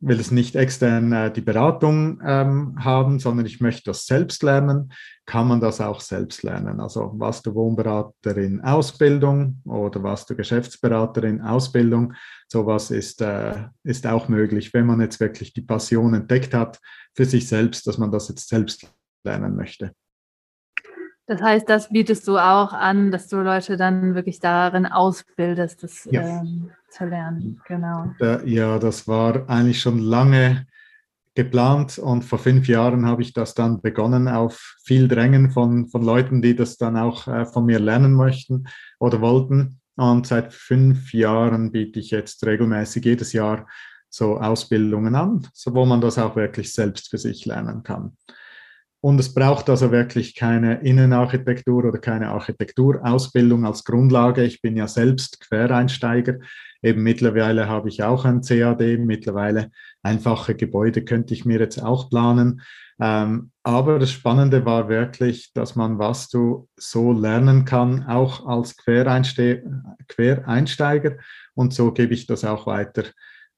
will 0.00 0.20
es 0.20 0.30
nicht 0.30 0.54
extern 0.54 1.10
äh, 1.10 1.32
die 1.32 1.40
Beratung 1.40 2.20
ähm, 2.22 2.74
haben, 2.78 3.20
sondern 3.20 3.46
ich 3.46 3.62
möchte 3.62 3.84
das 3.84 4.04
selbst 4.04 4.42
lernen, 4.42 4.92
kann 5.24 5.48
man 5.48 5.62
das 5.62 5.80
auch 5.80 6.02
selbst 6.02 6.42
lernen. 6.42 6.78
Also 6.78 7.14
was 7.14 7.40
du 7.40 7.54
Wohnberaterin 7.54 8.60
Ausbildung 8.60 9.62
oder 9.64 10.02
was 10.02 10.26
du 10.26 10.36
Geschäftsberaterin 10.36 11.40
Ausbildung, 11.40 12.12
sowas 12.48 12.90
ist, 12.90 13.22
äh, 13.22 13.64
ist 13.82 14.06
auch 14.06 14.28
möglich, 14.28 14.74
wenn 14.74 14.84
man 14.84 15.00
jetzt 15.00 15.20
wirklich 15.20 15.54
die 15.54 15.62
Passion 15.62 16.12
entdeckt 16.12 16.52
hat 16.52 16.78
für 17.14 17.24
sich 17.24 17.48
selbst, 17.48 17.86
dass 17.86 17.96
man 17.96 18.12
das 18.12 18.28
jetzt 18.28 18.46
selbst 18.46 18.86
lernen 19.24 19.56
möchte. 19.56 19.94
Das 21.26 21.40
heißt, 21.40 21.68
das 21.68 21.88
bietest 21.88 22.28
du 22.28 22.38
auch 22.38 22.72
an, 22.72 23.10
dass 23.10 23.28
du 23.28 23.38
Leute 23.38 23.76
dann 23.76 24.14
wirklich 24.14 24.40
darin 24.40 24.84
ausbildest, 24.84 25.82
das 25.82 26.06
ja. 26.10 26.40
ähm, 26.40 26.70
zu 26.90 27.06
lernen. 27.06 27.60
Genau. 27.66 28.12
Ja, 28.44 28.78
das 28.78 29.08
war 29.08 29.48
eigentlich 29.48 29.80
schon 29.80 29.98
lange 29.98 30.66
geplant 31.34 31.98
und 31.98 32.24
vor 32.24 32.38
fünf 32.38 32.68
Jahren 32.68 33.06
habe 33.06 33.22
ich 33.22 33.32
das 33.32 33.54
dann 33.54 33.80
begonnen 33.80 34.28
auf 34.28 34.76
viel 34.84 35.08
Drängen 35.08 35.50
von, 35.50 35.88
von 35.88 36.02
Leuten, 36.02 36.42
die 36.42 36.54
das 36.54 36.76
dann 36.76 36.96
auch 36.96 37.26
äh, 37.26 37.44
von 37.44 37.66
mir 37.66 37.80
lernen 37.80 38.14
möchten 38.14 38.66
oder 39.00 39.20
wollten. 39.20 39.80
Und 39.96 40.26
seit 40.26 40.52
fünf 40.52 41.12
Jahren 41.12 41.72
biete 41.72 42.00
ich 42.00 42.10
jetzt 42.10 42.44
regelmäßig 42.44 43.04
jedes 43.04 43.32
Jahr 43.32 43.66
so 44.08 44.38
Ausbildungen 44.38 45.14
an, 45.16 45.46
so 45.52 45.74
wo 45.74 45.84
man 45.84 46.00
das 46.00 46.18
auch 46.18 46.36
wirklich 46.36 46.72
selbst 46.72 47.10
für 47.10 47.18
sich 47.18 47.46
lernen 47.46 47.82
kann. 47.82 48.16
Und 49.04 49.20
es 49.20 49.34
braucht 49.34 49.68
also 49.68 49.92
wirklich 49.92 50.34
keine 50.34 50.80
Innenarchitektur 50.80 51.84
oder 51.84 51.98
keine 51.98 52.30
Architekturausbildung 52.30 53.66
als 53.66 53.84
Grundlage. 53.84 54.44
Ich 54.44 54.62
bin 54.62 54.78
ja 54.78 54.88
selbst 54.88 55.40
Quereinsteiger. 55.40 56.38
Eben 56.82 57.02
mittlerweile 57.02 57.68
habe 57.68 57.90
ich 57.90 58.02
auch 58.02 58.24
ein 58.24 58.40
CAD. 58.40 58.96
Mittlerweile 58.96 59.70
einfache 60.02 60.54
Gebäude 60.54 61.04
könnte 61.04 61.34
ich 61.34 61.44
mir 61.44 61.60
jetzt 61.60 61.82
auch 61.82 62.08
planen. 62.08 62.62
Ähm, 62.98 63.50
aber 63.62 63.98
das 63.98 64.10
Spannende 64.10 64.64
war 64.64 64.88
wirklich, 64.88 65.52
dass 65.52 65.76
man 65.76 65.98
was 65.98 66.30
du 66.30 66.70
so 66.74 67.12
lernen 67.12 67.66
kann, 67.66 68.04
auch 68.04 68.46
als 68.46 68.74
Quereinste 68.74 69.64
Quereinsteiger. 70.08 71.18
Und 71.52 71.74
so 71.74 71.92
gebe 71.92 72.14
ich 72.14 72.26
das 72.26 72.42
auch 72.42 72.66
weiter 72.66 73.04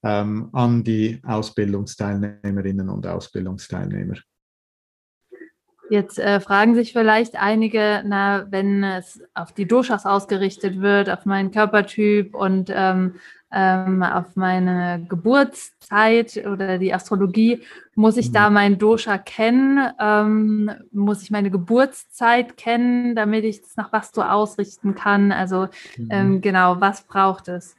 ähm, 0.03 0.49
an 0.53 0.82
die 0.82 1.20
Ausbildungsteilnehmerinnen 1.22 2.88
und 2.88 3.07
Ausbildungsteilnehmer. 3.07 4.16
Jetzt 5.89 6.18
äh, 6.18 6.41
fragen 6.41 6.74
sich 6.74 6.93
vielleicht 6.93 7.37
einige, 7.37 8.03
na, 8.05 8.47
wenn 8.51 8.82
es 8.82 9.22
auf 9.34 9.53
die 9.53 9.66
Doshas 9.66 10.05
ausgerichtet 10.05 10.80
wird, 10.80 11.09
auf 11.11 11.26
meinen 11.26 11.53
Körpertyp 11.53 12.34
und 12.34 12.72
ähm, 12.74 13.14
ähm, 13.53 14.03
auf 14.03 14.34
meine 14.34 15.07
Geburtszeit 15.09 16.45
oder 16.47 16.78
die 16.78 16.93
Astrologie, 16.93 17.62
muss 17.95 18.16
ich 18.16 18.28
mhm. 18.30 18.32
da 18.32 18.51
mein 18.51 18.78
Dosha 18.78 19.18
kennen? 19.18 19.91
Ähm, 20.01 20.70
muss 20.91 21.22
ich 21.22 21.30
meine 21.30 21.51
Geburtszeit 21.51 22.57
kennen, 22.57 23.14
damit 23.14 23.45
ich 23.45 23.62
das 23.62 23.76
nach 23.76 23.93
Vastu 23.93 24.22
ausrichten 24.22 24.95
kann? 24.95 25.30
Also 25.30 25.68
mhm. 25.97 26.09
Ähm, 26.11 26.41
genau, 26.41 26.80
was 26.80 27.03
braucht 27.03 27.49
es? 27.49 27.76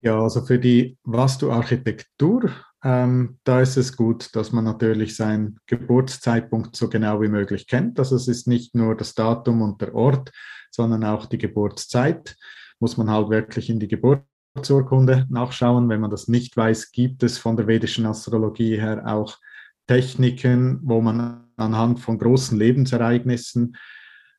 Ja, 0.00 0.20
also 0.20 0.42
für 0.42 0.58
die 0.58 0.98
Vastu-Architektur 1.04 2.50
ähm, 2.84 3.38
da 3.44 3.62
ist 3.62 3.78
es 3.78 3.96
gut, 3.96 4.36
dass 4.36 4.52
man 4.52 4.64
natürlich 4.64 5.16
seinen 5.16 5.58
Geburtszeitpunkt 5.66 6.76
so 6.76 6.90
genau 6.90 7.22
wie 7.22 7.28
möglich 7.28 7.66
kennt. 7.66 7.98
Also 7.98 8.14
es 8.14 8.28
ist 8.28 8.46
nicht 8.46 8.74
nur 8.74 8.94
das 8.94 9.14
Datum 9.14 9.62
und 9.62 9.80
der 9.80 9.94
Ort, 9.94 10.30
sondern 10.70 11.02
auch 11.02 11.24
die 11.24 11.38
Geburtszeit. 11.38 12.36
Muss 12.78 12.98
man 12.98 13.08
halt 13.08 13.30
wirklich 13.30 13.70
in 13.70 13.80
die 13.80 13.88
Geburtsurkunde 13.88 15.26
nachschauen. 15.30 15.88
Wenn 15.88 16.02
man 16.02 16.10
das 16.10 16.28
nicht 16.28 16.58
weiß, 16.58 16.92
gibt 16.92 17.22
es 17.22 17.38
von 17.38 17.56
der 17.56 17.66
vedischen 17.66 18.04
Astrologie 18.04 18.78
her 18.78 19.02
auch 19.06 19.38
Techniken, 19.86 20.80
wo 20.82 21.00
man 21.00 21.48
anhand 21.56 22.00
von 22.00 22.18
großen 22.18 22.58
Lebensereignissen 22.58 23.76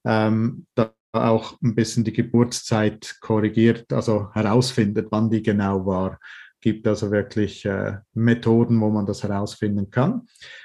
ähm, 0.06 0.68
auch 1.14 1.60
ein 1.64 1.74
bisschen 1.74 2.04
die 2.04 2.14
Geburtszeit 2.14 3.18
korrigiert, 3.22 3.92
also 3.92 4.32
herausfindet, 4.34 5.08
wann 5.10 5.32
die 5.32 5.42
genau 5.42 5.86
war 5.88 6.20
gibt 6.66 6.88
also 6.88 7.12
wirklich 7.12 7.64
äh, 7.66 7.98
Methoden, 8.16 8.82
wo 8.82 8.90
man 8.90 9.06
das 9.06 9.22
herausfinden 9.22 9.92
kann. 9.92 10.24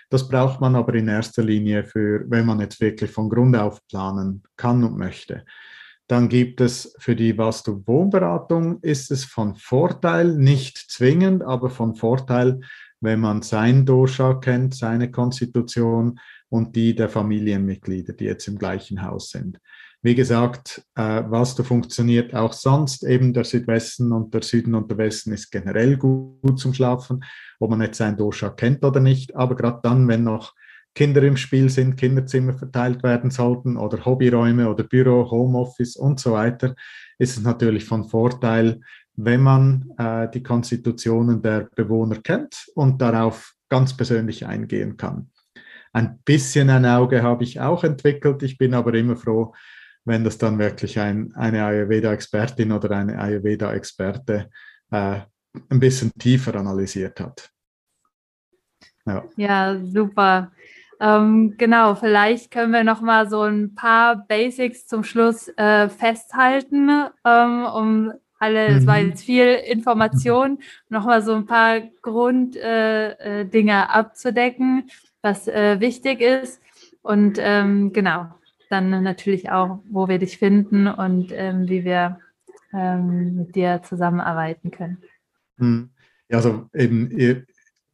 Das 0.09 0.27
braucht 0.27 0.59
man 0.59 0.75
aber 0.75 0.95
in 0.95 1.09
erster 1.09 1.43
Linie 1.43 1.85
für, 1.85 2.25
wenn 2.31 2.47
man 2.47 2.59
jetzt 2.59 2.81
wirklich 2.81 3.11
von 3.11 3.29
Grund 3.29 3.55
auf 3.55 3.87
planen 3.87 4.43
kann 4.57 4.83
und 4.83 4.97
möchte. 4.97 5.45
Dann 6.07 6.31
gibt 6.31 6.63
es 6.63 6.97
für 6.99 7.15
die 7.15 7.37
Vastu-Wohnberatung, 7.37 8.81
ist 8.81 9.11
es 9.11 9.27
von 9.27 9.57
Vorteil, 9.57 10.35
nicht 10.39 10.79
zwingend, 10.79 11.43
aber 11.43 11.69
von 11.69 11.95
Vorteil, 11.95 12.61
wenn 13.03 13.21
man 13.21 13.43
sein 13.43 13.85
Dosha 13.85 14.33
kennt, 14.35 14.75
seine 14.75 15.11
Konstitution 15.11 16.19
und 16.49 16.77
die 16.77 16.95
der 16.95 17.11
Familienmitglieder, 17.11 18.15
die 18.15 18.25
jetzt 18.25 18.49
im 18.49 18.57
gleichen 18.57 19.03
Haus 19.03 19.29
sind. 19.29 19.61
Wie 20.03 20.15
gesagt, 20.15 20.83
äh, 20.95 21.23
was 21.27 21.55
da 21.55 21.63
funktioniert 21.63 22.35
auch 22.35 22.55
sonst, 22.55 23.05
eben 23.05 23.35
der 23.35 23.45
Südwesten 23.45 24.13
und 24.13 24.33
der 24.33 24.43
Süden 24.43 24.75
und 24.75 24.91
der 24.91 24.97
Westen 24.97 25.33
ist 25.33 25.51
generell 25.51 25.99
gut, 25.99 26.41
gut 26.41 26.59
zum 26.59 26.73
Schlafen, 26.73 27.23
ob 27.59 27.71
man 27.71 27.83
jetzt 27.83 27.99
sein 27.99 28.17
Dosha 28.17 28.49
kennt 28.49 28.83
oder 28.83 29.01
nicht, 29.01 29.37
aber 29.37 29.55
gerade 29.57 29.81
dann, 29.83 30.09
wenn 30.09 30.25
noch 30.25 30.55
Kinder 30.95 31.23
im 31.23 31.37
Spiel 31.37 31.69
sind, 31.69 31.97
Kinderzimmer 31.97 32.55
verteilt 32.55 33.03
werden 33.03 33.31
sollten 33.31 33.77
oder 33.77 34.05
Hobbyräume 34.05 34.69
oder 34.71 34.85
Büro, 34.85 35.31
Homeoffice 35.31 35.97
und 35.97 36.19
so 36.19 36.33
weiter, 36.33 36.75
ist 37.19 37.37
es 37.37 37.43
natürlich 37.43 37.85
von 37.85 38.09
Vorteil, 38.09 38.81
wenn 39.17 39.43
man 39.43 39.91
äh, 39.99 40.29
die 40.31 40.43
Konstitutionen 40.43 41.43
der 41.43 41.69
Bewohner 41.77 42.17
kennt 42.17 42.67
und 42.75 43.01
darauf 43.03 43.55
ganz 43.69 43.97
persönlich 43.97 44.47
eingehen 44.47 44.97
kann. 44.97 45.31
Ein 45.93 46.21
bisschen 46.25 46.71
ein 46.71 46.87
Auge 46.87 47.23
habe 47.23 47.45
ich 47.45 47.61
auch 47.61 47.85
entwickelt. 47.85 48.43
Ich 48.43 48.59
bin 48.59 48.75
aber 48.75 48.95
immer 48.95 49.17
froh, 49.17 49.55
wenn 50.05 50.25
das 50.25 50.39
dann 50.39 50.59
wirklich 50.59 50.99
ein, 50.99 51.33
eine 51.35 51.65
Ayurveda-Expertin 51.65 52.73
oder 52.73 52.91
eine 52.91 53.19
Ayurveda-Experte 53.19 54.51
äh, 54.91 55.21
ein 55.69 55.81
bisschen 55.81 56.13
tiefer 56.19 56.55
analysiert 56.55 57.21
hat. 57.21 57.51
Ja, 59.07 59.25
ja 59.37 59.79
super. 59.83 60.53
Ähm, 61.01 61.55
genau, 61.57 61.95
vielleicht 61.95 62.51
können 62.51 62.73
wir 62.73 62.85
noch 62.85 63.01
mal 63.01 63.29
so 63.29 63.43
ein 63.43 63.75
paar 63.75 64.27
Basics 64.27 64.87
zum 64.87 65.03
Schluss 65.03 65.49
äh, 65.57 65.89
festhalten, 65.89 66.91
ähm, 67.25 67.65
um 67.65 68.13
alle, 68.39 68.69
es 68.69 68.87
war 68.87 68.99
mhm. 68.99 69.09
jetzt 69.09 69.25
viel 69.25 69.55
Information, 69.55 70.59
noch 70.89 71.05
mal 71.05 71.23
so 71.23 71.35
ein 71.35 71.47
paar 71.47 71.81
Grunddinge 72.03 72.63
äh, 72.63 73.43
äh 73.43 73.87
abzudecken, 73.89 74.91
was 75.23 75.47
äh, 75.47 75.79
wichtig 75.81 76.21
ist. 76.21 76.61
Und 77.03 77.39
ähm, 77.39 77.93
genau, 77.93 78.29
dann 78.71 79.03
natürlich 79.03 79.51
auch, 79.51 79.83
wo 79.91 80.09
wir 80.09 80.19
dich 80.19 80.39
finden 80.39 80.87
und 80.87 81.33
ähm, 81.33 81.69
wie 81.69 81.85
wir 81.85 82.19
ähm, 82.73 83.37
mit 83.37 83.57
dir 83.57 83.83
zusammenarbeiten 83.83 84.71
können. 84.71 84.99
Hm. 85.59 85.91
Ja, 86.29 86.37
also 86.37 86.69
eben, 86.73 87.45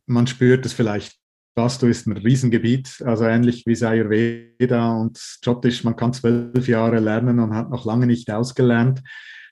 man 0.06 0.26
spürt 0.26 0.66
es 0.66 0.74
vielleicht, 0.74 1.18
Vastu 1.54 1.86
ist 1.86 2.06
ein 2.06 2.18
Riesengebiet, 2.18 3.02
also 3.04 3.24
ähnlich 3.24 3.64
wie 3.66 3.82
Ayurveda 3.82 4.92
und 4.92 5.18
Jyotish, 5.42 5.84
man 5.84 5.96
kann 5.96 6.12
zwölf 6.12 6.68
Jahre 6.68 7.00
lernen 7.00 7.40
und 7.40 7.54
hat 7.54 7.70
noch 7.70 7.86
lange 7.86 8.06
nicht 8.06 8.30
ausgelernt. 8.30 9.02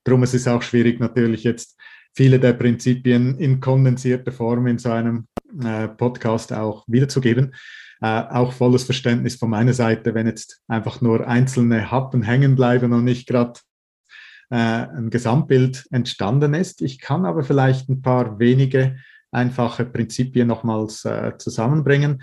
Darum 0.04 0.22
ist 0.22 0.34
es 0.34 0.46
auch 0.46 0.60
schwierig, 0.60 1.00
natürlich 1.00 1.44
jetzt 1.44 1.80
viele 2.14 2.38
der 2.38 2.52
Prinzipien 2.52 3.38
in 3.38 3.58
kondensierter 3.60 4.32
Form 4.32 4.66
in 4.66 4.76
so 4.76 4.90
einem 4.90 5.26
äh, 5.62 5.88
Podcast 5.88 6.52
auch 6.52 6.84
wiederzugeben. 6.86 7.54
Äh, 8.04 8.26
auch 8.28 8.52
volles 8.52 8.84
Verständnis 8.84 9.36
von 9.36 9.48
meiner 9.48 9.72
Seite, 9.72 10.12
wenn 10.12 10.26
jetzt 10.26 10.60
einfach 10.68 11.00
nur 11.00 11.26
einzelne 11.26 11.90
Happen 11.90 12.22
hängen 12.22 12.54
bleiben 12.54 12.92
und 12.92 13.04
nicht 13.04 13.26
gerade 13.26 13.58
äh, 14.50 14.56
ein 14.56 15.08
Gesamtbild 15.08 15.86
entstanden 15.90 16.52
ist. 16.52 16.82
Ich 16.82 17.00
kann 17.00 17.24
aber 17.24 17.44
vielleicht 17.44 17.88
ein 17.88 18.02
paar 18.02 18.38
wenige 18.38 18.98
einfache 19.30 19.86
Prinzipien 19.86 20.46
nochmals 20.46 21.06
äh, 21.06 21.38
zusammenbringen. 21.38 22.22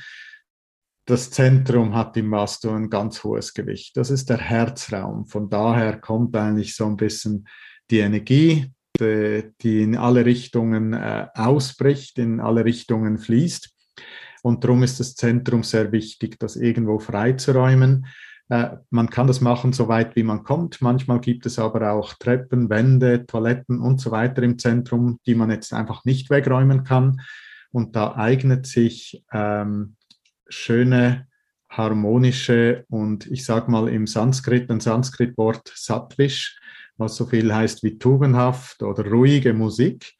Das 1.07 1.31
Zentrum 1.31 1.95
hat 1.95 2.15
im 2.15 2.29
Vastu 2.29 2.69
ein 2.69 2.91
ganz 2.91 3.23
hohes 3.23 3.55
Gewicht. 3.55 3.97
Das 3.97 4.11
ist 4.11 4.29
der 4.29 4.37
Herzraum. 4.37 5.25
Von 5.25 5.49
daher 5.49 5.99
kommt 5.99 6.35
eigentlich 6.35 6.75
so 6.75 6.85
ein 6.85 6.95
bisschen 6.95 7.47
die 7.89 8.01
Energie, 8.01 8.71
die, 8.99 9.51
die 9.63 9.81
in 9.81 9.97
alle 9.97 10.25
Richtungen 10.25 10.93
äh, 10.93 11.25
ausbricht, 11.33 12.19
in 12.19 12.39
alle 12.39 12.65
Richtungen 12.65 13.17
fließt. 13.17 13.71
Und 14.41 14.63
darum 14.63 14.83
ist 14.83 14.99
das 14.99 15.15
Zentrum 15.15 15.63
sehr 15.63 15.91
wichtig, 15.91 16.39
das 16.39 16.55
irgendwo 16.55 16.99
freizuräumen. 16.99 18.07
Äh, 18.49 18.77
man 18.89 19.09
kann 19.09 19.27
das 19.27 19.41
machen, 19.41 19.71
so 19.73 19.87
weit 19.87 20.15
wie 20.15 20.23
man 20.23 20.43
kommt. 20.43 20.81
Manchmal 20.81 21.19
gibt 21.19 21.45
es 21.45 21.59
aber 21.59 21.91
auch 21.91 22.15
Treppen, 22.15 22.69
Wände, 22.69 23.25
Toiletten 23.25 23.79
und 23.79 24.01
so 24.01 24.11
weiter 24.11 24.43
im 24.43 24.59
Zentrum, 24.59 25.19
die 25.25 25.35
man 25.35 25.51
jetzt 25.51 25.73
einfach 25.73 26.05
nicht 26.05 26.29
wegräumen 26.29 26.83
kann. 26.83 27.21
Und 27.71 27.95
da 27.95 28.15
eignet 28.15 28.65
sich 28.65 29.23
ähm, 29.31 29.95
schöne, 30.49 31.27
harmonische 31.69 32.83
und 32.89 33.27
ich 33.27 33.45
sage 33.45 33.71
mal 33.71 33.87
im 33.87 34.05
Sanskrit, 34.05 34.69
ein 34.69 34.81
Sanskrit-Wort 34.81 35.71
Satvish, 35.73 36.59
was 36.97 37.15
so 37.15 37.25
viel 37.25 37.53
heißt 37.53 37.81
wie 37.83 37.97
tugendhaft 37.97 38.83
oder 38.83 39.09
ruhige 39.09 39.53
Musik 39.53 40.13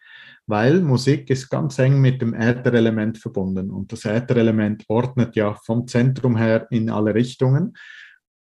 weil 0.48 0.82
Musik 0.82 1.30
ist 1.30 1.50
ganz 1.50 1.78
eng 1.80 2.02
mit 2.02 2.22
dem 2.22 2.34
Ätherelement 2.34 3.18
verbunden 3.18 3.72
und 3.72 3.92
das 3.92 4.06
Ätherelement 4.06 4.84
ordnet 4.88 5.36
ja 5.36 5.54
vom 5.54 5.88
Zentrum 5.88 6.38
her 6.38 6.68
in 6.72 6.90
alle 6.90 7.14
Richtungen. 7.14 7.74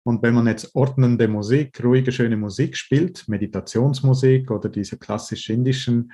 Und 0.04 0.24
wenn 0.24 0.34
man 0.34 0.48
jetzt 0.48 0.76
ordnende 0.76 1.28
Musik, 1.28 1.84
ruhige, 1.84 2.12
schöne 2.12 2.38
Musik 2.38 2.78
spielt, 2.78 3.28
Meditationsmusik 3.28 4.50
oder 4.50 4.70
diese 4.70 4.98
klassisch 4.98 5.50
indischen 5.50 6.12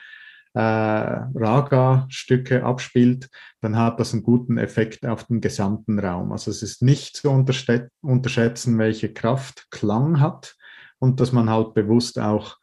äh, 0.55 0.59
Raga-Stücke 0.59 2.63
abspielt, 2.63 3.30
dann 3.61 3.78
hat 3.78 3.99
das 3.99 4.13
einen 4.13 4.23
guten 4.23 4.57
Effekt 4.57 5.05
auf 5.05 5.26
den 5.26 5.41
gesamten 5.41 5.99
Raum. 5.99 6.32
Also 6.32 6.49
es 6.49 6.63
ist 6.63 6.82
nicht 6.82 7.17
zu 7.17 7.30
unterschätzen, 7.30 8.78
welche 8.78 9.13
Kraft 9.13 9.67
Klang 9.69 10.19
hat 10.19 10.55
und 10.99 11.19
dass 11.19 11.32
man 11.32 11.49
halt 11.49 11.73
bewusst 11.73 12.19
auch 12.19 12.57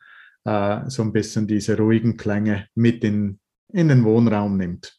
äh, 0.44 0.88
so 0.88 1.02
ein 1.02 1.12
bisschen 1.12 1.46
diese 1.46 1.76
ruhigen 1.76 2.16
Klänge 2.16 2.68
mit 2.74 3.04
in, 3.04 3.38
in 3.72 3.88
den 3.88 4.04
Wohnraum 4.04 4.56
nimmt. 4.56 4.98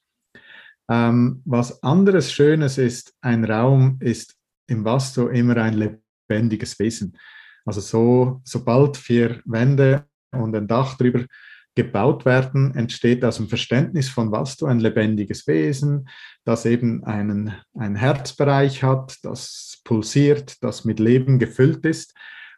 Ähm, 0.89 1.41
was 1.45 1.81
anderes 1.83 2.31
Schönes 2.31 2.77
ist, 2.77 3.13
ein 3.21 3.45
Raum 3.45 3.97
ist 4.01 4.35
im 4.67 4.83
Vasto 4.83 5.27
immer 5.29 5.57
ein 5.57 5.73
lebendiges 5.73 6.77
Wesen. 6.79 7.17
Also 7.65 7.81
so, 7.81 8.41
sobald 8.43 8.97
vier 8.97 9.41
Wände 9.45 10.05
und 10.31 10.55
ein 10.55 10.67
Dach 10.67 10.97
drüber 10.97 11.25
gebaut 11.75 12.25
werden, 12.25 12.75
entsteht 12.75 13.23
aus 13.25 13.37
dem 13.37 13.47
Verständnis 13.47 14.09
von 14.09 14.31
Vastu 14.31 14.65
ein 14.67 14.79
lebendiges 14.79 15.47
Wesen, 15.47 16.07
das 16.43 16.65
eben 16.65 17.03
einen, 17.03 17.53
einen 17.73 17.95
Herzbereich 17.95 18.83
hat, 18.83 19.17
das 19.23 19.81
pulsiert, 19.83 20.61
das 20.61 20.85
mit 20.85 20.99
Leben 20.99 21.39
gefüllt 21.39 21.85
ist. 21.85 22.13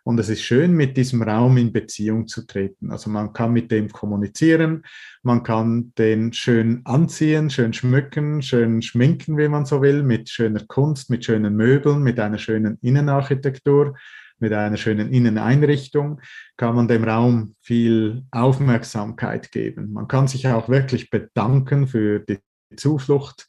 Und 0.06 0.20
es 0.20 0.30
ist 0.30 0.44
schön, 0.44 0.74
mit 0.74 0.98
diesem 0.98 1.24
Raum 1.24 1.58
in 1.58 1.74
Beziehung 1.74 2.28
zu 2.28 2.46
treten. 2.46 2.92
Also 2.92 3.10
man 3.10 3.34
kann 3.34 3.52
mit 3.54 3.72
dem 3.72 3.90
kommunizieren, 3.90 4.84
man 5.24 5.42
kann 5.42 5.94
den 5.98 6.32
schön 6.32 6.82
anziehen, 6.86 7.50
schön 7.50 7.74
schmücken, 7.74 8.44
schön 8.44 8.84
schminken, 8.84 9.36
wie 9.40 9.48
man 9.48 9.66
so 9.66 9.82
will, 9.82 10.04
mit 10.04 10.30
schöner 10.30 10.64
Kunst, 10.68 11.10
mit 11.10 11.26
schönen 11.26 11.56
Möbeln, 11.56 12.04
mit 12.04 12.20
einer 12.20 12.38
schönen 12.38 12.78
Innenarchitektur, 12.84 13.96
mit 14.38 14.54
einer 14.54 14.78
schönen 14.78 15.12
Inneneinrichtung, 15.12 16.22
kann 16.56 16.76
man 16.76 16.88
dem 16.88 17.04
Raum 17.04 17.56
viel 17.62 18.26
Aufmerksamkeit 18.30 19.52
geben. 19.52 19.92
Man 19.92 20.08
kann 20.08 20.28
sich 20.28 20.48
auch 20.48 20.70
wirklich 20.70 21.10
bedanken 21.10 21.88
für 21.88 22.20
die 22.20 22.38
Zuflucht 22.78 23.48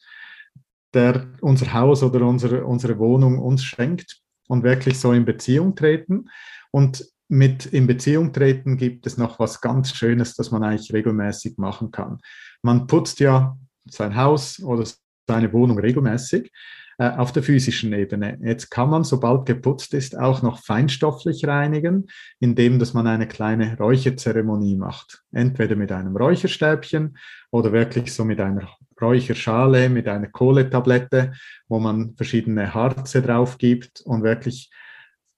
der 0.93 1.27
unser 1.41 1.71
Haus 1.73 2.01
oder 2.01 2.25
unsere, 2.25 2.65
unsere 2.65 2.97
Wohnung 2.97 3.37
uns 3.37 3.63
schenkt 3.63 4.23
und 4.47 4.63
wirklich 4.63 4.99
so 4.99 5.11
in 5.11 5.25
Beziehung 5.25 5.75
treten. 5.75 6.29
Und 6.71 7.05
mit 7.29 7.65
in 7.65 7.87
Beziehung 7.87 8.31
treten 8.33 8.77
gibt 8.77 9.05
es 9.05 9.17
noch 9.17 9.39
was 9.39 9.61
ganz 9.61 9.93
Schönes, 9.93 10.35
das 10.35 10.51
man 10.51 10.63
eigentlich 10.63 10.93
regelmäßig 10.93 11.57
machen 11.57 11.91
kann. 11.91 12.19
Man 12.61 12.87
putzt 12.87 13.19
ja 13.19 13.57
sein 13.89 14.15
Haus 14.15 14.61
oder 14.61 14.85
seine 15.27 15.51
Wohnung 15.51 15.77
regelmäßig 15.77 16.51
äh, 16.99 17.09
auf 17.09 17.31
der 17.31 17.43
physischen 17.43 17.93
Ebene. 17.93 18.39
Jetzt 18.41 18.69
kann 18.71 18.89
man, 18.89 19.03
sobald 19.03 19.45
geputzt 19.45 19.93
ist, 19.93 20.17
auch 20.17 20.41
noch 20.41 20.63
feinstofflich 20.63 21.45
reinigen, 21.45 22.07
indem 22.39 22.79
dass 22.79 22.93
man 22.93 23.07
eine 23.07 23.27
kleine 23.27 23.77
Räucherzeremonie 23.77 24.77
macht. 24.77 25.23
Entweder 25.31 25.75
mit 25.75 25.91
einem 25.91 26.15
Räucherstäbchen 26.15 27.17
oder 27.51 27.71
wirklich 27.71 28.13
so 28.13 28.25
mit 28.25 28.39
einer 28.39 28.67
Räucherschale, 29.01 29.89
mit 29.89 30.07
einer 30.07 30.27
Kohletablette, 30.27 31.33
wo 31.67 31.79
man 31.79 32.15
verschiedene 32.15 32.73
Harze 32.73 33.21
drauf 33.21 33.57
gibt 33.57 34.01
und 34.01 34.23
wirklich 34.23 34.71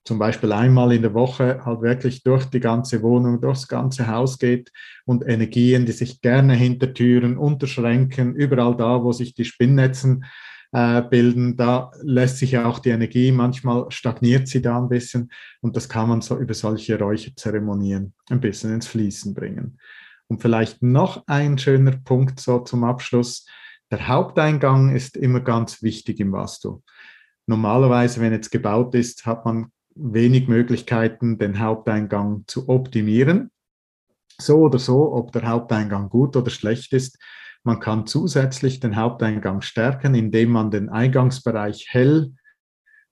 zum 0.06 0.18
Beispiel 0.18 0.52
einmal 0.52 0.92
in 0.94 1.04
der 1.04 1.14
Woche 1.14 1.64
halt 1.64 1.82
wirklich 1.82 2.24
durch 2.24 2.46
die 2.46 2.60
ganze 2.60 3.04
Wohnung, 3.04 3.42
durchs 3.42 3.68
ganze 3.68 4.08
Haus 4.08 4.40
geht 4.40 4.72
und 5.06 5.28
Energien, 5.28 5.86
die 5.86 5.92
sich 5.92 6.22
gerne 6.22 6.56
hinter 6.56 6.94
Türen, 6.94 7.38
unter 7.38 7.68
Schränken, 7.68 8.34
überall 8.34 8.76
da, 8.76 9.04
wo 9.04 9.12
sich 9.12 9.36
die 9.36 9.46
Spinnnetzen 9.46 10.26
äh, 10.72 11.02
bilden, 11.02 11.58
da 11.58 11.92
lässt 12.02 12.38
sich 12.38 12.52
ja 12.52 12.66
auch 12.66 12.80
die 12.80 12.90
Energie, 12.90 13.32
manchmal 13.32 13.86
stagniert 13.90 14.48
sie 14.48 14.62
da 14.62 14.80
ein 14.80 14.90
bisschen 14.90 15.32
und 15.62 15.76
das 15.76 15.90
kann 15.90 16.10
man 16.10 16.22
so 16.22 16.38
über 16.38 16.54
solche 16.54 16.98
Räucherzeremonien 16.98 18.14
ein 18.30 18.40
bisschen 18.40 18.74
ins 18.74 18.88
Fließen 18.88 19.34
bringen. 19.34 19.78
Und 20.30 20.42
vielleicht 20.42 20.84
noch 20.84 21.24
ein 21.28 21.58
schöner 21.58 21.98
Punkt 21.98 22.40
so 22.40 22.60
zum 22.60 22.84
Abschluss. 22.84 23.48
Der 23.92 24.08
Haupteingang 24.08 24.96
ist 24.96 25.18
immer 25.18 25.40
ganz 25.40 25.82
wichtig 25.82 26.20
im 26.20 26.32
Vastu. 26.32 26.82
Normalerweise, 27.48 28.22
wenn 28.22 28.32
jetzt 28.32 28.52
gebaut 28.52 28.94
ist, 28.94 29.26
hat 29.26 29.44
man 29.46 29.72
wenig 29.96 30.48
Möglichkeiten, 30.48 31.40
den 31.40 31.60
Haupteingang 31.60 32.44
zu 32.46 32.70
optimieren. 32.70 33.50
So 34.40 34.60
oder 34.60 34.78
so, 34.78 35.14
ob 35.14 35.32
der 35.32 35.48
Haupteingang 35.48 36.10
gut 36.10 36.36
oder 36.36 36.52
schlecht 36.52 36.94
ist. 36.94 37.18
Man 37.64 37.80
kann 37.80 38.06
zusätzlich 38.06 38.80
den 38.80 38.96
Haupteingang 38.96 39.62
stärken, 39.62 40.14
indem 40.14 40.52
man 40.52 40.70
den 40.70 40.90
Eingangsbereich 40.90 41.88
hell 41.90 42.34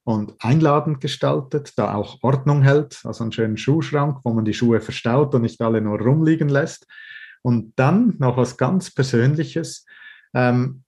und 0.08 0.36
einladend 0.40 1.02
gestaltet, 1.02 1.74
da 1.76 1.94
auch 1.94 2.20
Ordnung 2.22 2.64
hält, 2.64 3.02
also 3.04 3.26
einen 3.26 3.34
schönen 3.34 3.58
Schuhschrank, 3.58 4.20
wo 4.24 4.32
man 4.32 4.46
die 4.46 4.54
Schuhe 4.54 4.80
verstaut 4.80 5.36
und 5.36 5.42
nicht 5.42 5.62
alle 5.62 5.82
nur 5.82 6.00
rumliegen 6.00 6.48
lässt. 6.48 6.88
Und 7.42 7.74
dann 7.76 8.16
noch 8.18 8.38
was 8.38 8.56
ganz 8.56 8.90
Persönliches. 8.90 9.86
Ähm, 10.34 10.86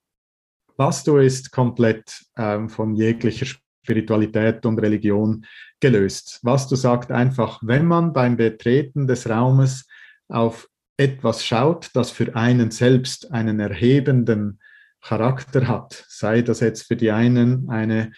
du 0.78 1.18
ist 1.18 1.52
komplett 1.52 2.24
ähm, 2.38 2.70
von 2.70 2.96
jeglicher 2.96 3.46
Spiritualität 3.46 4.66
und 4.66 4.80
Religion 4.80 5.46
gelöst. 5.82 6.40
Was 6.44 6.70
du 6.70 6.78
sagst 6.78 7.12
einfach, 7.12 7.60
wenn 7.62 7.86
man 7.86 8.14
beim 8.14 8.38
Betreten 8.38 9.06
des 9.06 9.30
Raumes 9.30 9.86
auf 10.30 10.70
etwas 10.96 11.46
schaut, 11.46 11.90
das 11.94 12.10
für 12.10 12.38
einen 12.38 12.72
selbst 12.72 13.34
einen 13.34 13.60
erhebenden 13.60 14.62
Charakter 15.02 15.68
hat, 15.68 16.06
sei 16.08 16.42
das 16.42 16.62
jetzt 16.62 16.84
für 16.84 16.96
die 16.96 17.12
einen 17.12 17.70
eine, 17.70 18.14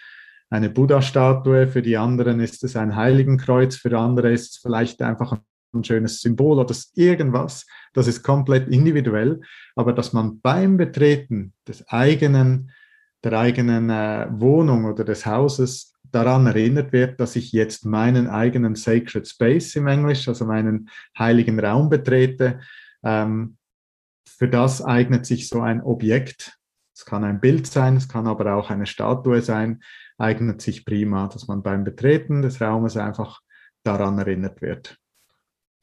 eine 0.52 0.68
Buddha-Statue, 0.68 1.66
für 1.66 1.80
die 1.80 1.96
anderen 1.96 2.38
ist 2.38 2.62
es 2.62 2.76
ein 2.76 2.94
Heiligenkreuz, 2.94 3.76
für 3.76 3.98
andere 3.98 4.32
ist 4.32 4.52
es 4.52 4.56
vielleicht 4.58 5.00
einfach 5.00 5.38
ein 5.72 5.82
schönes 5.82 6.20
Symbol 6.20 6.58
oder 6.58 6.74
irgendwas, 6.94 7.66
das 7.94 8.06
ist 8.06 8.22
komplett 8.22 8.68
individuell, 8.68 9.40
aber 9.76 9.94
dass 9.94 10.12
man 10.12 10.40
beim 10.40 10.76
Betreten 10.76 11.54
des 11.66 11.88
eigenen, 11.88 12.70
der 13.24 13.32
eigenen 13.32 13.88
äh, 13.88 14.26
Wohnung 14.30 14.84
oder 14.84 15.04
des 15.04 15.24
Hauses 15.24 15.94
daran 16.10 16.46
erinnert 16.46 16.92
wird, 16.92 17.18
dass 17.18 17.34
ich 17.34 17.52
jetzt 17.52 17.86
meinen 17.86 18.26
eigenen 18.26 18.74
Sacred 18.74 19.26
Space 19.26 19.74
im 19.76 19.86
Englisch, 19.86 20.28
also 20.28 20.44
meinen 20.44 20.90
heiligen 21.18 21.58
Raum 21.58 21.88
betrete. 21.88 22.60
Ähm, 23.02 23.56
für 24.28 24.48
das 24.48 24.84
eignet 24.84 25.24
sich 25.24 25.48
so 25.48 25.62
ein 25.62 25.80
Objekt. 25.80 26.58
Es 26.94 27.06
kann 27.06 27.24
ein 27.24 27.40
Bild 27.40 27.66
sein, 27.66 27.96
es 27.96 28.06
kann 28.06 28.26
aber 28.26 28.54
auch 28.54 28.68
eine 28.68 28.84
Statue 28.84 29.40
sein, 29.40 29.80
eignet 30.22 30.62
sich 30.62 30.84
prima, 30.84 31.28
dass 31.28 31.48
man 31.48 31.62
beim 31.62 31.84
Betreten 31.84 32.42
des 32.42 32.60
Raumes 32.60 32.96
einfach 32.96 33.40
daran 33.82 34.18
erinnert 34.18 34.62
wird. 34.62 34.96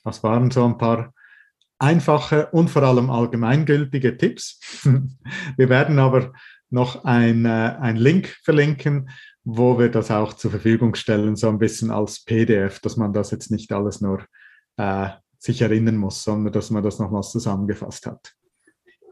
Das 0.03 0.23
waren 0.23 0.49
so 0.49 0.65
ein 0.65 0.77
paar 0.77 1.13
einfache 1.77 2.47
und 2.51 2.69
vor 2.69 2.83
allem 2.83 3.09
allgemeingültige 3.09 4.17
Tipps. 4.17 4.59
Wir 5.57 5.69
werden 5.69 5.99
aber 5.99 6.33
noch 6.69 7.03
ein, 7.03 7.45
äh, 7.45 7.91
Link 7.93 8.37
verlinken, 8.43 9.09
wo 9.43 9.79
wir 9.79 9.89
das 9.89 10.11
auch 10.11 10.33
zur 10.33 10.51
Verfügung 10.51 10.93
stellen, 10.93 11.35
so 11.35 11.49
ein 11.49 11.57
bisschen 11.57 11.89
als 11.89 12.23
PDF, 12.23 12.79
dass 12.79 12.97
man 12.97 13.13
das 13.13 13.31
jetzt 13.31 13.49
nicht 13.49 13.71
alles 13.71 14.01
nur 14.01 14.23
äh, 14.77 15.09
sich 15.39 15.61
erinnern 15.61 15.97
muss, 15.97 16.23
sondern 16.23 16.53
dass 16.53 16.69
man 16.69 16.83
das 16.83 16.99
nochmals 16.99 17.31
zusammengefasst 17.31 18.05
hat. 18.05 18.35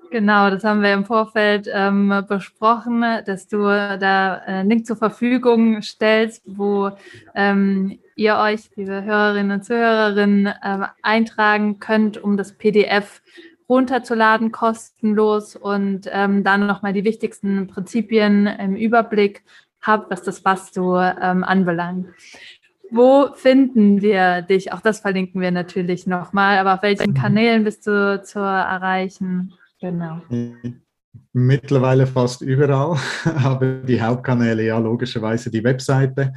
Genau, 0.10 0.50
das 0.50 0.64
haben 0.64 0.82
wir 0.82 0.94
im 0.94 1.06
Vorfeld 1.06 1.70
ähm, 1.72 2.24
besprochen, 2.28 3.04
dass 3.26 3.48
du 3.48 3.64
da 3.64 4.36
einen 4.46 4.70
Link 4.70 4.86
zur 4.86 4.96
Verfügung 4.96 5.82
stellst, 5.82 6.44
wo 6.46 6.92
ähm, 7.36 8.00
ihr 8.16 8.38
euch, 8.38 8.70
liebe 8.76 9.04
Hörerinnen 9.04 9.52
und 9.52 9.66
Zuhörerinnen, 9.66 10.46
äh, 10.46 10.88
eintragen 11.02 11.80
könnt, 11.80 12.18
um 12.18 12.38
das 12.38 12.54
PDF 12.58 13.22
runterzuladen, 13.68 14.52
kostenlos 14.52 15.56
und 15.56 16.10
ähm, 16.12 16.44
dann 16.44 16.68
nochmal 16.68 16.94
die 16.94 17.04
wichtigsten 17.04 17.68
Prinzipien 17.68 18.48
im 18.48 18.76
Überblick 18.76 19.44
habt, 19.82 20.10
was 20.10 20.24
das 20.24 20.42
Bastu 20.42 20.98
ähm, 20.98 21.44
anbelangt. 21.44 22.08
Wo 22.90 23.34
finden 23.34 24.02
wir 24.02 24.42
dich? 24.42 24.72
Auch 24.72 24.80
das 24.80 25.02
verlinken 25.02 25.42
wir 25.42 25.52
natürlich 25.52 26.08
nochmal, 26.08 26.58
aber 26.60 26.76
auf 26.76 26.82
welchen 26.82 27.14
Kanälen 27.14 27.66
bist 27.66 27.86
du 27.86 28.22
zu 28.24 28.40
erreichen? 28.40 29.54
Genau. 29.80 30.22
Mittlerweile 31.34 32.08
fast 32.08 32.42
überall, 32.42 32.98
aber 33.44 33.82
die 33.82 34.02
Hauptkanäle 34.02 34.64
ja 34.64 34.78
logischerweise 34.78 35.52
die 35.52 35.64
Webseite, 35.64 36.34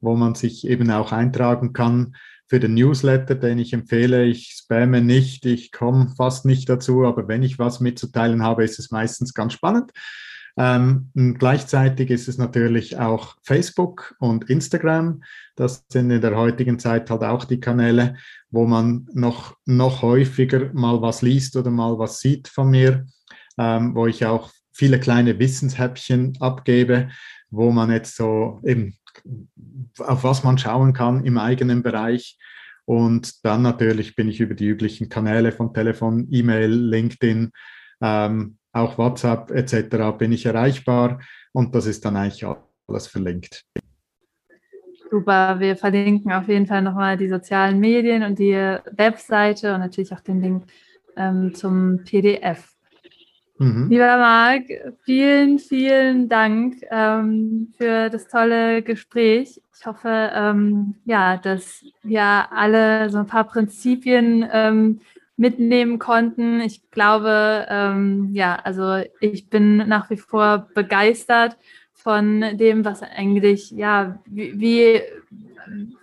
wo 0.00 0.14
man 0.14 0.34
sich 0.34 0.66
eben 0.66 0.90
auch 0.90 1.12
eintragen 1.12 1.72
kann 1.72 2.14
für 2.48 2.60
den 2.60 2.74
Newsletter, 2.74 3.34
den 3.34 3.58
ich 3.58 3.72
empfehle. 3.72 4.24
Ich 4.24 4.54
spamme 4.58 5.00
nicht, 5.00 5.46
ich 5.46 5.72
komme 5.72 6.12
fast 6.16 6.44
nicht 6.44 6.68
dazu, 6.68 7.04
aber 7.04 7.28
wenn 7.28 7.42
ich 7.42 7.58
was 7.58 7.80
mitzuteilen 7.80 8.42
habe, 8.42 8.64
ist 8.64 8.78
es 8.78 8.90
meistens 8.90 9.32
ganz 9.32 9.54
spannend. 9.54 9.90
Ähm, 10.56 11.10
gleichzeitig 11.38 12.10
ist 12.10 12.28
es 12.28 12.38
natürlich 12.38 12.98
auch 12.98 13.36
Facebook 13.42 14.14
und 14.18 14.50
Instagram. 14.50 15.22
Das 15.56 15.84
sind 15.88 16.10
in 16.10 16.20
der 16.20 16.36
heutigen 16.36 16.78
Zeit 16.78 17.10
halt 17.10 17.22
auch 17.22 17.44
die 17.44 17.60
Kanäle, 17.60 18.16
wo 18.50 18.66
man 18.66 19.08
noch, 19.12 19.56
noch 19.64 20.02
häufiger 20.02 20.72
mal 20.74 21.00
was 21.00 21.22
liest 21.22 21.56
oder 21.56 21.70
mal 21.70 21.98
was 21.98 22.20
sieht 22.20 22.48
von 22.48 22.70
mir, 22.70 23.06
ähm, 23.58 23.94
wo 23.94 24.06
ich 24.06 24.26
auch 24.26 24.50
viele 24.72 25.00
kleine 25.00 25.38
Wissenshäppchen 25.38 26.36
abgebe, 26.40 27.08
wo 27.50 27.70
man 27.70 27.90
jetzt 27.90 28.16
so 28.16 28.60
eben 28.64 28.96
auf 29.98 30.24
was 30.24 30.42
man 30.44 30.58
schauen 30.58 30.92
kann 30.92 31.24
im 31.24 31.38
eigenen 31.38 31.82
Bereich. 31.82 32.38
Und 32.84 33.44
dann 33.44 33.62
natürlich 33.62 34.16
bin 34.16 34.28
ich 34.28 34.40
über 34.40 34.54
die 34.54 34.66
üblichen 34.66 35.08
Kanäle 35.08 35.52
von 35.52 35.72
Telefon, 35.72 36.26
E-Mail, 36.30 36.72
LinkedIn, 36.72 37.52
ähm, 38.00 38.58
auch 38.72 38.98
WhatsApp 38.98 39.50
etc. 39.50 40.16
bin 40.18 40.32
ich 40.32 40.46
erreichbar 40.46 41.20
und 41.52 41.74
das 41.74 41.86
ist 41.86 42.04
dann 42.04 42.16
eigentlich 42.16 42.44
alles 42.88 43.06
verlinkt. 43.06 43.64
Super, 45.10 45.60
wir 45.60 45.76
verlinken 45.76 46.32
auf 46.32 46.48
jeden 46.48 46.66
Fall 46.66 46.80
nochmal 46.80 47.18
die 47.18 47.28
sozialen 47.28 47.78
Medien 47.78 48.22
und 48.22 48.38
die 48.38 48.54
Webseite 48.54 49.74
und 49.74 49.80
natürlich 49.80 50.12
auch 50.14 50.20
den 50.20 50.40
Link 50.40 50.64
ähm, 51.16 51.54
zum 51.54 52.02
PDF. 52.04 52.72
Mhm. 53.58 53.88
Lieber 53.90 54.16
Marc, 54.16 54.64
vielen, 55.04 55.58
vielen 55.58 56.28
Dank 56.28 56.76
ähm, 56.90 57.72
für 57.76 58.08
das 58.08 58.26
tolle 58.26 58.82
Gespräch. 58.82 59.60
Ich 59.78 59.86
hoffe, 59.86 60.30
ähm, 60.34 60.94
ja, 61.04 61.36
dass 61.36 61.84
wir 62.02 62.22
alle 62.50 63.10
so 63.10 63.18
ein 63.18 63.26
paar 63.26 63.44
Prinzipien 63.44 64.48
ähm, 64.50 65.00
mitnehmen 65.42 65.98
konnten. 65.98 66.60
Ich 66.60 66.88
glaube, 66.92 67.66
ähm, 67.68 68.30
ja, 68.32 68.54
also 68.62 69.02
ich 69.20 69.50
bin 69.50 69.76
nach 69.88 70.08
wie 70.08 70.16
vor 70.16 70.68
begeistert 70.72 71.56
von 71.92 72.56
dem, 72.56 72.84
was 72.84 73.02
eigentlich, 73.02 73.72
ja, 73.72 74.20
wie, 74.26 75.02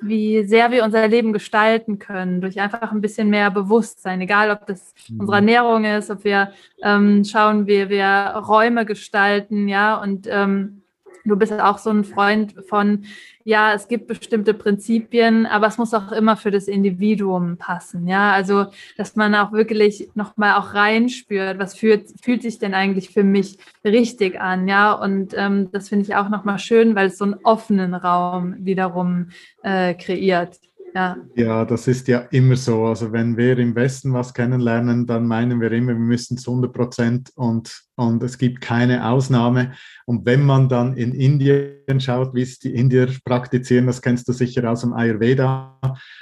wie 0.02 0.44
sehr 0.44 0.72
wir 0.72 0.84
unser 0.84 1.08
Leben 1.08 1.32
gestalten 1.32 2.00
können, 2.00 2.42
durch 2.42 2.60
einfach 2.60 2.92
ein 2.92 3.00
bisschen 3.00 3.30
mehr 3.30 3.50
Bewusstsein, 3.50 4.20
egal 4.20 4.52
ob 4.52 4.68
das 4.68 4.94
mhm. 5.08 5.22
unsere 5.22 5.38
Ernährung 5.38 5.86
ist, 5.86 6.12
ob 6.12 6.26
wir 6.26 6.52
ähm, 6.84 7.24
schauen, 7.24 7.66
wie 7.66 7.88
wir 7.88 8.34
Räume 8.46 8.86
gestalten, 8.86 9.70
ja, 9.70 9.96
und 9.96 10.28
ähm, 10.30 10.79
Du 11.26 11.36
bist 11.36 11.54
auch 11.54 11.78
so 11.78 11.90
ein 11.90 12.04
Freund 12.04 12.56
von, 12.68 13.06
ja, 13.44 13.74
es 13.74 13.88
gibt 13.88 14.08
bestimmte 14.08 14.54
Prinzipien, 14.54 15.46
aber 15.46 15.68
es 15.68 15.78
muss 15.78 15.94
auch 15.94 16.12
immer 16.12 16.38
für 16.38 16.52
das 16.52 16.68
Individuum 16.68 17.58
passen. 17.58 18.08
Ja, 18.08 18.32
also, 18.32 18.68
dass 18.98 19.16
man 19.16 19.36
auch 19.36 19.52
wirklich 19.52 20.10
nochmal 20.16 20.56
auch 20.60 20.74
reinspürt, 20.74 21.60
was 21.60 21.76
fühlt, 21.76 22.14
fühlt 22.22 22.42
sich 22.42 22.60
denn 22.60 22.74
eigentlich 22.74 23.10
für 23.10 23.24
mich 23.24 23.58
richtig 23.84 24.40
an. 24.40 24.68
Ja, 24.68 24.94
und 24.94 25.34
ähm, 25.36 25.72
das 25.72 25.90
finde 25.90 26.06
ich 26.06 26.16
auch 26.16 26.30
nochmal 26.30 26.60
schön, 26.60 26.96
weil 26.96 27.08
es 27.08 27.18
so 27.18 27.26
einen 27.26 27.36
offenen 27.44 27.94
Raum 27.94 28.56
wiederum 28.60 29.30
äh, 29.64 29.94
kreiert. 29.94 30.58
Ja. 30.94 31.18
ja, 31.36 31.66
das 31.66 31.88
ist 31.88 32.08
ja 32.08 32.20
immer 32.32 32.56
so. 32.56 32.86
Also 32.86 33.12
wenn 33.12 33.38
wir 33.38 33.58
im 33.58 33.76
Westen 33.76 34.14
was 34.14 34.34
kennenlernen, 34.34 35.06
dann 35.06 35.28
meinen 35.28 35.62
wir 35.62 35.72
immer, 35.72 35.94
wir 35.94 36.00
müssen 36.00 36.38
zu 36.38 36.52
100 36.52 36.74
Prozent 36.74 37.32
und, 37.36 37.84
und 37.96 38.24
es 38.24 38.38
gibt 38.38 38.62
keine 38.62 39.08
Ausnahme. 39.08 39.74
Und 40.06 40.26
wenn 40.26 40.44
man 40.44 40.70
dann 40.70 40.96
in 40.98 41.14
Indien 41.14 42.00
schaut, 42.00 42.34
wie 42.34 42.42
es 42.42 42.60
die 42.60 42.74
Indier 42.74 43.08
praktizieren, 43.24 43.88
das 43.88 44.02
kennst 44.02 44.28
du 44.28 44.34
sicher 44.34 44.70
aus 44.70 44.82
dem 44.82 44.94
Ayurveda. 44.94 45.80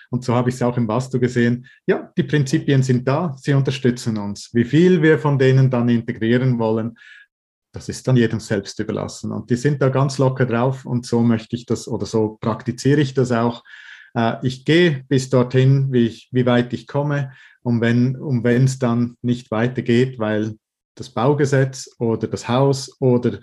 Und 0.09 0.23
so 0.23 0.33
habe 0.33 0.49
ich 0.49 0.55
es 0.55 0.61
auch 0.61 0.77
im 0.77 0.87
Vastu 0.87 1.19
gesehen. 1.19 1.65
Ja, 1.85 2.11
die 2.17 2.23
Prinzipien 2.23 2.83
sind 2.83 3.07
da, 3.07 3.35
sie 3.37 3.53
unterstützen 3.53 4.17
uns. 4.17 4.49
Wie 4.53 4.65
viel 4.65 5.01
wir 5.01 5.19
von 5.19 5.39
denen 5.39 5.69
dann 5.69 5.89
integrieren 5.89 6.59
wollen, 6.59 6.97
das 7.73 7.89
ist 7.89 8.07
dann 8.07 8.17
jedem 8.17 8.39
selbst 8.39 8.79
überlassen. 8.79 9.31
Und 9.31 9.49
die 9.49 9.55
sind 9.55 9.81
da 9.81 9.89
ganz 9.89 10.17
locker 10.17 10.45
drauf 10.45 10.85
und 10.85 11.05
so 11.05 11.21
möchte 11.21 11.55
ich 11.55 11.65
das 11.65 11.87
oder 11.87 12.05
so 12.05 12.37
praktiziere 12.41 13.01
ich 13.01 13.13
das 13.13 13.31
auch 13.31 13.63
ich 14.43 14.65
gehe 14.65 15.03
bis 15.07 15.29
dorthin, 15.29 15.91
wie, 15.91 16.07
ich, 16.07 16.29
wie 16.31 16.45
weit 16.45 16.73
ich 16.73 16.87
komme. 16.87 17.33
Und 17.61 17.81
wenn 17.81 18.15
und 18.15 18.45
es 18.45 18.79
dann 18.79 19.15
nicht 19.21 19.51
weitergeht, 19.51 20.19
weil 20.19 20.55
das 20.95 21.09
Baugesetz 21.09 21.89
oder 21.99 22.27
das 22.27 22.47
Haus 22.47 22.99
oder 22.99 23.39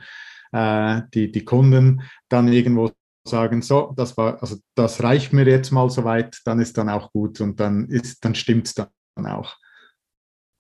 äh, 0.53 1.03
die, 1.13 1.31
die 1.31 1.45
Kunden 1.45 2.03
dann 2.29 2.49
irgendwo 2.49 2.91
sagen, 3.27 3.63
so, 3.63 3.93
das 3.97 4.17
war, 4.17 4.41
also 4.43 4.57
das 4.75 5.03
reicht 5.03 5.33
mir 5.33 5.47
jetzt 5.47 5.71
mal 5.71 5.89
so 5.89 6.05
weit, 6.05 6.41
dann 6.45 6.61
ist 6.61 6.77
dann 6.77 6.89
auch 6.89 7.13
gut 7.13 7.41
und 7.41 7.59
dann 7.61 7.87
ist, 7.87 8.25
dann 8.25 8.35
stimmt 8.35 8.67
es 8.67 8.75
dann 8.75 8.89
auch. 9.27 9.57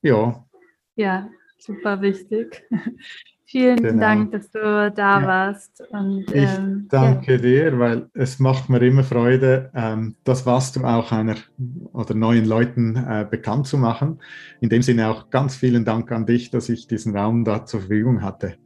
Ja. 0.02 0.46
Ja, 0.96 1.28
super 1.58 2.00
wichtig. 2.00 2.64
Vielen 3.54 3.76
genau. 3.76 4.00
Dank, 4.00 4.32
dass 4.32 4.50
du 4.50 4.58
da 4.96 5.20
ja. 5.20 5.26
warst. 5.28 5.80
Und, 5.90 6.28
ich 6.28 6.42
ähm, 6.58 6.88
danke 6.90 7.34
ja. 7.34 7.38
dir, 7.38 7.78
weil 7.78 8.08
es 8.12 8.40
macht 8.40 8.68
mir 8.68 8.82
immer 8.82 9.04
Freude, 9.04 9.70
ähm, 9.76 10.16
das 10.24 10.44
warst 10.44 10.74
du 10.74 10.82
auch 10.82 11.12
einer 11.12 11.36
oder 11.92 12.14
neuen 12.14 12.46
Leuten 12.46 12.96
äh, 12.96 13.24
bekannt 13.30 13.68
zu 13.68 13.78
machen. 13.78 14.20
In 14.60 14.70
dem 14.70 14.82
Sinne 14.82 15.08
auch 15.08 15.30
ganz 15.30 15.54
vielen 15.54 15.84
Dank 15.84 16.10
an 16.10 16.26
dich, 16.26 16.50
dass 16.50 16.68
ich 16.68 16.88
diesen 16.88 17.16
Raum 17.16 17.44
da 17.44 17.64
zur 17.64 17.78
Verfügung 17.78 18.22
hatte. 18.22 18.56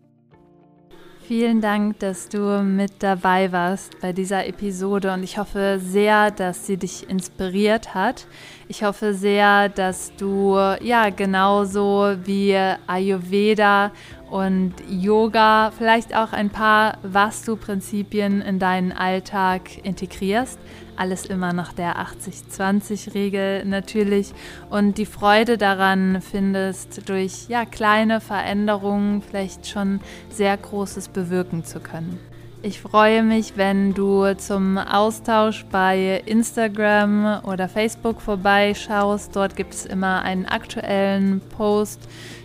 Vielen 1.29 1.61
Dank, 1.61 1.99
dass 1.99 2.31
du 2.31 2.63
mit 2.63 2.91
dabei 3.01 3.53
warst 3.53 4.01
bei 4.01 4.15
dieser 4.15 4.47
Episode 4.47 5.13
und 5.13 5.23
ich 5.23 5.37
hoffe 5.37 5.79
sehr, 5.79 6.31
dass 6.31 6.67
sie 6.67 6.79
dich 6.79 7.11
inspiriert 7.11 7.95
hat. 7.95 8.27
Ich 8.67 8.83
hoffe 8.83 9.13
sehr, 9.13 9.69
dass 9.69 10.11
du 10.17 10.57
ja 10.81 11.11
genauso 11.11 12.15
wie 12.25 12.57
Ayurveda 12.87 13.93
und 14.31 14.73
Yoga 14.89 15.71
vielleicht 15.77 16.17
auch 16.17 16.33
ein 16.33 16.49
paar 16.49 16.97
Vastu-Prinzipien 17.03 18.41
in 18.41 18.59
deinen 18.59 18.93
Alltag 18.93 19.85
integrierst. 19.85 20.59
Alles 20.99 21.27
immer 21.27 21.53
nach 21.53 21.73
der 21.73 21.97
80-20-Regel 21.97 23.65
natürlich. 23.65 24.33
Und 24.69 24.99
die 24.99 25.07
Freude 25.07 25.57
daran 25.57 26.21
findest, 26.21 27.09
durch 27.09 27.47
ja, 27.49 27.65
kleine 27.65 28.21
Veränderungen 28.21 29.23
vielleicht 29.23 29.69
schon 29.69 30.01
sehr 30.29 30.57
Großes 30.57 31.09
bewirken 31.09 31.65
zu 31.65 31.79
können. 31.79 32.19
Ich 32.61 32.81
freue 32.81 33.23
mich, 33.23 33.57
wenn 33.57 33.95
du 33.95 34.35
zum 34.37 34.79
Austausch 34.79 35.65
bei 35.71 36.21
Instagram 36.27 37.45
oder 37.45 37.69
Facebook 37.69 38.21
vorbeischaust. 38.21 39.37
Dort 39.37 39.55
gibt 39.55 39.75
es 39.75 39.87
immer 39.87 40.23
einen 40.23 40.47
aktuellen 40.47 41.41
Post 41.57 42.01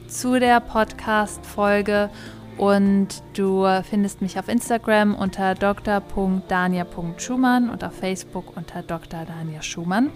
zu 0.08 0.40
der 0.40 0.60
Podcast-Folge 0.60 2.12
und 2.58 3.08
du 3.34 3.68
findest 3.84 4.22
mich 4.22 4.40
auf 4.40 4.48
Instagram 4.48 5.16
unter 5.16 5.56
dr.dania.schumann 5.56 7.70
und 7.70 7.84
auf 7.84 7.94
Facebook 7.94 8.56
unter 8.56 8.84
Dr. 8.84 9.26
Dania 9.26 9.62
Schumann. 9.62 10.12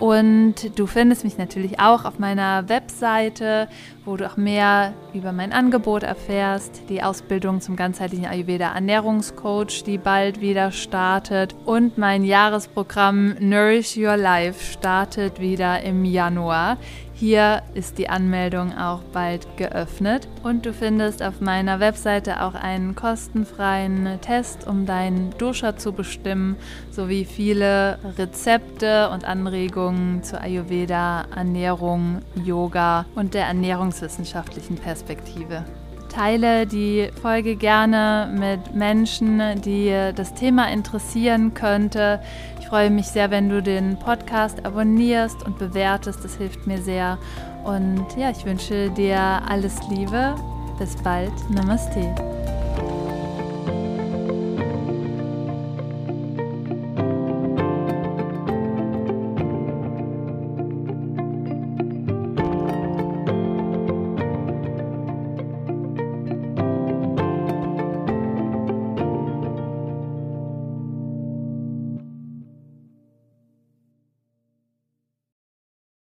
Und 0.00 0.76
du 0.76 0.88
findest 0.88 1.22
mich 1.22 1.38
natürlich 1.38 1.78
auch 1.78 2.04
auf 2.04 2.18
meiner 2.18 2.68
Webseite, 2.68 3.68
wo 4.04 4.16
du 4.16 4.26
auch 4.26 4.36
mehr 4.36 4.92
über 5.12 5.30
mein 5.30 5.52
Angebot 5.52 6.02
erfährst, 6.02 6.82
die 6.88 7.00
Ausbildung 7.02 7.60
zum 7.60 7.76
ganzheitlichen 7.76 8.26
Ayurveda 8.26 8.74
Ernährungscoach, 8.74 9.84
die 9.86 9.98
bald 9.98 10.40
wieder 10.40 10.72
startet 10.72 11.54
und 11.64 11.96
mein 11.96 12.24
Jahresprogramm 12.24 13.36
Nourish 13.38 13.96
Your 13.96 14.16
Life 14.16 14.72
startet 14.72 15.38
wieder 15.38 15.80
im 15.82 16.04
Januar. 16.04 16.76
Hier 17.16 17.62
ist 17.74 17.98
die 17.98 18.08
Anmeldung 18.08 18.76
auch 18.76 19.00
bald 19.12 19.46
geöffnet 19.56 20.26
und 20.42 20.66
du 20.66 20.72
findest 20.72 21.22
auf 21.22 21.40
meiner 21.40 21.78
Webseite 21.78 22.42
auch 22.42 22.54
einen 22.54 22.96
kostenfreien 22.96 24.20
Test, 24.20 24.66
um 24.66 24.84
deinen 24.84 25.30
Dosha 25.38 25.76
zu 25.76 25.92
bestimmen, 25.92 26.56
sowie 26.90 27.24
viele 27.24 28.00
Rezepte 28.18 29.10
und 29.10 29.24
Anregungen 29.24 30.24
zur 30.24 30.40
Ayurveda, 30.40 31.26
Ernährung, 31.36 32.18
Yoga 32.44 33.06
und 33.14 33.34
der 33.34 33.46
ernährungswissenschaftlichen 33.46 34.74
Perspektive. 34.74 35.64
Teile 36.14 36.64
die 36.64 37.10
Folge 37.20 37.56
gerne 37.56 38.32
mit 38.38 38.72
Menschen, 38.72 39.60
die 39.62 39.90
das 40.14 40.34
Thema 40.34 40.70
interessieren 40.70 41.54
könnte. 41.54 42.20
Ich 42.64 42.70
freue 42.70 42.88
mich 42.88 43.08
sehr, 43.08 43.30
wenn 43.30 43.50
du 43.50 43.62
den 43.62 43.98
Podcast 43.98 44.64
abonnierst 44.64 45.44
und 45.44 45.58
bewertest. 45.58 46.24
Das 46.24 46.36
hilft 46.36 46.66
mir 46.66 46.80
sehr. 46.80 47.18
Und 47.62 48.06
ja, 48.16 48.30
ich 48.30 48.46
wünsche 48.46 48.88
dir 48.88 49.20
alles 49.46 49.78
Liebe. 49.90 50.34
Bis 50.78 50.96
bald. 50.96 51.30
Namaste. 51.50 52.14